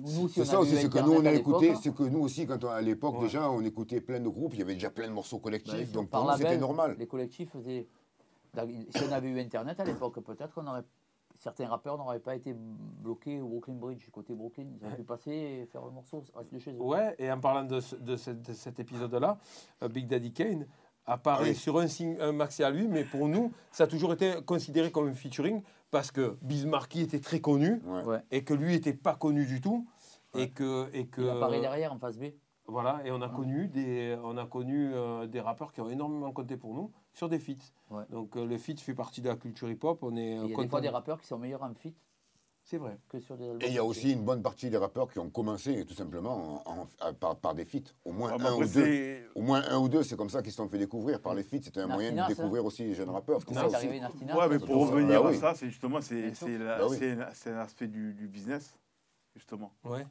nous, 0.00 0.28
si 0.28 0.34
C'est 0.40 0.44
ça 0.44 0.60
aussi, 0.60 0.76
c'est 0.76 0.88
que 0.88 0.98
nous 1.00 1.12
on 1.14 1.24
a 1.26 1.32
écouté, 1.32 1.72
hein, 1.72 1.78
c'est 1.82 1.94
que 1.94 2.04
nous 2.04 2.20
aussi, 2.20 2.46
quand 2.46 2.62
on- 2.64 2.68
à 2.68 2.80
l'époque 2.80 3.16
Ouais. 3.16 3.22
déjà, 3.22 3.50
on 3.50 3.60
écoutait 3.62 4.00
plein 4.00 4.20
de 4.20 4.28
groupes, 4.28 4.54
il 4.54 4.60
y 4.60 4.62
avait 4.62 4.74
déjà 4.74 4.90
plein 4.90 5.08
de 5.08 5.12
morceaux 5.12 5.38
collectifs, 5.38 5.88
bah, 5.92 6.00
donc 6.00 6.10
pour 6.10 6.24
nous 6.24 6.36
c'était 6.36 6.56
normal. 6.58 6.96
Les 6.98 7.06
collectifs 7.06 7.50
faisaient. 7.50 7.86
Si 8.56 9.02
on 9.08 9.12
avait 9.12 9.28
eu 9.28 9.40
Internet 9.40 9.80
à 9.80 9.84
l'époque, 9.84 10.20
peut-être 10.20 10.54
qu'on 10.54 10.66
aurait. 10.66 10.84
Certains 11.36 11.66
rappeurs 11.66 11.98
n'auraient 11.98 12.20
pas 12.20 12.36
été 12.36 12.54
bloqués 12.56 13.40
au 13.40 13.48
Brooklyn 13.48 13.74
Bridge, 13.74 14.08
côté 14.12 14.34
Brooklyn. 14.34 14.66
Ils 14.80 14.86
auraient 14.86 14.94
pu 14.96 15.02
passer 15.02 15.32
et 15.32 15.66
faire 15.66 15.84
le 15.84 15.90
morceau, 15.90 16.22
de 16.52 16.58
chez 16.60 16.70
eux. 16.72 16.80
Ouais, 16.80 17.16
et 17.18 17.30
en 17.32 17.40
parlant 17.40 17.64
de, 17.64 17.80
ce- 17.80 17.96
de 17.96 18.14
ce- 18.16 18.30
de 18.30 18.52
cet 18.52 18.78
épisode-là, 18.78 19.36
euh, 19.82 19.88
Big 19.88 20.06
Daddy 20.06 20.32
Kane 20.32 20.64
apparaît 21.06 21.50
oui. 21.50 21.54
sur 21.56 21.78
un, 21.80 21.86
un 22.20 22.32
maxi 22.32 22.62
à 22.62 22.70
lui, 22.70 22.86
mais 22.86 23.02
pour 23.04 23.26
nous, 23.28 23.50
ça 23.72 23.84
a 23.84 23.86
toujours 23.88 24.12
été 24.12 24.34
considéré 24.46 24.92
comme 24.92 25.08
un 25.08 25.12
featuring 25.12 25.60
parce 25.94 26.10
que 26.10 26.36
Bismarcky 26.42 27.02
était 27.02 27.20
très 27.20 27.40
connu 27.40 27.80
Ouais. 27.86 28.18
Et 28.32 28.42
que 28.42 28.52
lui 28.52 28.72
n'était 28.72 28.94
pas 28.94 29.14
connu 29.14 29.46
du 29.46 29.60
tout. 29.60 29.86
Et 30.36 30.50
que, 30.50 30.90
et 30.92 31.06
que 31.06 31.20
Il 31.22 31.28
apparaît 31.28 31.60
derrière 31.60 31.92
en 31.92 31.98
face 32.00 32.18
B. 32.18 32.24
Voilà, 32.66 33.00
et 33.04 33.12
on 33.12 33.22
a 33.22 33.28
connu 33.28 33.68
des, 33.68 34.18
on 34.24 34.36
a 34.36 34.44
connu 34.46 34.90
euh, 34.92 35.28
des 35.28 35.40
rappeurs 35.40 35.70
qui 35.72 35.80
ont 35.82 35.88
énormément 35.88 36.32
compté 36.32 36.56
pour 36.56 36.74
nous 36.74 36.90
sur 37.12 37.28
des 37.28 37.38
feats. 37.38 37.52
Ouais. 37.90 38.02
Donc 38.10 38.36
euh, 38.36 38.44
le 38.44 38.58
feat 38.58 38.80
fait 38.80 38.94
partie 38.94 39.20
de 39.20 39.28
la 39.28 39.36
culture 39.36 39.70
hip-hop. 39.70 40.02
On 40.02 40.16
est 40.16 40.30
Il 40.32 40.34
y 40.34 40.38
a 40.40 40.58
euh, 40.58 40.62
des 40.62 40.68
fois 40.68 40.80
de- 40.80 40.86
des 40.86 40.88
rappeurs 40.88 41.20
qui 41.20 41.28
sont 41.28 41.38
meilleurs 41.38 41.62
en 41.62 41.72
feat 41.74 41.94
C'est 42.66 42.78
vrai. 42.78 42.98
que 43.10 43.20
sur 43.20 43.36
des 43.36 43.44
albums. 43.44 43.60
Et 43.62 43.66
il 43.68 43.74
y 43.74 43.78
a 43.78 43.84
aussi 43.84 44.12
une 44.12 44.24
bonne 44.24 44.42
partie 44.42 44.70
des 44.70 44.78
rappeurs 44.78 45.10
qui 45.12 45.18
ont 45.18 45.28
commencé 45.28 45.84
tout 45.84 45.92
simplement 45.94 46.62
en- 46.66 46.80
en- 46.80 46.88
à- 47.00 47.12
par, 47.12 47.36
par 47.36 47.54
des 47.54 47.66
feats. 47.66 47.92
Au 48.06 48.12
moins, 48.12 48.30
Ah, 48.32 48.38
mais 48.38 48.44
un, 48.44 48.52
après, 48.52 48.56
ou 48.56 48.60
deux, 48.68 48.84
c'est- 48.84 49.28
au 49.34 49.42
moins 49.42 49.62
un 49.68 49.78
ou 49.78 49.88
deux, 49.90 50.02
c'est 50.02 50.16
comme 50.16 50.30
ça 50.30 50.40
qu'ils 50.42 50.50
se 50.50 50.56
sont 50.56 50.68
fait 50.68 50.78
découvrir 50.78 51.20
par 51.20 51.34
les 51.34 51.42
feats. 51.42 51.60
C'était 51.62 51.80
un 51.80 51.86
moyen 51.86 52.12
de 52.12 52.26
découvrir 52.26 52.64
aussi 52.64 52.84
les 52.84 52.94
jeunes 52.94 53.10
rappeurs. 53.10 53.40
C'est 53.46 53.50
aussi. 53.64 53.74
arrivé. 53.76 54.00
Ouais, 54.00 54.48
mais 54.48 54.58
pour 54.58 54.88
revenir 54.88 55.22
Bah 55.22 55.28
à 55.28 55.30
oui. 55.30 55.38
ça, 55.38 55.54
c'est 55.54 55.68
justement 55.68 56.00
c'est 56.00 56.30
Bah 56.58 56.86
oui. 56.88 56.96
c'est 56.98 57.12
un- 57.12 57.34
c'est 57.34 57.50
un 57.50 57.58
aspect 57.58 57.86
du, 57.86 58.14
du 58.14 58.26
business, 58.28 58.78
justement. 59.36 59.72
Ouais. 59.84 60.06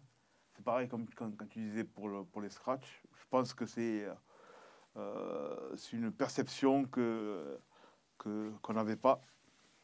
C'est 0.56 0.64
pareil 0.64 0.88
comme 0.88 1.08
quand, 1.16 1.36
quand 1.36 1.47
tu 1.49 1.60
disais 1.60 1.84
pour, 1.84 2.08
le- 2.08 2.24
pour 2.24 2.39
les 2.41 2.49
scratchs. 2.51 3.01
Je 3.16 3.24
pense 3.32 3.56
que 3.56 3.66
c'est 3.66 4.06
euh, 4.95 5.72
c'est 5.76 5.93
une 5.97 6.12
perception 6.12 6.86
que 6.86 7.58
que- 8.20 8.51
qu'on 8.62 8.74
n'avait 8.74 8.95
pas 8.95 9.22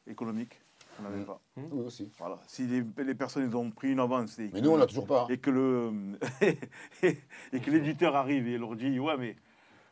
économique. 0.05 0.61
Qu'on 1.00 1.10
n'avait 1.10 1.22
Mm. 1.22 1.26
pas. 1.26 1.41
Oui, 1.58 1.82
aussi. 1.86 2.12
Voilà. 2.18 2.39
Si 2.47 2.68
les, 2.68 2.84
les 3.04 3.16
personnes 3.16 3.50
ils 3.50 3.56
ont 3.56 3.72
pris 3.72 3.91
une 3.91 4.00
avance 4.00 4.38
et 4.39 4.50
Mais 4.54 4.60
que- 4.60 4.66
nous, 4.66 4.72
on 4.72 4.78
l'a 4.78 4.86
toujours 4.88 5.08
pas. 5.08 5.28
et 5.30 5.38
que 5.38 5.50
le 5.50 5.91
et 7.04 7.60
que 7.60 7.72
l'éditeur 7.72 8.16
arrive 8.16 8.47
et 8.47 8.58
leur 8.58 8.76
dit 8.76 9.00
ouais 9.00 9.18
mais 9.18 9.36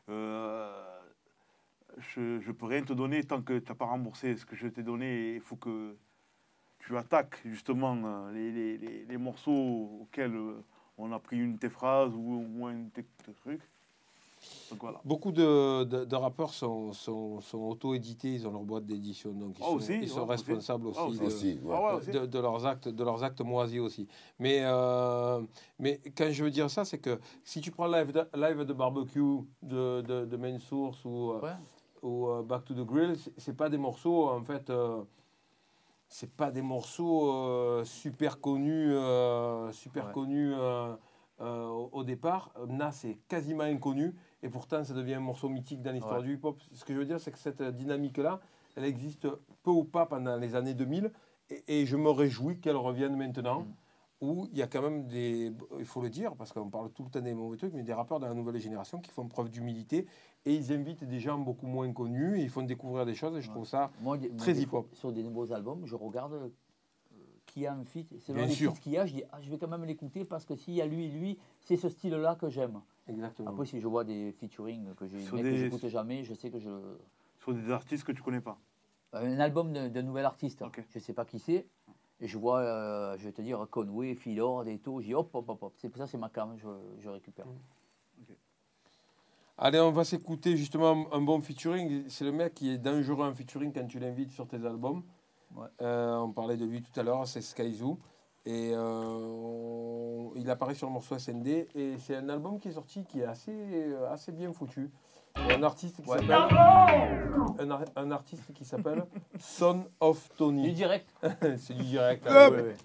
euh, 0.10 0.72
je, 1.98 2.40
je 2.40 2.52
peux 2.52 2.66
rien 2.66 2.84
te 2.84 2.94
donner 2.94 3.24
tant 3.24 3.42
que 3.42 3.58
tu 3.60 3.70
n'as 3.70 3.76
pas 3.76 3.86
remboursé 3.86 4.36
ce 4.38 4.46
que 4.46 4.56
je 4.56 4.68
t'ai 4.68 4.84
donné 4.84 5.36
il 5.36 5.42
faut 5.42 5.56
que 5.56 5.96
tu 6.80 6.96
attaques 6.98 7.40
justement 7.46 7.98
euh, 8.06 8.32
les, 8.32 8.52
les- 8.52 8.78
les- 8.78 9.06
les 9.06 9.18
morceaux 9.18 10.00
auxquels 10.02 10.36
euh, 10.36 10.64
on 10.98 11.12
a 11.12 11.20
pris 11.20 11.38
une 11.38 11.54
de 11.54 11.60
tes 11.60 11.70
phrases 11.70 12.14
ou, 12.16 12.46
ou 12.58 12.66
un 12.68 12.74
de 12.76 12.90
tes 12.90 13.06
trucs 13.42 13.62
donc 14.70 14.82
voilà 14.82 15.00
Beaucoup 15.06 15.32
de, 15.32 15.84
de- 15.84 16.06
de 16.06 16.16
rappeurs 16.16 16.54
sont, 16.54 16.92
sont, 16.94 17.40
sont 17.42 17.58
auto-édités, 17.60 18.34
ils 18.34 18.48
ont 18.48 18.52
leur 18.52 18.64
boîte 18.64 18.86
d'édition, 18.86 19.32
donc 19.32 19.58
ils 19.60 19.64
Ah, 19.64 19.68
sont, 19.70 19.76
aussi, 19.76 19.98
ils 20.02 20.10
sont 20.10 20.26
ouais, 20.26 20.34
aussi. 20.34 20.44
responsables 20.52 20.88
Ah, 20.96 21.06
aussi, 21.06 21.10
aussi. 21.10 21.20
de, 21.20 21.26
Aussi, 21.26 21.60
ouais. 21.64 21.76
Ah 21.76 22.00
de, 22.20 22.26
de 22.26 22.40
leurs 22.40 22.66
actes, 22.66 22.88
de 22.90 23.04
leurs 23.04 23.24
actes 23.24 23.42
moisis 23.42 23.80
aussi. 23.80 24.08
Mais, 24.40 24.60
euh, 24.64 25.42
mais 25.80 26.02
quand 26.18 26.30
je 26.32 26.44
veux 26.44 26.52
dire 26.52 26.70
ça, 26.70 26.86
c'est 26.86 27.00
que 27.00 27.20
si 27.44 27.62
tu 27.62 27.72
prends 27.72 27.88
live 27.88 28.12
de, 28.12 28.28
live 28.36 28.64
de 28.64 28.74
barbecue 28.74 29.22
de, 29.62 30.02
de, 30.02 30.26
de 30.26 30.38
Main 30.38 30.60
Source 30.60 31.04
ou, 31.06 31.32
euh, 31.32 31.40
Ouais. 31.42 31.56
ou 32.02 32.28
euh, 32.28 32.44
Back 32.44 32.66
to 32.66 32.74
the 32.74 32.86
Grill, 32.86 33.16
c'est- 33.38 33.54
pas 33.54 33.70
des 33.70 33.78
morceaux 33.78 34.28
en 34.30 34.42
fait. 34.44 34.70
euh, 34.70 35.04
c'est 36.10 36.32
pas 36.32 36.52
des 36.52 36.62
morceaux 36.62 37.32
euh, 37.34 37.84
super 37.84 38.40
connus, 38.40 38.94
euh, 38.94 39.72
super 39.74 40.08
Ouais. 40.08 40.14
connus 40.14 40.54
euh, 40.54 40.96
euh, 41.42 41.68
au, 41.68 41.90
au 41.92 42.04
départ. 42.04 42.52
Nas 42.68 42.94
est 43.04 43.18
quasiment 43.28 43.64
inconnu 43.66 44.16
et 44.44 44.50
pourtant 44.50 44.84
ça 44.84 44.94
devient 44.94 45.16
un 45.16 45.20
morceau 45.20 45.50
mythique 45.50 45.82
dans 45.82 45.92
l'histoire 45.92 46.20
Ouais. 46.20 46.26
du 46.26 46.34
hip-hop. 46.36 46.60
Ce 46.74 46.84
que 46.86 46.94
je 46.94 47.00
veux 47.00 47.06
dire, 47.06 47.20
c'est 47.20 47.32
que 47.32 47.40
cette 47.40 47.62
dynamique-là, 47.62 48.40
elle 48.76 48.86
existe 48.86 49.28
peu 49.64 49.72
ou 49.72 49.84
pas 49.84 50.06
pendant 50.06 50.38
les 50.38 50.56
années 50.56 50.74
2000 50.74 51.12
et, 51.50 51.82
et 51.82 51.86
je 51.86 51.98
me 51.98 52.10
réjouis 52.10 52.60
qu'elle 52.60 52.76
revienne 52.76 53.16
maintenant. 53.16 53.62
Mm. 53.62 53.74
Où 54.20 54.48
il 54.52 54.58
y 54.58 54.64
a 54.64 54.68
quand 54.68 54.82
même 54.82 55.06
des, 55.06 55.54
il 55.78 55.86
faut 55.86 56.02
le 56.02 56.10
dire, 56.10 56.34
parce 56.36 56.52
qu'on 56.52 56.72
parle 56.72 56.90
tout 56.92 57.04
le 57.04 57.10
temps 57.12 57.22
des 57.22 57.36
mauvais 57.36 57.56
trucs, 57.56 57.72
mais 57.76 57.84
des 57.84 57.94
rappeurs 57.94 58.20
dans 58.20 58.28
la 58.28 58.34
nouvelle 58.34 58.58
génération 58.60 59.00
qui 59.00 59.12
font 59.12 59.28
preuve 59.28 59.52
d'humilité 59.52 60.08
et 60.44 60.56
ils 60.56 60.74
invitent 60.74 61.04
des 61.04 61.20
gens 61.20 61.38
beaucoup 61.38 61.68
moins 61.68 61.94
connus 61.94 62.40
et 62.40 62.42
ils 62.42 62.50
font 62.50 62.64
découvrir 62.64 63.06
des 63.06 63.14
choses 63.14 63.38
et 63.38 63.42
je 63.42 63.48
Ouais. 63.50 63.54
trouve 63.54 63.68
ça 63.68 63.92
Moi, 64.02 64.18
très 64.36 64.56
hip-hop. 64.58 64.88
Sur 64.96 65.12
des 65.12 65.22
nouveaux 65.22 65.54
albums, 65.54 65.86
je 65.86 65.94
regarde 65.94 66.34
euh, 66.34 66.50
qui 67.46 67.68
a 67.68 67.74
un 67.76 67.84
feat. 67.84 68.12
C'est 68.26 68.48
sûr. 68.48 68.74
feats 68.74 68.80
qu'il 68.82 68.94
y 68.94 68.98
a, 68.98 69.06
je 69.06 69.14
dis 69.14 69.24
ah, 69.32 69.38
je 69.40 69.52
vais 69.52 69.60
quand 69.60 69.68
même 69.68 69.86
l'écouter 69.86 70.26
parce 70.26 70.46
que 70.46 70.56
s'il 70.56 70.74
y 70.74 70.82
a 70.82 70.88
lui 70.88 71.06
et 71.06 71.10
lui, 71.10 71.38
c'est 71.62 71.78
ce 71.78 71.88
style-là 71.88 72.34
que 72.42 72.50
j'aime. 72.50 72.82
Exactement. 73.08 73.50
Après, 73.50 73.66
si 73.66 73.80
je 73.80 73.88
vois 73.88 74.04
des 74.04 74.32
featuring 74.34 74.94
que 74.96 75.06
des- 75.06 75.58
j'écoute 75.58 75.88
jamais, 75.88 76.24
je 76.24 76.34
sais 76.34 76.50
que 76.50 76.60
je. 76.60 76.70
sur 77.40 77.54
des 77.54 77.72
artistes 77.72 78.04
que 78.04 78.12
tu 78.12 78.22
connais 78.22 78.42
pas 78.42 78.58
Un 79.14 79.40
album 79.40 79.72
d'un 79.74 80.02
nouvel 80.02 80.26
artiste, 80.26 80.64
je 80.76 81.00
ne 81.00 81.04
sais 81.04 81.14
pas 81.14 81.26
qui 81.26 81.40
c'est. 81.40 81.66
Et 82.20 82.28
je 82.28 82.38
vois, 82.38 82.60
euh, 82.62 83.16
je 83.18 83.26
vais 83.26 83.32
te 83.32 83.42
dire, 83.42 83.66
Conway, 83.70 84.16
Philord 84.16 84.68
et 84.68 84.80
tout. 84.80 85.02
Je 85.02 85.06
dis 85.08 85.14
hop, 85.14 85.30
hop, 85.34 85.48
hop, 85.50 85.64
hop. 85.64 85.74
C'est 85.78 85.96
ça, 85.96 86.08
c'est 86.08 86.18
ma 86.18 86.30
cam, 86.30 86.58
je, 86.58 86.68
je 87.00 87.10
récupère. 87.10 87.46
Allez, 89.60 89.80
on 89.80 89.92
va 89.92 90.04
s'écouter 90.04 90.56
justement 90.56 91.08
un 91.12 91.22
bon 91.22 91.42
featuring. 91.42 92.08
C'est 92.10 92.26
le 92.26 92.32
mec 92.32 92.54
qui 92.54 92.70
est 92.70 92.78
dangereux 92.78 93.26
en 93.26 93.34
featuring 93.34 93.72
quand 93.74 93.88
tu 93.88 93.98
l'invites 94.00 94.32
sur 94.32 94.48
tes 94.48 94.64
albums. 94.66 95.04
Ouais. 95.56 95.68
Euh, 95.82 96.18
on 96.18 96.32
parlait 96.32 96.58
de 96.58 96.66
lui 96.66 96.82
tout 96.84 97.00
à 97.00 97.04
l'heure, 97.04 97.28
c'est 97.28 97.42
Skyzoo. 97.42 97.98
Et 98.50 98.72
euh, 98.74 99.04
on- 99.06 100.32
il 100.36 100.50
apparaît 100.50 100.74
sur 100.74 100.88
le 100.88 100.94
morceau 100.94 101.18
SND. 101.20 101.68
Et 101.76 101.98
c'est 102.00 102.16
un 102.16 102.30
album 102.30 102.60
qui 102.60 102.70
est 102.70 102.72
sorti 102.74 103.04
qui 103.04 103.20
est 103.20 103.26
assez, 103.26 103.52
euh, 103.54 104.10
assez 104.12 104.32
bien 104.32 104.54
foutu. 104.54 104.90
Un 105.36 105.62
artiste 105.64 106.02
qui 106.02 106.10
s'appelle 106.10 106.32
un, 106.32 107.70
ar- 107.72 107.84
un 107.96 108.12
artiste 108.12 108.54
qui 108.54 108.64
s'appelle 108.66 109.06
Son 109.38 109.84
of 110.00 110.30
Tony. 110.38 110.64
Du 110.64 110.72
direct. 110.72 111.10
c'est 111.58 111.74
du 111.76 111.84
direct. 111.84 112.24
là, 112.26 112.50
Ouais, 112.50 112.56
ouais. 112.56 112.62
ouais. 112.64 112.76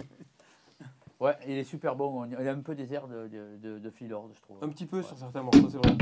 Ouais, 1.20 1.36
il 1.46 1.56
est 1.56 1.64
super 1.64 1.94
bon. 1.94 2.24
Il 2.26 2.34
a 2.48 2.50
un 2.52 2.60
peu 2.60 2.74
des 2.74 2.92
airs 2.92 3.06
de, 3.06 3.28
de, 3.28 3.56
de, 3.62 3.78
de 3.78 3.90
Philord, 3.90 4.28
je 4.34 4.40
trouve. 4.42 4.56
Un 4.60 4.68
petit 4.68 4.86
peu 4.86 5.02
sur 5.02 5.16
certains 5.16 5.42
morceaux, 5.42 5.68
c'est 5.70 5.78
vrai. 5.78 5.96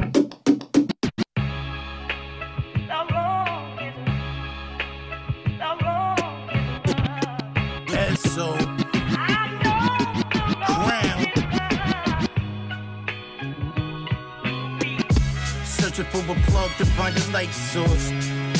Searching 16.01 16.25
for 16.25 16.33
a 16.33 16.41
plug 16.51 16.71
to 16.79 16.87
find 16.87 17.15
a 17.15 17.27
light 17.31 17.53
source. 17.53 18.11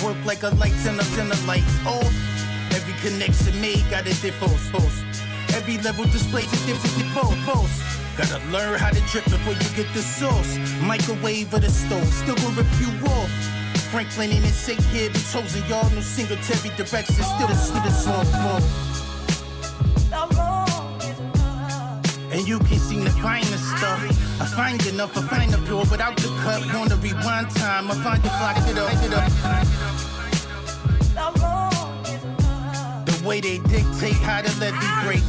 Work 0.05 0.17
like 0.27 0.43
a 0.43 0.51
light 0.57 0.75
turn 0.85 1.01
up, 1.01 1.07
the 1.07 1.43
lights 1.47 1.87
off. 1.87 2.13
Every 2.73 2.93
connection 3.01 3.59
made 3.63 3.83
got 3.89 4.03
a 4.03 4.13
different 4.21 4.59
source. 4.59 5.03
Every 5.55 5.79
level 5.79 6.05
displays 6.05 6.53
a 6.53 6.67
different 6.67 7.47
boss. 7.47 7.73
Gotta 8.19 8.45
learn 8.51 8.79
how 8.79 8.91
to 8.91 9.01
drip 9.09 9.25
before 9.25 9.55
you 9.55 9.69
get 9.75 9.91
the 9.95 10.03
sauce. 10.03 10.59
Microwave 10.83 11.55
or 11.55 11.61
the 11.61 11.71
stove, 11.71 12.13
still 12.13 12.37
gonna 12.37 12.61
rip 12.61 12.67
you 12.79 12.91
off. 13.09 13.31
Franklin 13.91 14.33
and 14.33 14.45
his 14.45 14.55
sick 14.55 14.81
here, 14.93 15.09
be 15.09 15.19
chosen 15.33 15.67
y'all. 15.67 15.89
No 15.91 16.03
singletary 16.03 16.77
direction, 16.77 17.25
still 17.25 17.49
the 17.49 17.55
still 17.55 17.83
the 17.83 17.91
song. 17.91 19.10
And 22.41 22.49
you 22.49 22.59
can 22.61 22.79
to 22.79 23.05
the 23.53 23.59
stuff. 23.59 24.01
I 24.41 24.47
find 24.47 24.87
enough, 24.87 25.15
I 25.15 25.21
find 25.29 25.53
the 25.53 25.59
pure 25.67 25.85
without 25.91 26.17
the 26.17 26.29
cut. 26.41 26.63
Wanna 26.73 26.97
rewind 26.97 27.51
time, 27.51 27.91
I 27.91 27.95
find 28.03 28.23
the 28.23 28.31
to 28.31 28.61
get 28.65 28.79
up, 28.79 28.95
up. 29.13 29.31
The 33.05 33.29
way 33.29 33.43
they 33.43 33.59
dictate 33.59 34.15
how 34.25 34.41
the 34.41 34.49
levy 34.59 34.89
break. 35.05 35.23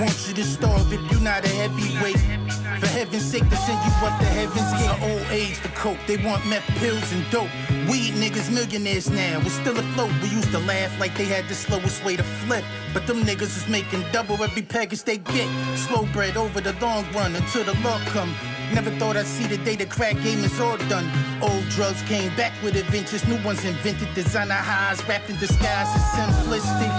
Want 0.00 0.16
you 0.26 0.32
to 0.32 0.44
starve 0.44 0.90
if 0.90 1.12
you're 1.12 1.20
not 1.20 1.44
a 1.44 1.48
heavyweight. 1.48 2.43
For 2.80 2.86
heaven's 2.86 3.24
sake, 3.24 3.48
they 3.48 3.56
send 3.56 3.78
you 3.84 3.92
up 4.06 4.18
the 4.18 4.26
heavens 4.26 4.70
gate. 4.78 4.98
The 4.98 5.12
old 5.12 5.26
age, 5.30 5.60
the 5.62 5.68
coke, 5.70 5.98
they 6.06 6.16
want 6.16 6.46
meth 6.46 6.66
pills 6.78 7.12
and 7.12 7.24
dope. 7.30 7.50
Weed 7.88 8.14
niggas 8.14 8.52
millionaires 8.52 9.10
now, 9.10 9.38
we're 9.38 9.48
still 9.50 9.78
afloat. 9.78 10.10
We 10.22 10.28
used 10.28 10.50
to 10.50 10.58
laugh 10.58 10.98
like 10.98 11.16
they 11.16 11.24
had 11.24 11.48
the 11.48 11.54
slowest 11.54 12.04
way 12.04 12.16
to 12.16 12.22
flip. 12.22 12.64
But 12.92 13.06
them 13.06 13.22
niggas 13.22 13.56
is 13.56 13.68
making 13.68 14.04
double 14.12 14.42
every 14.42 14.62
package 14.62 15.04
they 15.04 15.18
get. 15.18 15.48
Slow 15.76 16.06
bread 16.12 16.36
over 16.36 16.60
the 16.60 16.72
long 16.80 17.04
run 17.12 17.34
until 17.36 17.64
the 17.64 17.74
law 17.80 17.98
come. 18.06 18.34
Never 18.72 18.90
thought 18.98 19.16
I'd 19.16 19.26
see 19.26 19.46
the 19.46 19.58
day 19.58 19.76
the 19.76 19.86
crack 19.86 20.14
game 20.22 20.42
is 20.44 20.58
all 20.60 20.76
done. 20.88 21.08
Old 21.42 21.68
drugs 21.70 22.02
came 22.02 22.34
back 22.36 22.52
with 22.62 22.76
adventures, 22.76 23.26
new 23.28 23.40
ones 23.44 23.64
invented. 23.64 24.12
Designer 24.14 24.54
highs 24.54 25.06
wrapped 25.06 25.30
in 25.30 25.36
disguise 25.38 25.88
is 25.94 26.02
simplistic. 26.16 26.92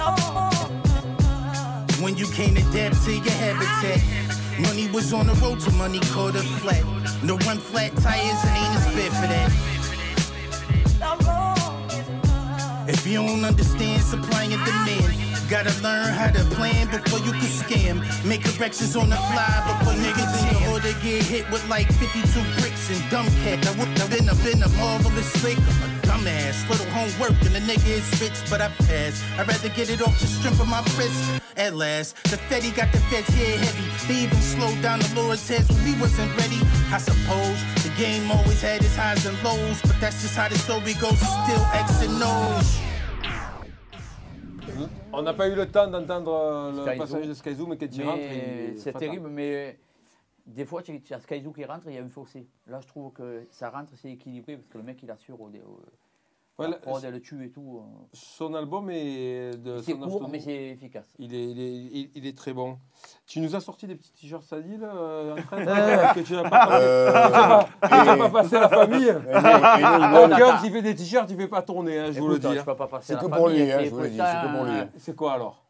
Oh. 0.00 0.37
When 2.08 2.16
you 2.16 2.26
can't 2.28 2.56
adapt 2.56 3.04
to 3.04 3.12
your 3.12 3.30
habitat. 3.32 4.00
Money 4.60 4.88
was 4.88 5.12
on 5.12 5.26
the 5.26 5.34
road 5.44 5.60
to 5.60 5.70
money 5.72 6.00
caught 6.08 6.36
a 6.36 6.42
flat. 6.56 6.82
No 7.22 7.36
run 7.44 7.58
flat 7.58 7.94
tires 7.96 8.40
and 8.48 8.56
ain't 8.56 8.76
a 8.76 8.80
spare 8.80 9.10
for 9.10 9.26
that. 9.28 9.52
If 12.88 13.06
you 13.06 13.18
don't 13.18 13.44
understand 13.44 14.00
supply 14.00 14.44
and 14.44 14.64
demand, 14.64 15.50
gotta 15.50 15.74
learn 15.82 16.14
how 16.14 16.30
to 16.30 16.42
plan 16.56 16.88
before 16.88 17.18
you 17.18 17.32
can 17.32 17.52
scam. 17.60 18.00
Make 18.24 18.42
corrections 18.42 18.96
on 18.96 19.10
the 19.10 19.16
fly 19.16 19.76
before 19.78 19.92
niggas 19.92 20.32
in 20.40 20.62
your 20.62 20.72
order 20.72 20.94
get 21.02 21.22
hit 21.22 21.50
with 21.50 21.68
like 21.68 21.92
52 21.92 22.24
bricks 22.58 22.88
and 22.88 23.10
dumb 23.10 23.26
cat. 23.44 23.66
I 23.68 23.72
whooped 23.72 24.00
up 24.00 24.12
in 24.18 24.30
a 24.30 24.34
been 24.36 24.62
a 24.62 24.68
marvelous 24.80 25.30
fake. 25.44 25.97
I'm 26.10 26.26
a 26.26 26.30
dumbass, 26.30 26.68
little 26.70 26.86
homework 26.86 27.40
and 27.42 27.54
the 27.54 27.60
nigga 27.60 27.98
is 27.98 28.20
rich, 28.20 28.38
but 28.50 28.60
I 28.60 28.68
pass. 28.86 29.22
I'd 29.38 29.46
rather 29.46 29.68
get 29.68 29.90
it 29.90 30.00
off 30.00 30.18
the 30.18 30.26
strength 30.26 30.60
of 30.60 30.68
my 30.68 30.80
wrist. 30.96 31.42
At 31.56 31.74
last, 31.74 32.16
the 32.24 32.36
Fetty 32.48 32.74
got 32.74 32.90
the 32.92 32.98
feds 33.10 33.28
here 33.34 33.58
heavy. 33.58 34.06
They 34.06 34.20
even 34.24 34.38
slowed 34.38 34.80
down 34.80 35.00
the 35.00 35.12
Lord's 35.14 35.46
heads 35.48 35.68
when 35.68 35.84
we 35.84 36.00
wasn't 36.00 36.30
ready. 36.38 36.60
I 36.92 36.98
suppose 36.98 37.58
the 37.82 37.92
game 37.98 38.30
always 38.30 38.62
had 38.62 38.82
its 38.82 38.96
highs 38.96 39.26
and 39.26 39.36
lows, 39.42 39.82
but 39.82 40.00
that's 40.00 40.22
just 40.22 40.36
how 40.36 40.48
the 40.48 40.58
story 40.58 40.94
goes. 40.94 41.12
It's 41.12 41.36
still 41.44 41.64
X 41.74 42.02
and 42.02 42.22
O's. 42.22 42.78
On 45.12 45.22
n'a 45.22 45.32
pas 45.32 45.48
eu 45.48 45.54
le 45.56 45.66
temps 45.66 45.88
d'entendre 45.88 46.72
le 46.76 46.82
Skyzoo. 46.84 46.98
passage 46.98 47.26
de 47.26 47.34
Skyzoo, 47.34 47.66
mais 47.66 47.76
quand 47.76 47.96
Mais 47.96 48.04
rentre, 48.04 48.18
est 48.18 48.74
C'est 48.76 48.92
terrible, 48.92 49.28
mais 49.28 49.78
des 50.48 50.64
fois, 50.64 50.82
tu 50.82 51.00
as 51.10 51.20
Skyzoo 51.20 51.52
qui 51.52 51.64
rentre, 51.64 51.84
il 51.88 51.94
y 51.94 51.98
a 51.98 52.02
un 52.02 52.08
fossé. 52.08 52.46
Là, 52.66 52.80
je 52.80 52.86
trouve 52.88 53.12
que 53.12 53.46
ça 53.50 53.70
rentre, 53.70 53.92
c'est 53.96 54.10
équilibré, 54.10 54.56
parce 54.56 54.68
que 54.68 54.78
le 54.78 54.84
mec, 54.84 54.98
il 55.02 55.10
assure 55.10 55.40
au, 55.40 55.46
au, 55.48 55.80
Ouais, 56.60 56.66
la 56.68 56.76
prod, 56.76 57.00
elle 57.04 57.12
le 57.12 57.20
tue 57.20 57.44
et 57.44 57.50
tout. 57.50 57.84
euh. 57.84 58.04
Son 58.14 58.52
album 58.54 58.90
est 58.90 59.56
de 59.62 59.80
C'est 59.80 59.92
court, 59.92 60.28
mais 60.28 60.40
c'est 60.40 60.70
efficace. 60.70 61.06
Il 61.20 61.32
est, 61.32 61.50
il, 61.52 61.60
est, 61.60 61.70
il, 61.72 62.10
il 62.16 62.26
est 62.26 62.36
très 62.36 62.52
bon. 62.52 62.78
Tu 63.28 63.38
nous 63.38 63.54
as 63.54 63.60
sorti 63.60 63.86
des 63.86 63.94
petits 63.94 64.10
t-shirts 64.12 64.42
Sadil 64.42 64.80
euh, 64.82 65.36
en 65.36 65.42
train 65.42 65.64
de 65.64 65.68
Euh. 65.70 66.14
que 66.14 66.20
tu 66.20 66.32
n'as 66.32 66.50
pas, 66.50 66.80
Euh, 66.80 67.12
que 67.12 67.86
tu 67.86 67.94
n'as 67.94 68.16
pas, 68.16 68.28
et- 68.28 68.32
passé 68.32 68.56
à 68.56 68.60
la 68.62 68.68
famille. 68.70 69.08
Au 69.10 70.36
cœur, 70.36 70.58
s'il 70.60 70.72
fait 70.72 70.82
des 70.82 70.96
t-shirts, 70.96 71.30
il 71.30 71.36
ne 71.36 71.42
fait 71.42 71.48
pas 71.48 71.62
tourner, 71.62 71.96
hein, 72.00 72.10
je 72.10 72.18
vous 72.18 72.26
le 72.26 72.40
dis. 72.40 72.46
hein. 72.48 72.50
C'est 73.02 73.12
à 73.12 73.16
la 73.16 73.22
que 73.22 73.26
pour 73.28 73.46
famille, 73.46 73.62
lui, 73.64 73.72
hein, 73.72 73.80
je 73.84 73.90
vous 73.90 74.06
dit, 74.08 74.16
pour 74.16 74.26
c'est 74.26 74.42
que 74.48 74.56
pour 74.56 74.64
lui. 74.64 74.72
hein. 74.72 74.88
C'est 74.96 75.14
quoi 75.14 75.32
alors? 75.34 75.64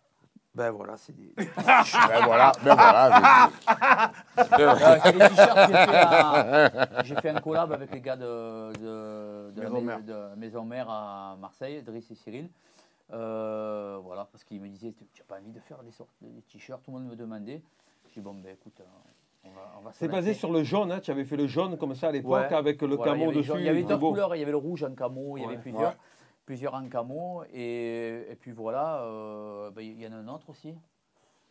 Ben 0.55 0.70
voilà, 0.70 0.97
c'est 0.97 1.14
des. 1.14 1.35
Ben 1.37 2.24
voilà, 2.24 2.51
ben 2.64 2.74
voilà. 2.74 3.51
T-shirts, 4.45 5.59
j'ai 5.68 5.74
fait, 5.74 5.97
un- 5.97 7.03
j'ai 7.05 7.14
fait 7.16 7.28
un 7.30 7.41
collab 7.41 7.72
avec 7.72 7.91
les 7.93 8.01
gars 8.01 8.16
de, 8.16 8.72
de, 8.74 9.51
de 9.53 9.62
la 9.62 9.68
Maison 9.70 9.80
mais- 9.80 9.82
Mère. 9.82 10.03
de 10.03 10.34
Maison 10.36 10.64
Mère 10.64 10.91
à 10.91 11.36
Marseille, 11.41 11.82
Driss 11.82 12.11
et 12.11 12.14
Cyril. 12.14 12.49
Euh, 13.12 13.99
voilà, 14.03 14.28
parce 14.30 14.45
qu'ils 14.45 14.61
me 14.61 14.68
disaient, 14.68 14.93
tu 14.93 15.05
n'as 15.22 15.26
pas 15.26 15.41
envie 15.41 15.51
de 15.53 15.61
faire 15.61 15.82
des, 15.82 15.91
sortes, 15.93 16.11
des 16.20 16.43
t-shirts, 16.43 16.82
tout 16.84 16.91
le 16.91 16.99
monde 16.99 17.09
me 17.09 17.16
demandait. 17.16 17.62
J'ai 18.09 18.20
dit, 18.20 18.24
bon, 18.24 18.34
ben 18.34 18.53
écoute, 18.53 18.78
euh, 18.80 18.84
on 19.45 19.49
va, 19.51 19.72
on 19.78 19.82
va 19.82 19.93
se 19.93 19.99
C'est 19.99 20.09
basé 20.09 20.34
sur 20.34 20.53
le 20.53 20.62
jaune, 20.62 20.93
hein, 20.93 21.01
tu 21.01 21.11
avais 21.11 21.24
fait 21.24 21.36
le 21.36 21.47
jaune 21.47 21.78
comme 21.78 21.95
ça 21.95 22.09
à 22.09 22.12
l'époque 22.12 22.32
Ouais. 22.51 22.55
avec 22.55 22.82
le 22.82 22.97
Voilà, 22.97 23.12
camo 23.12 23.30
dessus. 23.32 23.45
jaune, 23.45 23.61
Il 23.61 23.64
y 23.66 23.68
avait 23.70 23.82
beau. 23.82 24.11
couleurs, 24.11 24.36
il 24.36 24.41
y 24.41 24.43
avait 24.43 24.51
le 24.51 24.59
rouge 24.59 24.84
en 24.84 24.93
camo, 24.95 25.36
il 25.39 25.43
y 25.43 25.47
avait 25.47 25.57
plusieurs, 25.57 25.91
Ouais. 25.93 25.97
plusieurs 26.45 26.74
en 26.74 26.86
camo. 26.89 27.45
Et, 27.55 28.26
et 28.30 28.36
puis 28.39 28.53
voilà, 28.53 29.01
euh, 29.05 29.70
ben, 29.70 29.80
il 29.82 29.99
y 30.01 30.07
en 30.07 30.12
a 30.12 30.16
un 30.16 30.28
autre 30.28 30.51
aussi. 30.51 30.74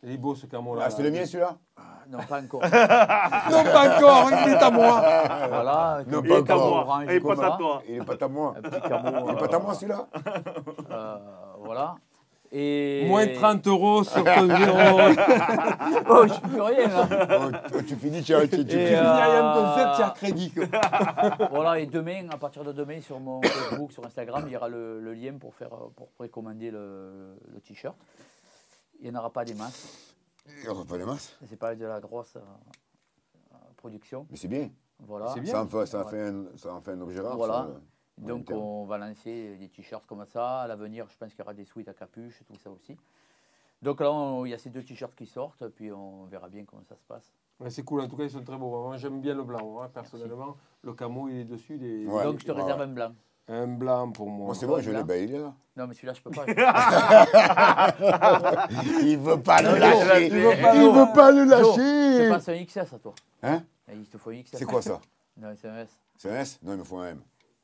Il 0.02 0.12
est 0.12 0.16
beau 0.16 0.34
ce 0.34 0.46
camo 0.46 0.74
là. 0.76 0.82
Ah, 0.86 0.90
c'était 0.90 1.02
le 1.04 1.10
mien 1.10 1.26
celui-là 1.26 1.56
Ah, 1.76 1.82
Non, 2.08 2.18
pas 2.28 2.40
encore. 2.40 2.60
Non, 3.50 3.64
pas 3.64 3.96
encore, 3.96 4.30
il 4.46 4.52
est 4.52 4.56
à 4.62 4.70
moi. 4.70 5.02
voilà, 5.48 5.98
Non, 6.06 6.22
que- 6.22 6.28
pas 6.28 6.38
Il 6.38 6.46
est 6.46 6.50
à 6.50 6.56
encore. 6.56 7.02
il 7.04 7.10
est 7.10 7.20
pas 7.20 7.32
à 7.46 7.56
toi. 7.58 7.82
Il 7.88 7.94
est 7.96 8.04
pas 8.04 8.24
à 8.24 8.28
moi. 8.28 8.54
Un 8.56 8.62
petit 8.62 8.80
camo. 8.88 9.08
Il 9.28 9.32
est 9.32 9.48
pas 9.48 9.56
à 9.56 9.58
moi 9.58 9.74
celui-là 9.74 10.06
Euh, 10.90 11.16
voilà. 11.64 11.96
Et... 12.50 13.04
Moins 13.08 13.26
30 13.26 13.66
euros 13.66 14.04
sur 14.04 14.24
ton 14.24 14.46
zéro. 14.46 14.78
Oh, 16.10 16.24
je 16.26 16.40
peux 16.40 16.48
plus 16.48 16.60
rien 16.62 16.88
là. 16.88 17.06
Oh, 17.74 17.78
Tu 17.86 17.94
finis, 17.96 18.22
tu 18.22 18.32
tu- 18.34 18.48
tu- 18.48 18.64
Tu 18.64 18.70
finis 18.70 18.94
euh, 18.94 19.14
rien 19.14 19.42
de 19.42 19.60
concept, 19.60 19.96
tu 19.96 20.02
as 20.02 20.10
crédit. 20.10 20.54
voilà, 21.50 21.78
et 21.78 21.84
demain, 21.86 22.26
à 22.32 22.38
partir 22.38 22.64
de 22.64 22.72
demain, 22.72 23.00
sur 23.02 23.20
mon 23.20 23.42
Facebook, 23.42 23.92
sur 23.92 24.06
Instagram, 24.06 24.44
il 24.46 24.52
y 24.52 24.56
aura 24.56 24.68
le, 24.68 24.98
le 25.00 25.12
lien 25.12 25.32
pour, 25.38 25.54
faire, 25.54 25.74
euh, 25.74 25.88
pour 25.94 26.08
précommander 26.12 26.70
le, 26.70 27.36
le 27.52 27.60
t-shirt. 27.60 27.96
Il 29.00 29.10
n'y 29.10 29.16
en 29.16 29.20
aura 29.20 29.32
pas 29.32 29.44
des 29.44 29.54
masses. 29.54 30.14
Il 30.46 30.62
n'y 30.62 30.68
aura 30.68 30.84
pas 30.84 30.98
de 30.98 31.04
masse. 31.04 31.36
C'est 31.46 31.58
pas 31.58 31.74
de 31.74 31.84
la 31.84 32.00
grosse 32.00 32.36
euh, 32.36 33.54
production. 33.76 34.26
Mais 34.30 34.36
c'est 34.36 34.48
bien. 34.48 34.70
Voilà. 35.00 35.28
C'est 35.34 35.40
bien. 35.40 35.52
Ça 35.52 35.62
en 35.62 35.66
fait, 35.68 35.86
ça 35.86 36.00
en 36.00 36.08
fait 36.08 36.28
un, 36.28 36.44
ça 36.56 36.74
en 36.74 36.80
fait 36.80 36.92
un 36.92 37.00
objet 37.00 37.20
rare. 37.20 37.36
Voilà. 37.36 37.54
ça, 37.54 37.66
euh, 37.68 37.78
Donc 38.26 38.50
on 38.50 38.84
va 38.86 38.98
lancer 38.98 39.56
des 39.56 39.68
t-shirts 39.68 40.06
comme 40.06 40.24
ça. 40.26 40.60
À 40.62 40.66
l'avenir, 40.66 41.06
je 41.08 41.16
pense 41.16 41.30
qu'il 41.30 41.38
y 41.38 41.42
aura 41.42 41.54
des 41.54 41.64
suites 41.64 41.88
à 41.88 41.94
capuche, 41.94 42.42
tout 42.46 42.56
ça 42.56 42.70
aussi. 42.70 42.96
Donc 43.80 44.00
là, 44.00 44.10
on- 44.10 44.44
il 44.44 44.50
y 44.50 44.54
a 44.54 44.58
ces 44.58 44.70
deux 44.70 44.82
t-shirts 44.82 45.14
qui 45.14 45.26
sortent, 45.26 45.68
puis 45.68 45.92
on 45.92 46.24
verra 46.24 46.48
bien 46.48 46.64
comment 46.64 46.82
ça 46.82 46.96
se 46.96 47.04
passe. 47.04 47.32
Ouais, 47.60 47.70
c'est 47.70 47.84
cool, 47.84 48.00
en 48.00 48.08
tout 48.08 48.16
cas 48.16 48.24
ils 48.24 48.30
sont 48.30 48.42
très 48.42 48.56
beaux. 48.56 48.70
Moi 48.70 48.96
j'aime 48.96 49.20
bien 49.20 49.34
le 49.34 49.44
blanc, 49.44 49.80
hein, 49.82 49.88
personnellement. 49.92 50.56
Le 50.82 50.94
camo 50.94 51.28
il 51.28 51.36
est 51.40 51.44
dessus. 51.44 51.76
Il 51.76 51.84
est... 51.84 52.06
Ouais. 52.06 52.24
Donc 52.24 52.40
je 52.40 52.46
te 52.46 52.50
ouais, 52.52 52.60
réserve 52.60 52.80
un 52.80 52.86
blanc. 52.88 53.12
Un 53.48 53.66
blanc 53.66 54.10
pour 54.12 54.28
moi. 54.28 54.46
Moi, 54.46 54.54
c'est 54.54 54.66
bon, 54.66 54.80
je 54.80 54.90
l'ai, 54.90 55.02
ben, 55.04 55.24
il 55.28 55.34
est 55.34 55.38
là. 55.38 55.54
Non, 55.76 55.86
mais 55.86 55.94
celui-là, 55.94 56.12
je 56.12 56.20
peux 56.20 56.30
pas. 56.30 56.44
Il 59.02 59.16
veut 59.18 59.40
pas 59.40 59.62
le 59.62 59.78
lâcher. 59.78 60.26
il 60.26 60.32
veut 60.32 60.60
pas 60.60 60.74
Il 60.74 60.80
le- 60.82 60.90
veut 60.90 61.12
pas 61.14 61.30
le 61.30 61.44
lâcher. 61.44 62.18
C'est 62.18 62.28
pas 62.28 62.40
c'est 62.40 62.58
un 62.60 62.64
XS 62.64 62.92
à 62.94 62.98
toi. 62.98 63.14
Hein 63.42 63.62
Eh, 63.90 63.94
Il 63.96 64.06
te 64.06 64.18
faut 64.18 64.30
un 64.30 64.42
XS. 64.42 64.56
C'est 64.58 64.64
quoi 64.64 64.82
ça 64.82 65.00
Non, 65.40 65.54
c'est 65.60 65.68
un 65.68 65.78
S. 65.78 65.88
C'est 66.16 66.30
un 66.30 66.40
S 66.40 66.58
Non, 66.62 66.72
il 66.74 66.78
me 66.78 66.84
faut 66.84 66.98
un 66.98 67.10
M. 67.10 67.20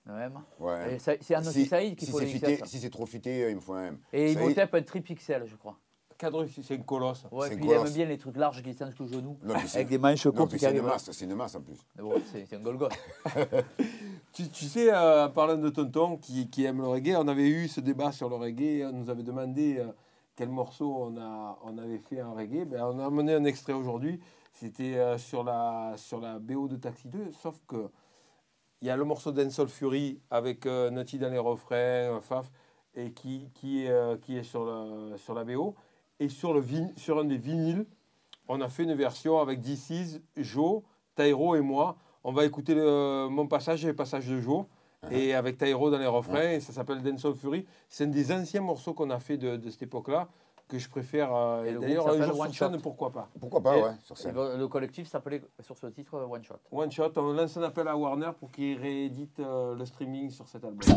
Un 0.09 0.19
M. 0.21 0.39
Ouais. 0.61 0.99
Ça- 0.99 1.13
C'est 1.21 1.35
un 1.35 1.43
Si- 1.43 1.67
Saïd 1.67 1.97
qui 1.97 2.05
si 2.07 2.13
faut 2.13 2.19
c'est 2.21 2.27
le 2.27 2.31
fité- 2.31 2.57
XS. 2.59 2.69
Si 2.71 2.79
c'est 2.79 2.91
trop 2.91 3.07
fité, 3.07 3.51
il 3.51 3.57
me 3.57 3.61
faut 3.61 3.75
un 3.75 3.87
M. 3.89 3.99
Et 4.13 4.33
Saïd- 4.35 4.41
Imhotep 4.45 4.75
un 4.75 4.83
triple 4.83 5.15
XL, 5.15 5.43
je 5.47 5.57
crois. 5.57 5.77
Cadre, 6.17 6.47
c'est 6.63 6.75
un 6.75 6.79
colosse. 6.83 7.27
Ouais, 7.33 7.51
puis 7.57 7.65
il 7.65 7.73
aime 7.73 7.91
bien 7.91 8.07
les 8.07 8.17
trucs 8.19 8.37
larges 8.37 8.59
qui 8.63 8.71
descendent 8.71 8.91
jusqu'au 8.91 9.09
genou. 9.09 9.37
Avec 9.75 9.89
des 9.89 9.99
manches 9.99 10.25
Non, 10.27 10.33
courtes 10.33 10.55
c'est 10.57 10.71
une 10.71 10.83
masse, 10.83 11.11
c'est 11.11 11.25
une 11.25 11.35
masse 11.35 11.57
en 11.57 11.61
plus. 11.61 11.79
C'est 12.33 12.55
un 12.57 12.61
Golgoth. 12.61 12.93
Tu, 14.35 14.49
tu 14.49 14.65
sais, 14.65 14.93
euh, 14.93 15.27
en 15.27 15.31
parlant 15.31 15.57
de 15.57 15.69
Tonton 15.69 16.17
qui, 16.17 16.51
qui 16.51 16.65
aime 16.65 16.81
le 16.81 16.89
reggae, 16.89 17.15
on 17.17 17.29
avait 17.29 17.49
eu 17.49 17.69
ce 17.69 17.81
débat 17.81 18.11
sur 18.11 18.29
le 18.29 18.35
reggae. 18.35 18.85
On 18.85 18.93
nous 18.93 19.09
avait 19.09 19.23
demandé 19.23 19.77
euh, 19.79 19.93
quel 20.35 20.49
morceau 20.49 21.13
on, 21.15 21.79
avait 21.79 21.99
fait 21.99 22.21
en 22.21 22.35
reggae. 22.35 22.65
Ben, 22.65 22.85
on 22.85 22.99
a 22.99 23.07
amené 23.07 23.33
un 23.35 23.45
extrait 23.45 23.75
aujourd'hui. 23.75 24.19
C'était 24.53 24.97
euh, 24.97 25.19
sur, 25.19 25.45
la, 25.45 25.95
BO 26.41 26.67
de 26.67 26.75
Taxi 26.75 27.07
2. 27.07 27.31
Sauf 27.31 27.61
que 27.69 27.89
il 28.83 28.89
y 28.89 28.91
a 28.91 28.97
le 28.97 29.05
morceau 29.05 29.31
d'Ensol 29.31 29.69
Fury 29.69 30.21
avec 30.31 30.67
Nutty 30.67 31.19
dans 31.19 31.31
les 31.31 31.39
refrains, 31.39 32.21
Faf, 32.21 32.51
et 32.97 33.13
qui, 33.13 33.47
est, 33.87 34.43
sur 34.43 34.65
la 34.67 35.45
BO. 35.45 35.77
Et 36.19 36.29
sur, 36.29 36.53
le 36.53 36.61
vin- 36.61 36.93
sur 36.97 37.21
un 37.21 37.25
des 37.25 37.39
vinyles, 37.39 37.87
on 38.49 38.61
a 38.61 38.69
fait 38.69 38.83
une 38.83 38.95
version 38.95 39.39
avec 39.39 39.61
DC's, 39.61 40.21
Joe, 40.37 40.83
Tyro 41.15 41.55
et 41.55 41.61
moi. 41.61 41.97
On 42.25 42.33
va 42.33 42.45
écouter 42.45 42.75
le- 42.75 43.29
mon 43.29 43.47
passage 43.47 43.85
et 43.85 43.89
le 43.89 43.95
passage 43.95 44.27
de 44.27 44.41
Joe. 44.41 44.65
Et 45.11 45.35
avec 45.35 45.59
Tyro 45.59 45.91
dans 45.91 45.99
les 45.99 46.07
refrains, 46.07 46.53
et 46.53 46.61
ça 46.61 46.73
s'appelle 46.73 47.03
Dancehall 47.03 47.35
Fury. 47.35 47.67
C'est 47.91 48.05
un 48.05 48.07
des 48.07 48.33
anciens 48.33 48.63
morceaux 48.63 48.95
qu'on 48.95 49.11
a 49.11 49.19
fait 49.19 49.37
de, 49.37 49.57
de 49.59 49.69
cette 49.71 49.83
époque-là, 49.83 50.29
que 50.67 50.79
je 50.79 50.89
préfère. 50.89 51.29
euh, 51.35 51.63
Et 51.65 51.69
et 51.69 51.73
le 51.73 51.81
D'ailleurs, 51.81 52.09
un 52.09 52.23
jour 52.23 52.41
One 52.41 52.51
sur 52.51 52.65
scène, 52.67 52.77
Shot. 52.77 52.81
pourquoi 52.83 53.13
pas 53.13 53.29
Pourquoi 53.39 53.61
pas, 53.61 53.77
Et- 53.77 53.83
ouais, 53.83 53.91
sur 54.03 54.17
scène. 54.17 54.35
Le 54.35 54.57
le 54.57 54.67
collectif 54.67 55.07
s'appelait 55.07 55.43
sur 55.61 55.77
ce 55.77 55.89
titre 55.89 56.15
One 56.19 56.43
Shot. 56.43 56.55
One 56.73 56.91
Shot, 56.91 57.13
on 57.17 57.35
lance 57.35 57.55
un 57.59 57.63
appel 57.65 57.87
à 57.87 57.95
Warner 57.95 58.31
pour 58.41 58.51
qu'il 58.51 58.79
réédite 58.81 59.41
euh, 59.41 59.75
le 59.75 59.85
streaming 59.85 60.31
sur 60.31 60.49
cet 60.49 60.65
album. 60.65 60.81
C'est 60.81 60.95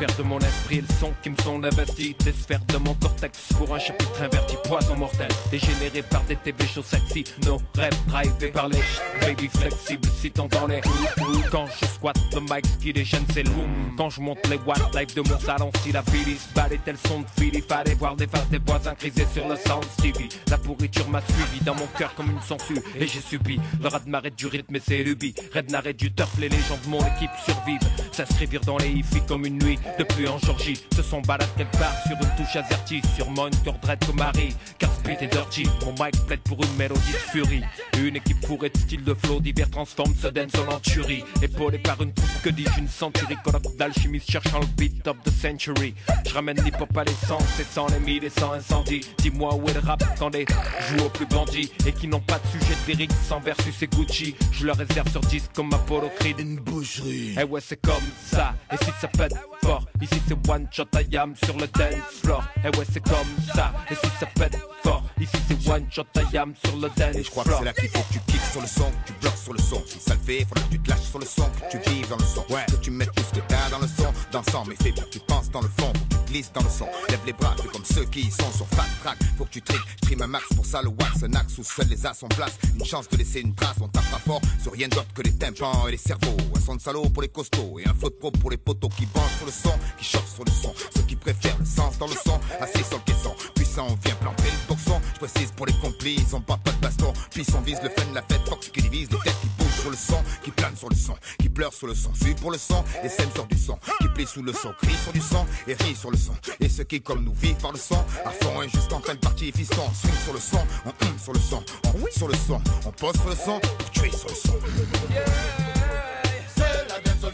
Perd 0.00 0.16
de 0.16 0.22
mon 0.22 0.38
esprit 0.38 0.80
le 0.80 0.94
son 0.98 1.12
qui 1.22 1.28
me 1.28 1.36
sont 1.44 1.62
investis 1.62 2.16
Des 2.24 2.32
sphères 2.32 2.64
de 2.68 2.78
mon 2.78 2.94
cortex 2.94 3.52
pour 3.58 3.74
un 3.74 3.78
chapitre 3.78 4.22
inverti 4.22 4.56
Poison 4.64 4.96
mortel, 4.96 5.28
dégénéré 5.50 6.00
par 6.00 6.22
des 6.24 6.36
TV 6.36 6.66
shows 6.66 6.82
sexy 6.82 7.22
Nos 7.44 7.60
rêves 7.74 7.92
drivés 8.06 8.48
par 8.48 8.68
les 8.68 8.80
baby 9.20 9.48
flexibles 9.48 10.08
Si 10.18 10.30
t'entends 10.30 10.66
les 10.68 10.80
Quand 11.50 11.66
je 11.66 11.86
squatte 11.86 12.16
le 12.32 12.40
mic, 12.40 12.64
qui 12.80 12.94
déchaîne 12.94 13.26
c'est 13.34 13.42
le 13.42 13.50
Quand 13.98 14.08
je 14.08 14.22
monte 14.22 14.38
les 14.48 14.56
watts 14.66 14.94
live 14.94 15.14
de 15.14 15.20
mon 15.20 15.38
salon 15.38 15.70
Si 15.84 15.92
la 15.92 16.02
Philly 16.02 16.36
se 16.36 16.54
balait 16.54 16.80
tel 16.82 16.96
son 17.06 17.20
de 17.20 17.26
Philly 17.38 17.60
Fallait 17.60 17.94
voir 17.94 18.16
des 18.16 18.26
faces 18.26 18.48
des 18.48 18.58
voisins 18.58 18.94
criser 18.94 19.26
sur 19.34 19.46
le 19.46 19.56
sound 19.56 19.84
Stevie 19.98 20.30
La 20.50 20.56
pourriture 20.56 21.10
m'a 21.10 21.20
suivi 21.20 21.62
dans 21.62 21.74
mon 21.74 21.86
cœur 21.98 22.14
comme 22.14 22.30
une 22.30 22.40
censure 22.40 22.80
Et 22.98 23.06
j'ai 23.06 23.20
subi 23.20 23.60
le 23.82 23.88
raz-de-marée 23.88 24.30
du 24.30 24.46
rythme 24.46 24.76
et 24.76 24.80
ses 24.80 25.04
lubies 25.04 25.34
et 25.84 25.92
du 25.92 26.12
turf, 26.12 26.30
les 26.38 26.48
légendes 26.48 26.80
de 26.84 26.88
mon 26.88 27.00
équipe 27.00 27.30
survivent. 27.44 27.80
S'inscrivent 28.12 28.60
dans 28.64 28.78
les 28.78 28.88
hi 28.88 29.04
comme 29.26 29.46
une 29.46 29.58
nuit 29.62 29.78
depuis 29.98 30.28
en 30.28 30.38
Georgie 30.38 30.80
Se 30.94 31.02
sont 31.02 31.20
balades 31.20 31.48
quelque 31.56 31.76
part 31.76 31.94
sur 32.06 32.16
une 32.16 32.36
touche 32.36 32.56
azerty 32.56 33.00
Sûrement 33.16 33.46
une 33.48 33.56
cœur 33.62 33.78
dread 33.82 34.04
comme 34.04 34.20
Harry 34.20 34.54
Car 34.78 34.90
speed 35.00 35.22
et 35.22 35.26
dirty, 35.26 35.64
mon 35.84 35.92
mic 36.04 36.14
plaide 36.26 36.40
pour 36.40 36.62
une 36.62 36.76
mélodie 36.76 37.12
de 37.12 37.16
furie. 37.16 37.62
Une 37.98 38.16
équipe 38.16 38.44
fourrée 38.46 38.70
de 38.70 38.78
style 38.78 39.04
de 39.04 39.14
flow 39.14 39.40
divers 39.40 39.70
transforme 39.70 40.14
ce 40.20 40.28
dance 40.28 40.52
en 40.68 40.78
tuerie 40.80 41.24
Épaulé 41.42 41.78
par 41.78 42.00
une 42.02 42.12
troupe 42.12 42.42
que 42.42 42.50
dis-je 42.50 42.78
une 42.78 42.88
centurie. 42.88 43.36
Colloque 43.44 43.76
d'alchimistes 43.76 44.30
cherchant 44.30 44.60
le 44.60 44.66
beat 44.76 45.06
of 45.06 45.16
the 45.24 45.30
century. 45.30 45.94
Je 46.26 46.34
ramène 46.34 46.62
l'hip-hop 46.62 46.96
à 46.96 47.04
l'essence 47.04 47.60
et 47.60 47.64
sans 47.64 47.86
les 47.88 48.00
mille 48.00 48.24
et 48.24 48.30
sans 48.30 48.52
incendie 48.52 49.00
Dis-moi 49.18 49.54
où 49.54 49.68
est 49.68 49.74
le 49.74 49.80
rap 49.80 50.02
quand 50.18 50.30
les 50.34 50.46
jouent 50.88 51.04
aux 51.04 51.10
plus 51.10 51.26
bandits 51.26 51.70
Et 51.86 51.92
qui 51.92 52.06
n'ont 52.06 52.20
pas 52.20 52.38
de 52.38 52.58
sujet 52.58 52.74
de 52.86 52.92
lyrique 52.92 53.12
sans 53.28 53.40
versus 53.40 53.82
et 53.82 53.86
Gucci. 53.86 54.34
Je 54.52 54.66
le 54.66 54.72
réserve 54.72 55.10
sur 55.10 55.20
disque 55.20 55.50
comme 55.54 55.72
Apollo 55.72 56.10
Creed. 56.18 56.40
Une 56.40 56.56
boucherie. 56.56 57.34
Eh 57.38 57.44
ouais 57.44 57.60
c'est 57.60 57.80
comme 57.80 57.94
ça. 58.24 58.54
Et 58.72 58.76
si 58.76 58.90
ça 59.00 59.08
pète? 59.08 59.34
Fort 59.70 59.84
Ici 60.00 60.20
c'est 60.26 60.50
one 60.50 60.66
shot 60.70 60.88
I 60.94 61.16
am 61.16 61.34
sur 61.44 61.56
le 61.56 61.66
dance 61.66 62.20
floor 62.22 62.42
Eh 62.64 62.76
ouais 62.76 62.86
c'est 62.92 63.02
comme 63.02 63.32
ça 63.54 63.72
Et 63.90 63.94
si 63.94 64.10
ça 64.18 64.26
pète 64.26 64.58
fort? 64.82 65.04
Ici 65.20 65.36
c'est 65.48 65.68
one 65.68 65.86
shot 65.90 66.06
I 66.16 66.36
am 66.36 66.54
sur 66.64 66.76
le 66.76 66.88
dance 66.96 67.16
Et 67.16 67.22
je 67.22 67.30
crois 67.30 67.44
que 67.44 67.50
floor 67.50 67.60
c'est 67.60 67.66
là 67.66 67.72
qu'il 67.72 67.88
faut 67.88 68.02
que 68.08 68.12
tu 68.14 68.20
kicks 68.26 68.40
sur 68.50 68.60
le 68.60 68.66
son, 68.66 68.90
que 68.90 69.06
tu 69.06 69.12
bloques 69.20 69.36
sur 69.36 69.52
le 69.52 69.58
son. 69.60 69.82
Si 69.86 70.00
ça 70.00 70.14
le 70.14 70.20
fait, 70.20 70.44
faudra 70.44 70.64
que 70.64 70.70
tu 70.70 70.80
te 70.80 70.90
lâches 70.90 71.02
sur 71.02 71.18
le 71.18 71.26
son, 71.26 71.44
que 71.44 71.70
tu 71.70 71.90
vives 71.90 72.08
dans 72.08 72.16
le 72.16 72.24
son. 72.24 72.42
Que 72.42 72.76
tu 72.80 72.90
mettes 72.90 73.12
tout 73.14 73.22
ce 73.22 73.38
que 73.38 73.46
t'as 73.46 73.70
dans 73.70 73.78
le 73.78 73.86
son, 73.86 74.12
dansant, 74.32 74.64
mais 74.66 74.74
fais 74.76 74.90
que 74.90 75.08
tu 75.08 75.20
penses 75.20 75.50
dans 75.50 75.60
le 75.60 75.68
fond, 75.68 75.92
tu 76.10 76.32
glisses 76.32 76.52
dans 76.52 76.62
le 76.62 76.68
son. 76.68 76.86
Lève 77.08 77.20
les 77.26 77.32
bras, 77.32 77.54
fais 77.60 77.68
comme 77.68 77.84
ceux 77.84 78.04
qui 78.06 78.20
y 78.20 78.30
sont 78.30 78.50
sur 78.52 78.66
Fat 78.68 78.86
Track. 79.02 79.18
Faut 79.38 79.44
que 79.44 79.50
tu 79.50 79.62
triques, 79.62 80.00
trim 80.02 80.22
un 80.22 80.26
max 80.26 80.46
pour 80.54 80.66
ça, 80.66 80.82
le 80.82 80.88
wax, 80.88 81.22
un 81.22 81.34
axe 81.34 81.58
où 81.58 81.64
seuls 81.64 81.88
les 81.88 82.04
as 82.06 82.14
sont 82.14 82.28
place. 82.28 82.58
Une 82.78 82.84
chance 82.84 83.08
de 83.08 83.16
laisser 83.16 83.40
une 83.40 83.54
trace, 83.54 83.76
on 83.80 83.88
tape 83.88 84.10
pas 84.10 84.18
fort 84.18 84.40
sur 84.60 84.72
rien 84.72 84.88
d'autre 84.88 85.12
que 85.14 85.22
les 85.22 85.32
tympans 85.32 85.86
et 85.86 85.92
les 85.92 85.96
cerveaux. 85.96 86.36
Un 86.56 86.60
son 86.60 86.76
de 86.76 86.80
salaud 86.80 87.08
pour 87.10 87.22
les 87.22 87.28
costauds 87.28 87.78
et 87.78 87.88
un 87.88 87.94
faux 87.94 88.10
de 88.10 88.14
pro 88.14 88.30
pour 88.30 88.50
les 88.50 88.56
poteaux 88.56 88.88
qui 88.88 89.06
branchent 89.06 89.38
sur 89.38 89.46
le 89.46 89.52
qui 89.98 90.04
chauffent 90.04 90.34
sur 90.34 90.44
le 90.44 90.50
son. 90.50 90.74
Ceux 90.94 91.02
qui 91.02 91.16
préfèrent 91.16 91.58
le 91.58 91.64
sens 91.64 91.98
dans 91.98 92.06
le 92.06 92.14
son, 92.14 92.40
assis 92.60 92.84
sur 92.84 92.98
le 92.98 93.12
caisson. 93.12 93.34
Puissant, 93.54 93.86
on 93.90 93.94
vient 94.06 94.14
planter 94.16 94.44
le 94.44 94.68
boxon. 94.68 95.00
Je 95.14 95.18
précise 95.18 95.52
pour 95.52 95.66
les 95.66 95.74
complices, 95.74 96.32
on 96.32 96.40
porte 96.40 96.62
pas 96.62 96.72
de 96.72 96.80
baston. 96.80 97.12
Puis 97.30 97.46
on 97.56 97.60
vise 97.60 97.78
le 97.82 97.90
fun 97.90 98.04
la 98.14 98.22
fête, 98.22 98.48
Fox 98.48 98.68
qui 98.68 98.82
divise 98.82 99.08
les 99.10 99.18
têtes 99.18 99.40
qui 99.40 99.48
bougent 99.58 99.80
sur 99.80 99.90
le 99.90 99.96
son, 99.96 100.22
qui 100.42 100.50
planent 100.50 100.76
sur 100.76 100.88
le 100.88 100.96
son, 100.96 101.14
qui 101.38 101.48
pleurent 101.48 101.72
sur 101.72 101.86
le 101.86 101.94
son. 101.94 102.14
Suis 102.14 102.34
pour 102.34 102.50
le 102.50 102.58
son, 102.58 102.84
et 103.02 103.08
scènes 103.08 103.30
sur 103.34 103.46
du 103.46 103.58
son, 103.58 103.78
qui 104.00 104.08
plient 104.08 104.26
sous 104.26 104.42
le 104.42 104.52
son, 104.52 104.72
crient 104.80 104.96
sur 105.02 105.12
du 105.12 105.20
son, 105.20 105.46
et 105.66 105.74
rient 105.74 105.94
sur 105.94 106.10
le 106.10 106.16
son. 106.16 106.32
Et 106.60 106.68
ceux 106.68 106.84
qui, 106.84 107.00
comme 107.00 107.24
nous, 107.24 107.34
vivent 107.34 107.56
par 107.56 107.72
le 107.72 107.78
son, 107.78 107.98
à 108.24 108.30
fond 108.30 108.62
et 108.62 108.68
jusqu'en 108.68 109.00
fin 109.00 109.14
de 109.14 109.18
partie, 109.20 109.52
fiston. 109.52 109.82
Swing 109.94 110.14
sur 110.24 110.32
le 110.32 110.40
son, 110.40 110.60
on 110.84 110.90
hum 110.90 111.18
sur 111.18 111.32
le 111.32 111.40
son, 111.40 111.62
on 111.86 111.98
oui 112.00 112.10
sur 112.16 112.28
le 112.28 112.34
son, 112.34 112.60
on 112.86 112.92
pose 112.92 113.14
sur 113.14 113.28
le 113.28 113.36
son, 113.36 113.60
pour 113.60 113.90
tuer 113.90 114.10
sur 114.10 114.28
le 114.28 114.34
son. 114.34 114.58
C'est 116.56 116.88
la 116.88 117.00
dancehall 117.00 117.32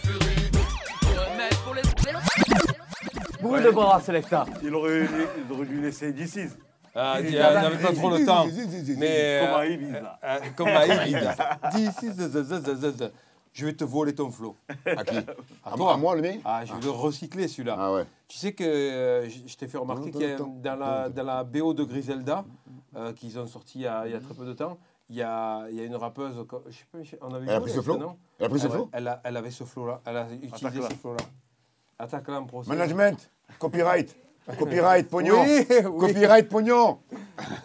Bruit 3.41 3.63
de 3.63 3.71
bras, 3.71 4.01
Selecta. 4.01 4.45
Il 4.63 4.75
aurait, 4.75 5.07
il 5.47 5.53
aurait 5.53 5.67
dû 5.67 5.81
laisser 5.81 6.13
d'ici. 6.13 6.47
Ah, 6.95 7.19
il 7.21 7.31
n'y 7.31 7.39
avait 7.39 7.77
pas 7.79 7.93
trop 7.93 8.11
le 8.11 8.25
temps. 8.25 8.47
Mais, 8.97 9.41
Comme 9.43 9.51
euh, 9.51 9.57
à 9.59 9.67
Ibiza. 9.67 10.19
euh, 10.25 10.39
comme 10.57 10.69
à 10.69 10.87
Ibiza. 11.07 11.59
Je 13.53 13.65
vais 13.65 13.73
te 13.73 13.85
voler 13.85 14.15
ton 14.15 14.31
flow. 14.31 14.55
À 14.87 15.03
qui 15.05 15.17
À 15.65 15.71
toi. 15.77 15.95
à 15.95 15.97
moi, 15.97 16.15
le 16.15 16.21
mien 16.23 16.35
Ah, 16.45 16.63
je 16.65 16.75
vais 16.75 16.81
le 16.81 16.91
recycler 16.91 17.49
celui-là. 17.49 17.75
Ah 17.79 17.93
ouais. 17.93 18.05
Tu 18.29 18.37
sais 18.37 18.53
que 18.53 18.65
euh, 18.65 19.29
je 19.29 19.57
t'ai 19.57 19.67
fait 19.67 19.79
remarquer 19.79 20.11
qu'il 20.11 20.21
y 20.23 20.33
a 20.33 20.37
dans 20.39 20.77
la, 20.77 21.09
dans 21.09 21.23
la 21.23 21.43
BO 21.45 21.73
de 21.73 21.85
Griselda, 21.85 22.45
euh, 22.97 23.13
qu'ils 23.15 23.39
ont 23.39 23.47
sorti 23.47 23.79
il 23.79 23.83
y, 23.83 23.87
a, 23.87 24.07
il 24.07 24.13
y 24.13 24.15
a 24.15 24.21
très 24.21 24.35
peu 24.35 24.45
de 24.45 24.53
temps, 24.53 24.77
il 25.09 25.17
y 25.17 25.23
a, 25.23 25.67
il 25.71 25.77
y 25.77 25.81
a 25.81 25.85
une 25.85 25.97
rappeuse, 25.97 26.35
je 26.69 26.75
sais 26.77 26.85
pas, 26.93 26.99
on 27.27 27.33
avait 27.33 27.47
Elle 27.47 27.55
a 27.57 27.61
pris 27.61 27.71
ce 27.71 27.75
avec 27.79 27.85
flow 27.85 28.17
Elle 28.39 28.47
a 28.47 28.49
pris 28.51 28.59
ce 28.61 28.69
flow 28.69 28.91
elle, 28.93 29.09
a- 29.09 29.21
elle 29.25 29.37
avait 29.39 29.51
ce 29.51 29.65
flow-là, 29.65 30.01
elle 30.05 30.17
a 30.19 30.27
utilisé 30.43 30.83
ce 30.83 30.95
flow-là. 30.95 31.25
En 31.99 32.45
procès. 32.45 32.69
Management, 32.71 33.31
copyright, 33.59 34.15
copyright, 34.59 35.09
pognon, 35.09 35.43
Oui, 35.43 35.67
oui. 35.69 35.99
copyright, 35.99 36.49
pognon. 36.49 36.99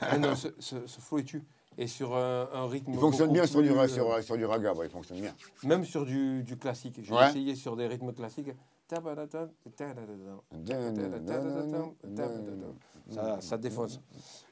Ah 0.02 0.18
non, 0.18 0.36
ce, 0.36 0.48
ce- 0.60 0.88
ce 0.88 1.00
flow 1.02 1.20
est 1.20 1.24
tu. 1.24 1.44
Et 1.78 1.88
sur 1.88 2.16
un, 2.16 2.50
un 2.54 2.68
rythme. 2.68 2.92
Il 2.94 3.00
fonctionne 3.00 3.32
bien 3.32 3.46
sur 3.48 3.62
du, 3.62 3.70
euh, 3.72 3.88
sur, 3.88 4.22
sur 4.24 4.36
du 4.38 4.46
raga, 4.46 4.74
ouais, 4.74 4.88
il 4.88 4.90
fonctionne 4.92 5.22
bien. 5.22 5.34
Même 5.64 5.86
sur 5.86 6.06
du, 6.06 6.44
du 6.44 6.58
classique. 6.58 7.00
J'ai 7.02 7.14
Ouais. 7.14 7.30
essayé 7.30 7.56
sur 7.56 7.76
des 7.76 7.88
rythmes 7.88 8.14
classiques. 8.14 8.52
Ça, 13.10 13.42
ça 13.42 13.58
défonce. 13.58 14.00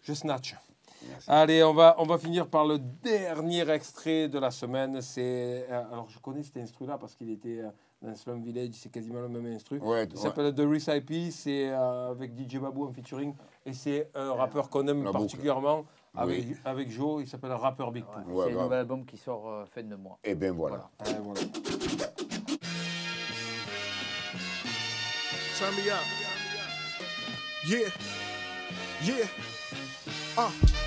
Je 0.02 0.14
snatch. 0.14 0.56
Allez, 1.28 1.64
on 1.64 1.74
va, 1.74 1.96
on 1.98 2.04
va 2.06 2.18
finir 2.18 2.48
par 2.48 2.66
le 2.66 2.78
dernier 2.78 3.70
extrait 3.70 4.28
de 4.28 4.38
la 4.38 4.52
semaine. 4.52 5.02
C'est 5.02 5.66
euh, 5.70 5.84
alors 5.92 6.10
je 6.10 6.20
connais 6.20 6.44
cet 6.44 6.58
instru 6.58 6.86
là 6.86 6.98
parce 6.98 7.16
qu'il 7.16 7.30
était 7.30 7.60
euh, 7.60 7.70
dans 8.02 8.16
Slum 8.16 8.42
Village, 8.42 8.70
c'est 8.74 8.92
quasiment 8.92 9.20
le 9.22 9.28
même 9.30 9.46
instru. 9.48 9.78
Ouais, 9.80 10.06
Il 10.06 10.16
ouais. 10.16 10.22
s'appelle 10.22 10.54
The 10.56 10.62
Recipe, 10.62 11.32
c'est 11.32 11.70
euh, 11.70 12.12
avec 12.12 12.32
DJ 12.38 12.58
Babou 12.60 12.86
en 12.88 12.92
featuring 12.94 13.34
et 13.66 13.74
c'est 13.74 14.10
un 14.16 14.34
rappeur 14.34 14.70
qu'on 14.70 14.88
aime 14.88 15.04
La 15.04 15.12
boucle. 15.12 15.24
particulièrement 15.26 15.86
avec, 16.16 16.46
Oui. 16.48 16.56
avec 16.64 16.90
Joe. 16.90 17.22
Il 17.24 17.28
s'appelle 17.28 17.52
Rapper 17.52 17.86
Big 17.92 18.06
Pooh. 18.06 18.32
Ouais, 18.32 18.46
c'est 18.46 18.52
un 18.52 18.54
grave. 18.54 18.64
nouvel 18.66 18.80
album 18.80 19.06
qui 19.06 19.18
sort 19.18 19.50
euh, 19.50 19.66
fin 19.66 19.84
de 19.84 19.96
mois. 19.96 20.18
Et 20.24 20.34
ben 20.36 20.52
voilà. 20.54 20.90
Ouais, 21.06 21.14
voilà. 21.22 21.42
Turn 25.58 25.74
me 25.76 25.90
up. 25.92 26.00
Yeah. 27.68 27.90
Yeah. 29.04 29.26
Uh. 30.38 30.79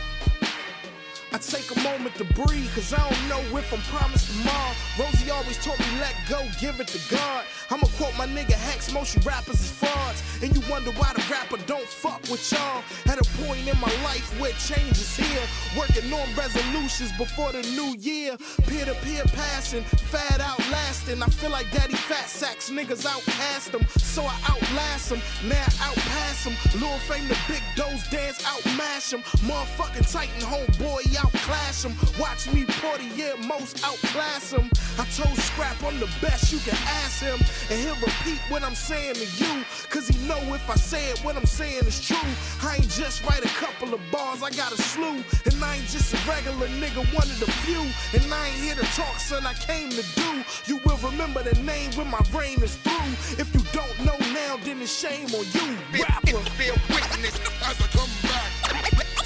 I 1.35 1.39
take 1.39 1.74
a 1.74 1.80
moment 1.80 2.14
to 2.16 2.24
breathe, 2.24 2.68
cause 2.74 2.93
I 2.93 2.99
don't 3.09 3.28
know 3.28 3.57
if 3.57 3.72
I'm 3.72 3.80
promised 3.89 4.30
tomorrow. 4.30 4.74
Rosie 5.01 5.30
always 5.30 5.57
told 5.64 5.78
me, 5.78 5.87
let 5.99 6.14
go, 6.28 6.47
give 6.61 6.78
it 6.78 6.89
to 6.89 7.01
God. 7.14 7.45
I'ma 7.73 7.87
quote 7.97 8.12
my 8.18 8.27
nigga 8.27 8.53
Hex, 8.53 8.93
most 8.93 9.16
you 9.16 9.23
rappers 9.23 9.59
is 9.59 9.70
frauds. 9.70 10.23
And 10.43 10.55
you 10.55 10.61
wonder 10.68 10.91
why 10.93 11.12
the 11.14 11.25
rapper 11.31 11.57
don't 11.64 11.87
fuck 11.87 12.20
with 12.29 12.45
y'all. 12.53 12.83
At 13.07 13.16
a 13.18 13.25
point 13.41 13.66
in 13.66 13.79
my 13.81 13.93
life 14.05 14.29
where 14.39 14.53
change 14.53 14.99
is 14.99 15.16
here. 15.16 15.41
Working 15.79 16.12
on 16.12 16.29
resolutions 16.37 17.12
before 17.16 17.53
the 17.53 17.62
new 17.73 17.97
year. 17.97 18.37
Peer 18.66 18.85
to 18.85 18.95
peer 19.01 19.25
passing, 19.33 19.85
fat 19.85 20.41
outlasting. 20.41 21.23
I 21.23 21.27
feel 21.27 21.51
like 21.51 21.70
daddy 21.70 21.95
fat 21.95 22.29
sacks, 22.29 22.68
niggas 22.68 23.07
outcast 23.07 23.73
them. 23.73 23.87
So 23.97 24.25
I 24.25 24.37
outlast 24.51 25.09
them, 25.09 25.23
now 25.49 25.64
outpass 25.81 26.45
them. 26.45 26.55
Lure 26.79 26.99
fame 27.09 27.27
the 27.29 27.39
big 27.49 27.62
doze 27.75 28.07
dance, 28.11 28.43
outmash 28.43 29.12
them. 29.12 29.23
Motherfucking 29.49 30.12
Titan 30.12 30.43
homeboy, 30.43 31.16
outclass 31.16 31.85
them. 31.85 31.97
Watch 32.20 32.53
me 32.53 32.66
Portier 32.66 33.37
most 33.47 33.83
outclass 33.83 34.51
them. 34.51 34.68
I 34.99 35.07
told 35.16 35.39
Scrap 35.39 35.83
I'm 35.85 35.99
the 36.01 36.11
best, 36.20 36.53
you 36.53 36.59
can 36.59 36.77
ask 37.01 37.23
him. 37.23 37.39
And 37.71 37.81
he'll 37.81 37.97
repeat 37.97 38.41
what 38.49 38.63
I'm 38.63 38.75
saying 38.75 39.15
to 39.15 39.27
you. 39.43 39.65
Cause 39.89 40.09
he 40.09 40.17
know 40.27 40.39
if 40.55 40.69
I 40.69 40.75
say 40.75 41.11
it, 41.11 41.19
what 41.21 41.37
I'm 41.37 41.47
saying 41.47 41.85
is 41.87 42.01
true. 42.01 42.29
I 42.63 42.77
ain't 42.77 42.91
just 42.91 43.25
write 43.27 43.45
a 43.45 43.55
couple 43.63 43.95
of 43.95 44.01
bars, 44.11 44.43
I 44.43 44.51
got 44.51 44.73
a 44.73 44.77
slew. 44.77 45.23
And 45.45 45.63
I 45.63 45.77
ain't 45.77 45.89
just 45.89 46.15
a 46.15 46.19
regular 46.29 46.69
nigga, 46.81 47.03
one 47.15 47.29
of 47.29 47.39
the 47.41 47.51
few. 47.65 47.83
And 48.19 48.33
I 48.33 48.49
ain't 48.49 48.57
here 48.57 48.75
to 48.75 48.87
talk, 48.97 49.19
son, 49.19 49.47
I 49.47 49.55
came 49.55 49.91
to 49.91 50.03
do. 50.15 50.45
You 50.67 50.81
will 50.85 50.99
remember 50.99 51.43
the 51.43 51.61
name 51.63 51.91
when 51.93 52.09
my 52.09 52.23
brain 52.31 52.63
is 52.63 52.77
through. 52.77 53.13
If 53.39 53.53
you 53.55 53.61
don't 53.73 53.99
know 54.05 54.19
now, 54.33 54.57
then 54.65 54.81
it's 54.81 54.97
shame 54.97 55.27
on 55.35 55.45
you, 55.53 55.77
rapper. 56.03 56.41
Be 56.59 56.69
a 56.69 56.77
witness 56.91 57.39
as 57.63 57.81
I 57.81 57.87
come 57.93 58.11
back. 58.23 58.51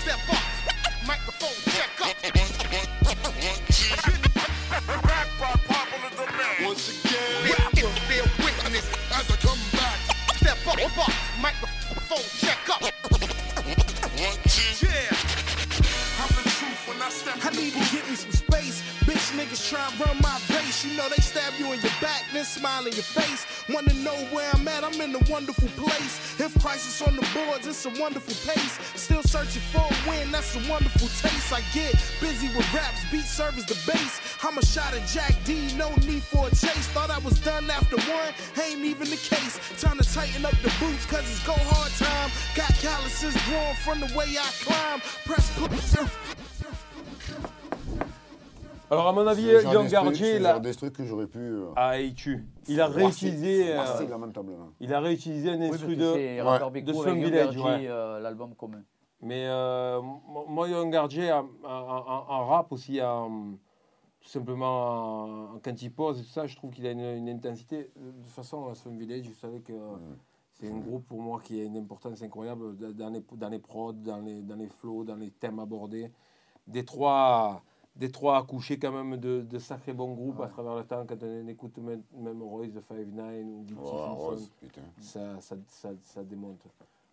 Step 0.01 0.20
up, 0.30 1.07
microphone 1.07 1.75
microphone 12.16 12.48
check 12.48 12.68
up. 12.70 12.82
Yeah, 14.82 15.10
I'm 16.20 16.28
the 16.28 16.42
truth 16.48 16.88
when 16.88 17.02
I 17.02 17.10
step 17.10 17.38
I 17.44 17.50
need 17.50 17.72
to 17.72 17.84
get 17.94 18.08
me 18.08 18.16
some 18.16 18.30
space. 18.30 18.82
Bitch 19.04 19.36
niggas 19.36 19.68
try 19.68 19.80
run 20.04 20.16
my 20.22 20.25
smile 22.66 22.86
in 22.86 22.92
your 22.94 23.04
face. 23.04 23.46
Wanna 23.68 23.94
know 24.02 24.16
where 24.34 24.50
I'm 24.52 24.66
at? 24.66 24.82
I'm 24.82 25.00
in 25.00 25.14
a 25.14 25.22
wonderful 25.30 25.68
place. 25.78 26.40
If 26.40 26.50
crisis 26.60 27.00
on 27.06 27.14
the 27.14 27.26
boards, 27.34 27.66
it's 27.66 27.86
a 27.86 27.90
wonderful 28.00 28.34
pace. 28.50 28.74
Still 28.94 29.22
searching 29.22 29.62
for 29.72 29.86
a 29.86 29.96
win, 30.08 30.32
that's 30.32 30.56
a 30.56 30.62
wonderful 30.70 31.08
taste. 31.22 31.52
I 31.52 31.60
get 31.72 31.94
busy 32.20 32.48
with 32.56 32.66
raps, 32.74 33.02
beat 33.12 33.24
service 33.24 33.66
the 33.66 33.78
bass. 33.86 34.20
I'm 34.42 34.58
a 34.58 34.64
shot 34.64 34.94
at 34.94 35.06
Jack 35.06 35.34
D, 35.44 35.72
no 35.76 35.94
need 36.08 36.22
for 36.22 36.48
a 36.48 36.50
chase. 36.50 36.86
Thought 36.94 37.10
I 37.10 37.18
was 37.18 37.38
done 37.40 37.70
after 37.70 37.98
one, 38.10 38.32
ain't 38.62 38.84
even 38.84 39.08
the 39.10 39.20
case. 39.32 39.54
Time 39.80 39.98
to 39.98 40.06
tighten 40.14 40.44
up 40.44 40.56
the 40.66 40.72
boots, 40.80 41.06
cause 41.06 41.26
it's 41.30 41.46
go 41.46 41.54
hard 41.70 41.92
time. 41.92 42.30
Got 42.56 42.72
calluses 42.82 43.36
growing 43.46 43.78
from 43.84 44.00
the 44.00 44.10
way 44.18 44.28
I 44.38 44.50
climb. 44.64 45.00
Press 45.24 45.46
push. 45.58 46.06
Alors, 48.91 49.09
à 49.09 49.12
mon 49.12 49.26
avis, 49.26 49.43
C'est 49.43 49.53
le 49.53 49.61
genre 49.72 49.87
Gardier, 49.87 50.14
c'est 50.26 50.39
le 50.39 50.45
là. 50.45 50.53
genre 50.53 50.61
d'instru 50.61 50.91
que 50.93 51.05
j'aurais 51.05 51.26
pu. 51.26 51.39
euh, 51.41 51.66
Ah, 51.74 51.99
il 52.01 52.14
tue. 52.14 52.47
Il 52.68 52.80
a 52.80 52.87
réutilisé. 52.87 53.72
euh, 53.76 54.09
lamentablement. 54.09 54.68
il 54.80 54.95
a 54.95 55.01
réutilisé 55.01 55.51
un 55.51 55.59
Oui, 55.59 55.64
instru 55.66 55.78
parce 55.78 55.93
que 55.95 55.99
de, 55.99 56.12
c'est 56.74 56.82
de 56.82 56.93
Slum 56.93 57.07
avec 57.18 57.24
Village. 57.24 57.57
Ouais. 57.57 57.87
euh, 57.89 58.20
l'album 58.20 58.55
commun. 58.55 58.82
Mais 59.22 59.47
euh, 59.47 60.01
mo- 60.03 60.45
moi, 60.49 60.68
Young 60.68 60.93
Gardier, 60.93 61.32
en, 61.32 61.49
en- 61.64 61.68
en- 61.68 62.24
en 62.28 62.47
rap 62.47 62.70
aussi, 62.70 63.03
en- 63.03 63.55
tout 64.20 64.28
simplement 64.28 65.24
en- 65.55 65.59
quand 65.64 65.82
il 65.82 65.91
pose 65.93 66.20
et 66.20 66.22
tout 66.22 66.28
ça, 66.30 66.47
je 66.47 66.55
trouve 66.55 66.70
qu'il 66.70 66.87
a 66.87 66.93
une, 66.93 67.01
une 67.01 67.28
intensité. 67.28 67.91
De 67.97 68.11
toute 68.22 68.30
façon, 68.30 68.72
Slum 68.74 68.99
Village, 68.99 69.26
vous 69.26 69.34
savez 69.34 69.61
que 69.62 69.72
c'est 70.53 70.70
un 70.70 70.78
groupe 70.78 71.07
pour 71.09 71.20
moi 71.20 71.41
qui 71.43 71.61
a 71.61 71.64
une 71.64 71.76
importance 71.76 72.22
incroyable 72.22 72.76
dans 72.76 72.93
dans 72.93 73.09
les, 73.11 73.22
dans 73.37 73.49
les 73.49 73.59
prods, 73.59 73.93
dans 73.95 74.20
les, 74.20 74.43
dans 74.43 74.55
les 74.57 74.68
flows, 74.68 75.03
dans 75.03 75.16
les 75.16 75.30
thèmes 75.30 75.59
abordés. 75.59 76.12
Des 76.68 76.84
trois, 76.84 77.62
des 77.97 78.11
trois 78.11 78.38
accouchés 78.38 78.78
quand 78.78 78.92
même 78.92 79.16
de, 79.16 79.40
de 79.40 79.59
sacrés 79.59 79.92
bons 79.92 80.12
groupes 80.12 80.40
à 80.40 80.49
travers 80.49 80.76
le 80.76 80.84
temps. 80.84 81.05
Quand 81.09 81.22
on 81.22 81.49
écoute 81.49 81.78
même, 81.78 82.03
même 82.14 82.42
Royce 82.42 82.72
de 82.72 82.80
Five 82.80 83.09
Nine 83.09 83.51
ou 83.51 83.64
Guilty 83.64 83.82
Oh, 83.84 84.36
Simpson, 84.36 84.49
ça, 85.01 85.40
ça, 85.40 85.57
ça, 85.68 85.90
ça 86.03 86.22
démonte. 86.22 86.61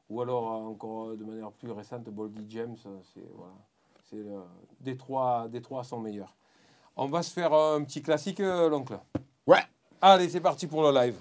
Ou 0.09 0.21
alors 0.21 0.51
euh, 0.51 0.69
encore 0.69 1.09
euh, 1.09 1.15
de 1.15 1.23
manière 1.23 1.51
plus 1.51 1.71
récente, 1.71 2.03
Boldy 2.03 2.45
James, 2.49 2.75
euh, 2.85 2.99
c'est 3.13 3.23
voilà, 3.35 3.53
des 5.49 5.61
trois 5.61 5.83
sont 5.83 5.99
meilleurs. 5.99 6.35
On 6.95 7.07
va 7.07 7.23
se 7.23 7.33
faire 7.33 7.53
un 7.53 7.83
petit 7.83 8.01
classique, 8.01 8.39
l'oncle. 8.39 8.99
Ouais. 9.47 9.63
Allez, 9.99 10.29
c'est 10.29 10.41
parti 10.41 10.67
pour 10.67 10.83
le 10.83 10.91
live. 10.91 11.19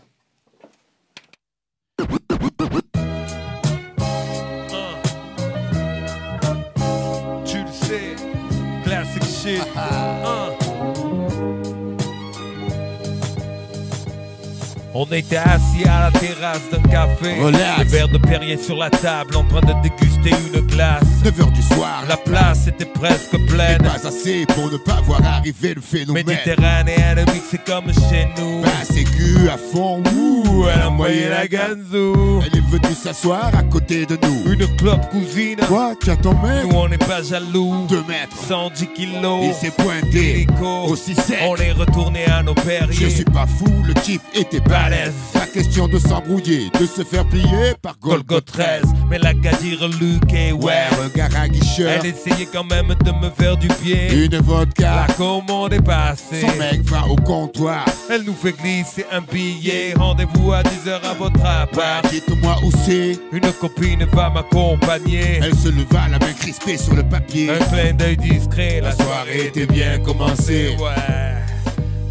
On 15.05 15.13
était 15.13 15.37
assis 15.37 15.83
à 15.85 16.11
la 16.13 16.21
terrasse 16.21 16.71
d'un 16.71 16.81
café, 16.89 17.35
Relax. 17.43 17.79
le 17.81 17.85
verre 17.87 18.09
de 18.09 18.19
Perrier 18.19 18.57
sur 18.57 18.77
la 18.77 18.89
table, 18.89 19.35
en 19.35 19.43
train 19.43 19.61
de 19.61 19.73
déguster 19.83 20.12
une 20.31 20.61
glace. 20.66 21.03
9h 21.25 21.53
du 21.53 21.62
soir, 21.62 22.05
La 22.09 22.16
place 22.16 22.66
était 22.66 22.85
presque 22.85 23.37
pleine. 23.49 23.79
pas 23.83 24.07
assez 24.07 24.45
pour 24.47 24.70
ne 24.70 24.77
pas 24.77 25.01
voir 25.03 25.20
arriver 25.25 25.75
le 25.75 25.81
phénomène. 25.81 26.25
Méditerranéenne, 26.27 27.25
mixée 27.33 27.61
comme 27.66 27.93
chez 27.93 28.27
nous. 28.39 28.62
Basse 28.62 28.97
aiguë 28.97 29.49
à 29.49 29.57
fond, 29.57 30.03
ouh, 30.14 30.66
Elle 30.73 30.81
a 30.81 30.89
envoyé 30.91 31.29
la 31.29 31.47
ganzou. 31.47 32.43
Elle 32.47 32.59
est 32.59 32.70
venue 32.70 32.95
s'asseoir 32.95 33.51
à 33.57 33.62
côté 33.62 34.07
de 34.07 34.18
nous. 34.23 34.53
Une 34.53 34.66
clope 34.77 35.09
cousine. 35.11 35.59
Quoi, 35.68 35.95
tu 36.01 36.11
as 36.11 36.16
ton 36.16 36.35
mec 36.35 36.64
Nous 36.70 36.77
on 36.77 36.89
n'est 36.89 36.99
pas 36.99 37.23
jaloux. 37.23 37.87
2 37.89 37.97
mètres. 38.09 38.37
110 38.49 38.87
kilos. 38.95 39.45
Il 39.45 39.55
s'est 39.55 39.70
pointé 39.77 40.47
aussi 40.87 41.14
sec. 41.14 41.39
On 41.47 41.57
est 41.57 41.73
retourné 41.73 42.25
à 42.27 42.43
nos 42.43 42.55
Je 42.57 42.62
perriers. 42.62 43.11
suis 43.11 43.25
pas 43.25 43.47
fou, 43.47 43.66
le 43.87 43.95
type 43.95 44.23
était 44.35 44.61
balèze. 44.61 45.12
Pas 45.33 45.47
question 45.47 45.89
de 45.89 45.99
s'embrouiller, 45.99 46.70
de 46.79 46.87
se 46.87 47.03
faire 47.05 47.27
plier 47.29 47.75
par 47.81 47.99
Golgo 48.01 48.23
Golgot 48.25 48.41
13. 48.41 48.83
Mais 49.11 49.18
la 49.18 49.35
qu'à 49.35 49.53
dire 49.57 49.89
Et 50.35 50.53
Ouais, 50.53 50.63
ouais. 50.65 50.83
regard 51.05 51.29
aguicheur. 51.41 51.91
Elle 51.91 52.07
essayait 52.07 52.47
quand 52.53 52.65
même 52.65 52.89
de 52.89 53.11
me 53.13 53.31
faire 53.31 53.57
du 53.57 53.69
pied. 53.69 54.25
Une 54.25 54.39
vodka. 54.39 55.07
La 55.07 55.15
commande 55.15 55.73
est 55.73 55.81
passée. 55.83 56.41
Son 56.41 56.57
mec 56.59 56.83
va 56.85 57.07
au 57.07 57.17
comptoir. 57.17 57.85
Elle 58.11 58.23
nous 58.25 58.35
fait 58.35 58.53
glisser 58.53 59.05
un 59.13 59.21
billet. 59.21 59.95
Rendez-vous 59.97 60.53
à 60.53 60.63
10h 60.63 61.01
à 61.09 61.15
votre 61.15 61.45
appart. 61.45 62.07
Dites-moi 62.11 62.57
où 62.65 62.71
c'est. 62.85 63.19
Une 63.33 63.53
copine 63.61 64.05
va 64.13 64.31
m'accompagner. 64.31 65.41
Elle 65.43 65.55
se 65.55 65.69
leva, 65.69 66.09
la 66.11 66.19
main 66.19 66.33
crispée 66.39 66.77
sur 66.77 66.95
le 66.95 67.03
papier. 67.03 67.51
Un 67.51 67.59
clin 67.59 67.93
d'œil 67.93 68.17
discret. 68.17 68.81
La 68.83 68.93
soirée 68.93 69.47
était 69.47 69.67
bien 69.67 69.99
commencée. 70.01 70.77
Ouais. 70.79 71.35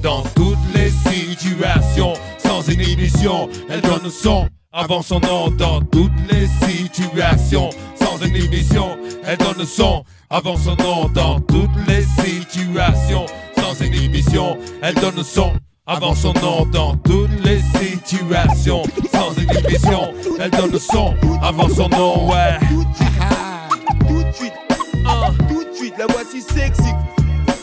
Dans 0.02 0.24
toutes 0.36 0.58
les 0.74 0.90
situations, 1.12 2.14
sans 2.44 2.68
inhibition, 2.70 3.50
elle 3.70 3.82
donne 3.82 4.10
son 4.10 4.48
avant 4.74 5.02
son 5.02 5.20
nom. 5.20 5.50
Dans 5.52 5.82
toutes 5.82 6.12
les 6.32 6.48
situations, 6.68 7.70
sans 8.22 8.28
inhibition, 8.28 8.98
elle 9.26 9.38
donne 9.38 9.66
son 9.66 10.04
avant 10.30 10.56
son 10.58 10.76
nom. 10.76 11.10
Dans 11.14 11.40
toutes 11.42 11.70
les 11.88 12.04
situations, 12.24 13.26
sans 13.58 13.82
inhibition, 13.84 14.58
elle 14.82 14.96
donne 14.96 15.24
son 15.24 15.54
avant 15.88 16.14
son 16.14 16.34
nom. 16.34 16.66
Dans 16.66 16.96
toutes 16.98 17.44
les 17.44 17.60
situations, 17.80 18.84
sans 19.12 19.38
inhibition, 19.38 20.14
elle 20.40 20.52
donne 20.52 20.78
son 20.80 21.16
avant 21.42 21.70
son 21.70 21.90
nom. 21.90 22.30
Ouais. 22.30 22.60
Tout 22.70 24.24
de 24.24 24.32
suite, 24.34 24.54
tout 25.50 25.64
de 25.64 25.76
suite, 25.76 25.94
la 25.98 26.08
voici 26.08 26.42
sexy. 26.42 26.94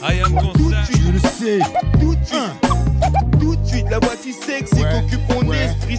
I 0.02 0.20
am 0.24 0.34
concept. 0.34 0.92
Tu 0.92 1.12
le 1.12 1.18
sais. 1.18 1.58
Tout 2.00 2.14
de 2.14 2.24
suite, 2.24 3.40
tout 3.40 3.56
de 3.56 3.66
suite, 3.66 3.86
la 3.90 3.98
voici 4.00 4.32
sexy. 4.32 4.76
Qu'occupe 4.76 5.44
mon 5.44 5.52
esprit. 5.52 5.98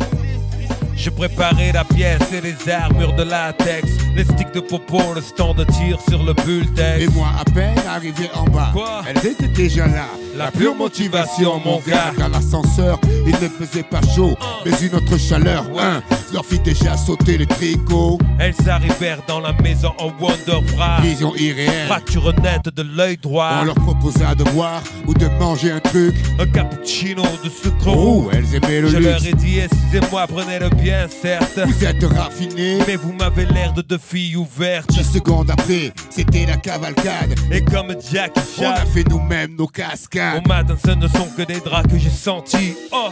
Je 1.01 1.09
préparais 1.09 1.71
la 1.71 1.85
pièce 1.85 2.19
et 2.33 2.41
les 2.41 2.69
armures 2.69 3.13
de 3.13 3.23
latex, 3.23 3.87
les 4.17 4.25
sticks 4.25 4.53
de 4.53 4.59
popo, 4.59 4.99
le 5.15 5.21
stand 5.21 5.55
de 5.57 5.63
tir 5.63 5.97
sur 6.09 6.21
le 6.23 6.33
bulletin. 6.33 6.97
Et 6.99 7.07
moi, 7.07 7.29
à 7.39 7.45
peine 7.45 7.77
arrivé 7.87 8.29
en 8.35 8.43
bas, 8.43 8.69
Quoi? 8.73 9.03
elles 9.07 9.25
étaient 9.31 9.47
déjà 9.47 9.87
là. 9.87 10.07
La 10.35 10.51
pure 10.51 10.75
motivation, 10.75 11.59
mon 11.63 11.79
gars. 11.87 12.13
Dans 12.17 12.27
l'ascenseur, 12.27 12.99
il 13.25 13.31
ne 13.33 13.47
faisait 13.49 13.83
pas 13.83 14.01
chaud, 14.15 14.35
mais 14.65 14.71
une 14.85 14.95
autre 14.95 15.17
chaleur. 15.17 15.65
Hein, 15.79 16.01
leur 16.33 16.45
fit 16.45 16.59
déjà 16.59 16.95
sauter 16.97 17.37
le 17.37 17.45
tricot. 17.45 18.17
Elles 18.37 18.69
arrivèrent 18.69 19.21
dans 19.27 19.39
la 19.39 19.53
maison 19.53 19.91
en 19.99 20.07
Wonder 20.21 20.59
Bra. 20.75 20.99
Vision 21.01 21.33
irréelle. 21.35 21.87
Fracture 21.87 22.33
nette 22.41 22.73
de 22.75 22.83
l'œil 22.83 23.17
droit. 23.17 23.59
On 23.61 23.65
leur 23.65 23.75
proposa 23.75 24.35
de 24.35 24.43
boire 24.51 24.81
ou 25.07 25.13
de 25.13 25.27
manger 25.39 25.71
un 25.71 25.79
truc. 25.79 26.13
Un 26.39 26.45
cappuccino 26.45 27.23
de 27.43 27.49
sucre 27.49 27.87
Oh, 27.87 28.29
elles 28.31 28.55
aimaient 28.55 28.81
le 28.81 28.89
Je 28.89 28.97
leur 28.97 29.25
ai 29.25 29.33
dit, 29.33 29.59
excusez-moi, 29.59 30.25
prenez-le 30.27 30.69
bien, 30.69 30.88
certes. 31.09 31.59
Vous 31.65 31.85
êtes 31.85 32.03
raffinés. 32.03 32.79
Mais 32.87 32.95
vous 32.95 33.13
m'avez 33.13 33.45
l'air 33.45 33.73
de 33.73 33.81
deux 33.81 33.97
filles 33.97 34.35
ouvertes. 34.35 34.89
10 34.89 35.03
secondes 35.13 35.49
après, 35.51 35.91
c'était 36.09 36.45
la 36.45 36.57
cavalcade. 36.57 37.35
Et 37.51 37.63
comme 37.63 37.95
Jack 38.11 38.33
On 38.35 38.63
a 38.63 38.75
Chan, 38.75 38.85
fait 38.93 39.07
nous-mêmes 39.09 39.55
nos 39.55 39.67
cascades. 39.67 40.43
au 40.45 40.47
matin, 40.47 40.75
ce 40.83 40.91
ne 40.91 41.07
sont 41.07 41.27
que 41.35 41.43
des 41.43 41.59
draps 41.59 41.91
que 41.91 41.97
j'ai 41.97 42.09
sentis. 42.09 42.75
Oh! 42.91 43.09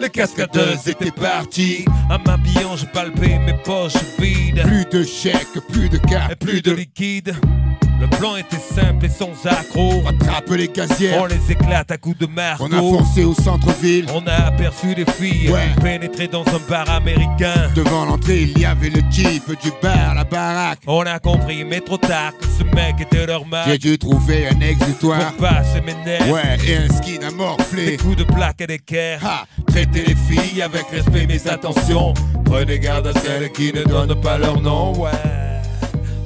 Les 0.00 0.10
cascadeuses 0.10 0.88
étaient 0.88 1.12
parties. 1.12 1.84
À 2.10 2.18
m'habillant, 2.18 2.76
je 2.76 2.86
palpais 2.86 3.38
mes 3.38 3.54
poches 3.64 3.92
vides. 4.18 4.62
Plus 4.62 4.84
de 4.86 5.04
chèques, 5.04 5.60
plus 5.70 5.88
de 5.88 5.98
cartes, 5.98 6.32
Et 6.32 6.36
plus 6.36 6.62
de 6.62 6.72
liquide. 6.72 7.34
Le 8.14 8.18
plan 8.20 8.36
était 8.36 8.56
simple 8.58 9.06
et 9.06 9.08
sans 9.08 9.30
accroc. 9.46 10.02
Rattrape 10.04 10.50
les 10.50 10.68
On 10.68 10.72
gazières. 10.72 11.26
les 11.26 11.52
éclate 11.52 11.90
à 11.90 11.96
coups 11.98 12.18
de 12.18 12.26
marteau. 12.26 12.64
On 12.70 12.72
a 12.72 12.78
foncé 12.80 13.24
au 13.24 13.34
centre-ville. 13.34 14.06
On 14.14 14.26
a 14.26 14.46
aperçu 14.46 14.94
des 14.94 15.04
filles 15.04 15.50
Ouais. 15.50 15.68
pénétrer 15.82 16.28
dans 16.28 16.42
un 16.42 16.60
bar 16.70 16.88
américain. 16.90 17.70
Devant 17.74 18.04
l'entrée, 18.06 18.42
il 18.42 18.58
y 18.58 18.64
avait 18.64 18.90
le 18.90 19.00
jeep 19.10 19.42
du 19.62 19.70
bar, 19.82 20.14
la 20.14 20.24
baraque. 20.24 20.78
On 20.86 21.00
a 21.02 21.18
compris, 21.18 21.64
mais 21.64 21.80
trop 21.80 21.98
tard, 21.98 22.32
que 22.40 22.46
ce 22.46 22.62
mec 22.74 23.00
était 23.00 23.26
leur 23.26 23.46
mari. 23.46 23.72
J'ai 23.72 23.78
dû 23.78 23.98
trouver 23.98 24.48
un 24.48 24.60
exutoire. 24.60 25.32
Pour 25.34 25.48
passer 25.48 25.80
mes 25.84 25.94
nerfs. 26.04 26.28
Ouais, 26.30 26.56
et 26.66 26.76
un 26.76 26.88
skin 26.88 27.26
à 27.26 27.30
Des 27.30 27.34
morfler. 27.34 27.96
coups 27.96 28.16
de 28.16 28.24
plaque 28.24 28.60
et 28.60 28.66
d'équerre. 28.66 29.20
Ha, 29.24 29.44
traitez 29.66 30.04
les 30.06 30.14
filles 30.14 30.62
avec 30.62 30.86
respect, 30.90 31.26
mes 31.26 31.46
attentions. 31.48 32.14
Prenez 32.44 32.78
garde 32.78 33.08
à 33.08 33.12
celles 33.20 33.50
qui 33.52 33.72
ne 33.72 33.82
donnent 33.82 34.20
pas 34.20 34.38
leur 34.38 34.60
nom, 34.60 34.92
ouais. 34.98 35.10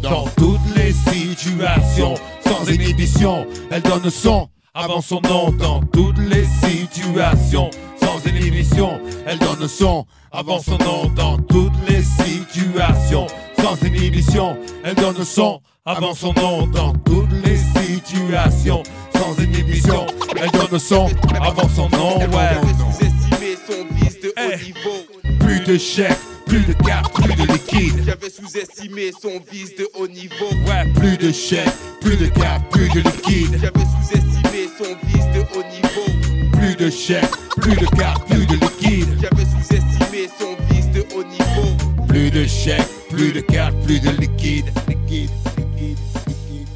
Dans 0.03 0.25
toutes 0.37 0.77
les 0.77 0.93
situations, 0.93 2.15
sans 2.47 2.71
inhibition, 2.71 3.47
elle 3.71 3.83
donne 3.83 4.09
son 4.11 4.49
avant 4.75 5.01
son 5.01 5.21
nom. 5.23 5.51
Dans 5.53 5.81
toutes 5.93 6.19
les 6.19 6.45
situations, 6.45 7.71
sans 8.01 8.25
inhibition, 8.31 9.01
elle 9.27 9.39
donne 9.39 9.67
son 9.69 10.07
avant 10.33 10.61
son 10.61 10.79
nom. 10.79 11.11
Dans 11.15 11.37
toutes 11.39 11.73
les 11.89 12.03
situations, 12.03 13.27
sans 13.61 13.83
inhibition, 13.85 14.57
elle 14.85 14.95
donne 14.95 15.25
son 15.25 15.61
avant 15.85 16.15
son 16.15 16.33
nom. 16.35 16.67
Dans 16.69 16.93
toutes 17.05 17.33
les 17.45 17.57
situations, 17.57 18.83
sans 19.17 19.43
inhibition, 19.43 20.07
elle 20.41 20.51
donne 20.53 20.79
son 20.79 21.07
avant 21.41 21.69
son 21.75 21.89
nom, 21.91 22.19
ouais. 22.19 22.61
Sous-estimé 22.79 23.57
son 23.67 23.95
vice 23.97 24.21
de 24.21 24.29
haut 24.29 24.53
Eh. 24.53 24.65
niveau. 24.65 25.39
Plus 25.41 25.61
de 25.61 25.77
chèques, 25.79 26.17
plus 26.49 26.65
de 26.65 26.73
cartes, 26.73 27.13
plus 27.15 27.35
de 27.35 27.53
liquide. 27.53 28.03
J'avais 28.07 28.31
sous-estimé 28.31 29.13
son 29.13 29.41
vice 29.51 29.77
de 29.77 29.87
haut 29.95 30.09
niveau. 30.09 30.51
Ouais, 30.67 30.91
Plus 30.95 31.17
de 31.19 31.31
chèques, 31.31 31.69
plus 32.01 32.17
de 32.17 32.27
cartes, 32.27 32.65
plus 32.71 32.89
de 32.89 33.01
liquide. 33.01 33.61
J'avais 33.61 33.85
sous-estimé 33.85 34.69
son 34.79 34.97
vice 35.07 35.27
de 35.35 35.41
haut 35.55 35.65
niveau. 35.65 36.51
Plus 36.53 36.75
de 36.75 36.91
chèques, 36.91 37.37
plus 37.61 37.77
de 37.77 37.87
cartes, 37.97 38.27
plus 38.29 38.47
de 38.47 38.55
liquide. 38.55 39.19
J'avais 39.21 39.45
sous-estimé 39.45 40.29
son 40.39 40.57
vice 40.71 40.91
de 40.91 41.05
haut 41.15 41.25
niveau. 41.25 42.07
Plus 42.09 42.31
de 42.31 42.47
chèques, 42.47 42.89
plus 43.11 43.33
de 43.33 43.41
cartes, 43.41 43.77
plus 43.85 44.01
de 44.01 44.11
liquide. 44.11 44.73
Liquide, 44.89 45.31
liquide, 45.59 45.99
liquide. 46.27 46.69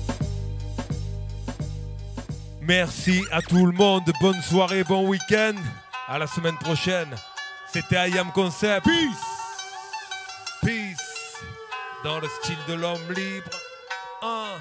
Merci 2.60 3.22
à 3.32 3.40
tout 3.40 3.64
le 3.66 3.72
monde. 3.72 4.04
Bonne 4.20 4.40
soirée, 4.42 4.84
bon 4.84 5.08
week-end. 5.08 5.54
À 6.08 6.18
la 6.18 6.26
semaine 6.26 6.58
prochaine. 6.58 7.08
C'était 7.72 8.10
I 8.10 8.18
Am 8.18 8.30
Concept. 8.32 8.84
Peace 8.84 9.41
dans 12.04 12.18
le 12.20 12.28
style 12.28 12.58
de 12.68 12.74
l'homme 12.74 13.12
libre. 13.14 13.50
Hein. 14.22 14.60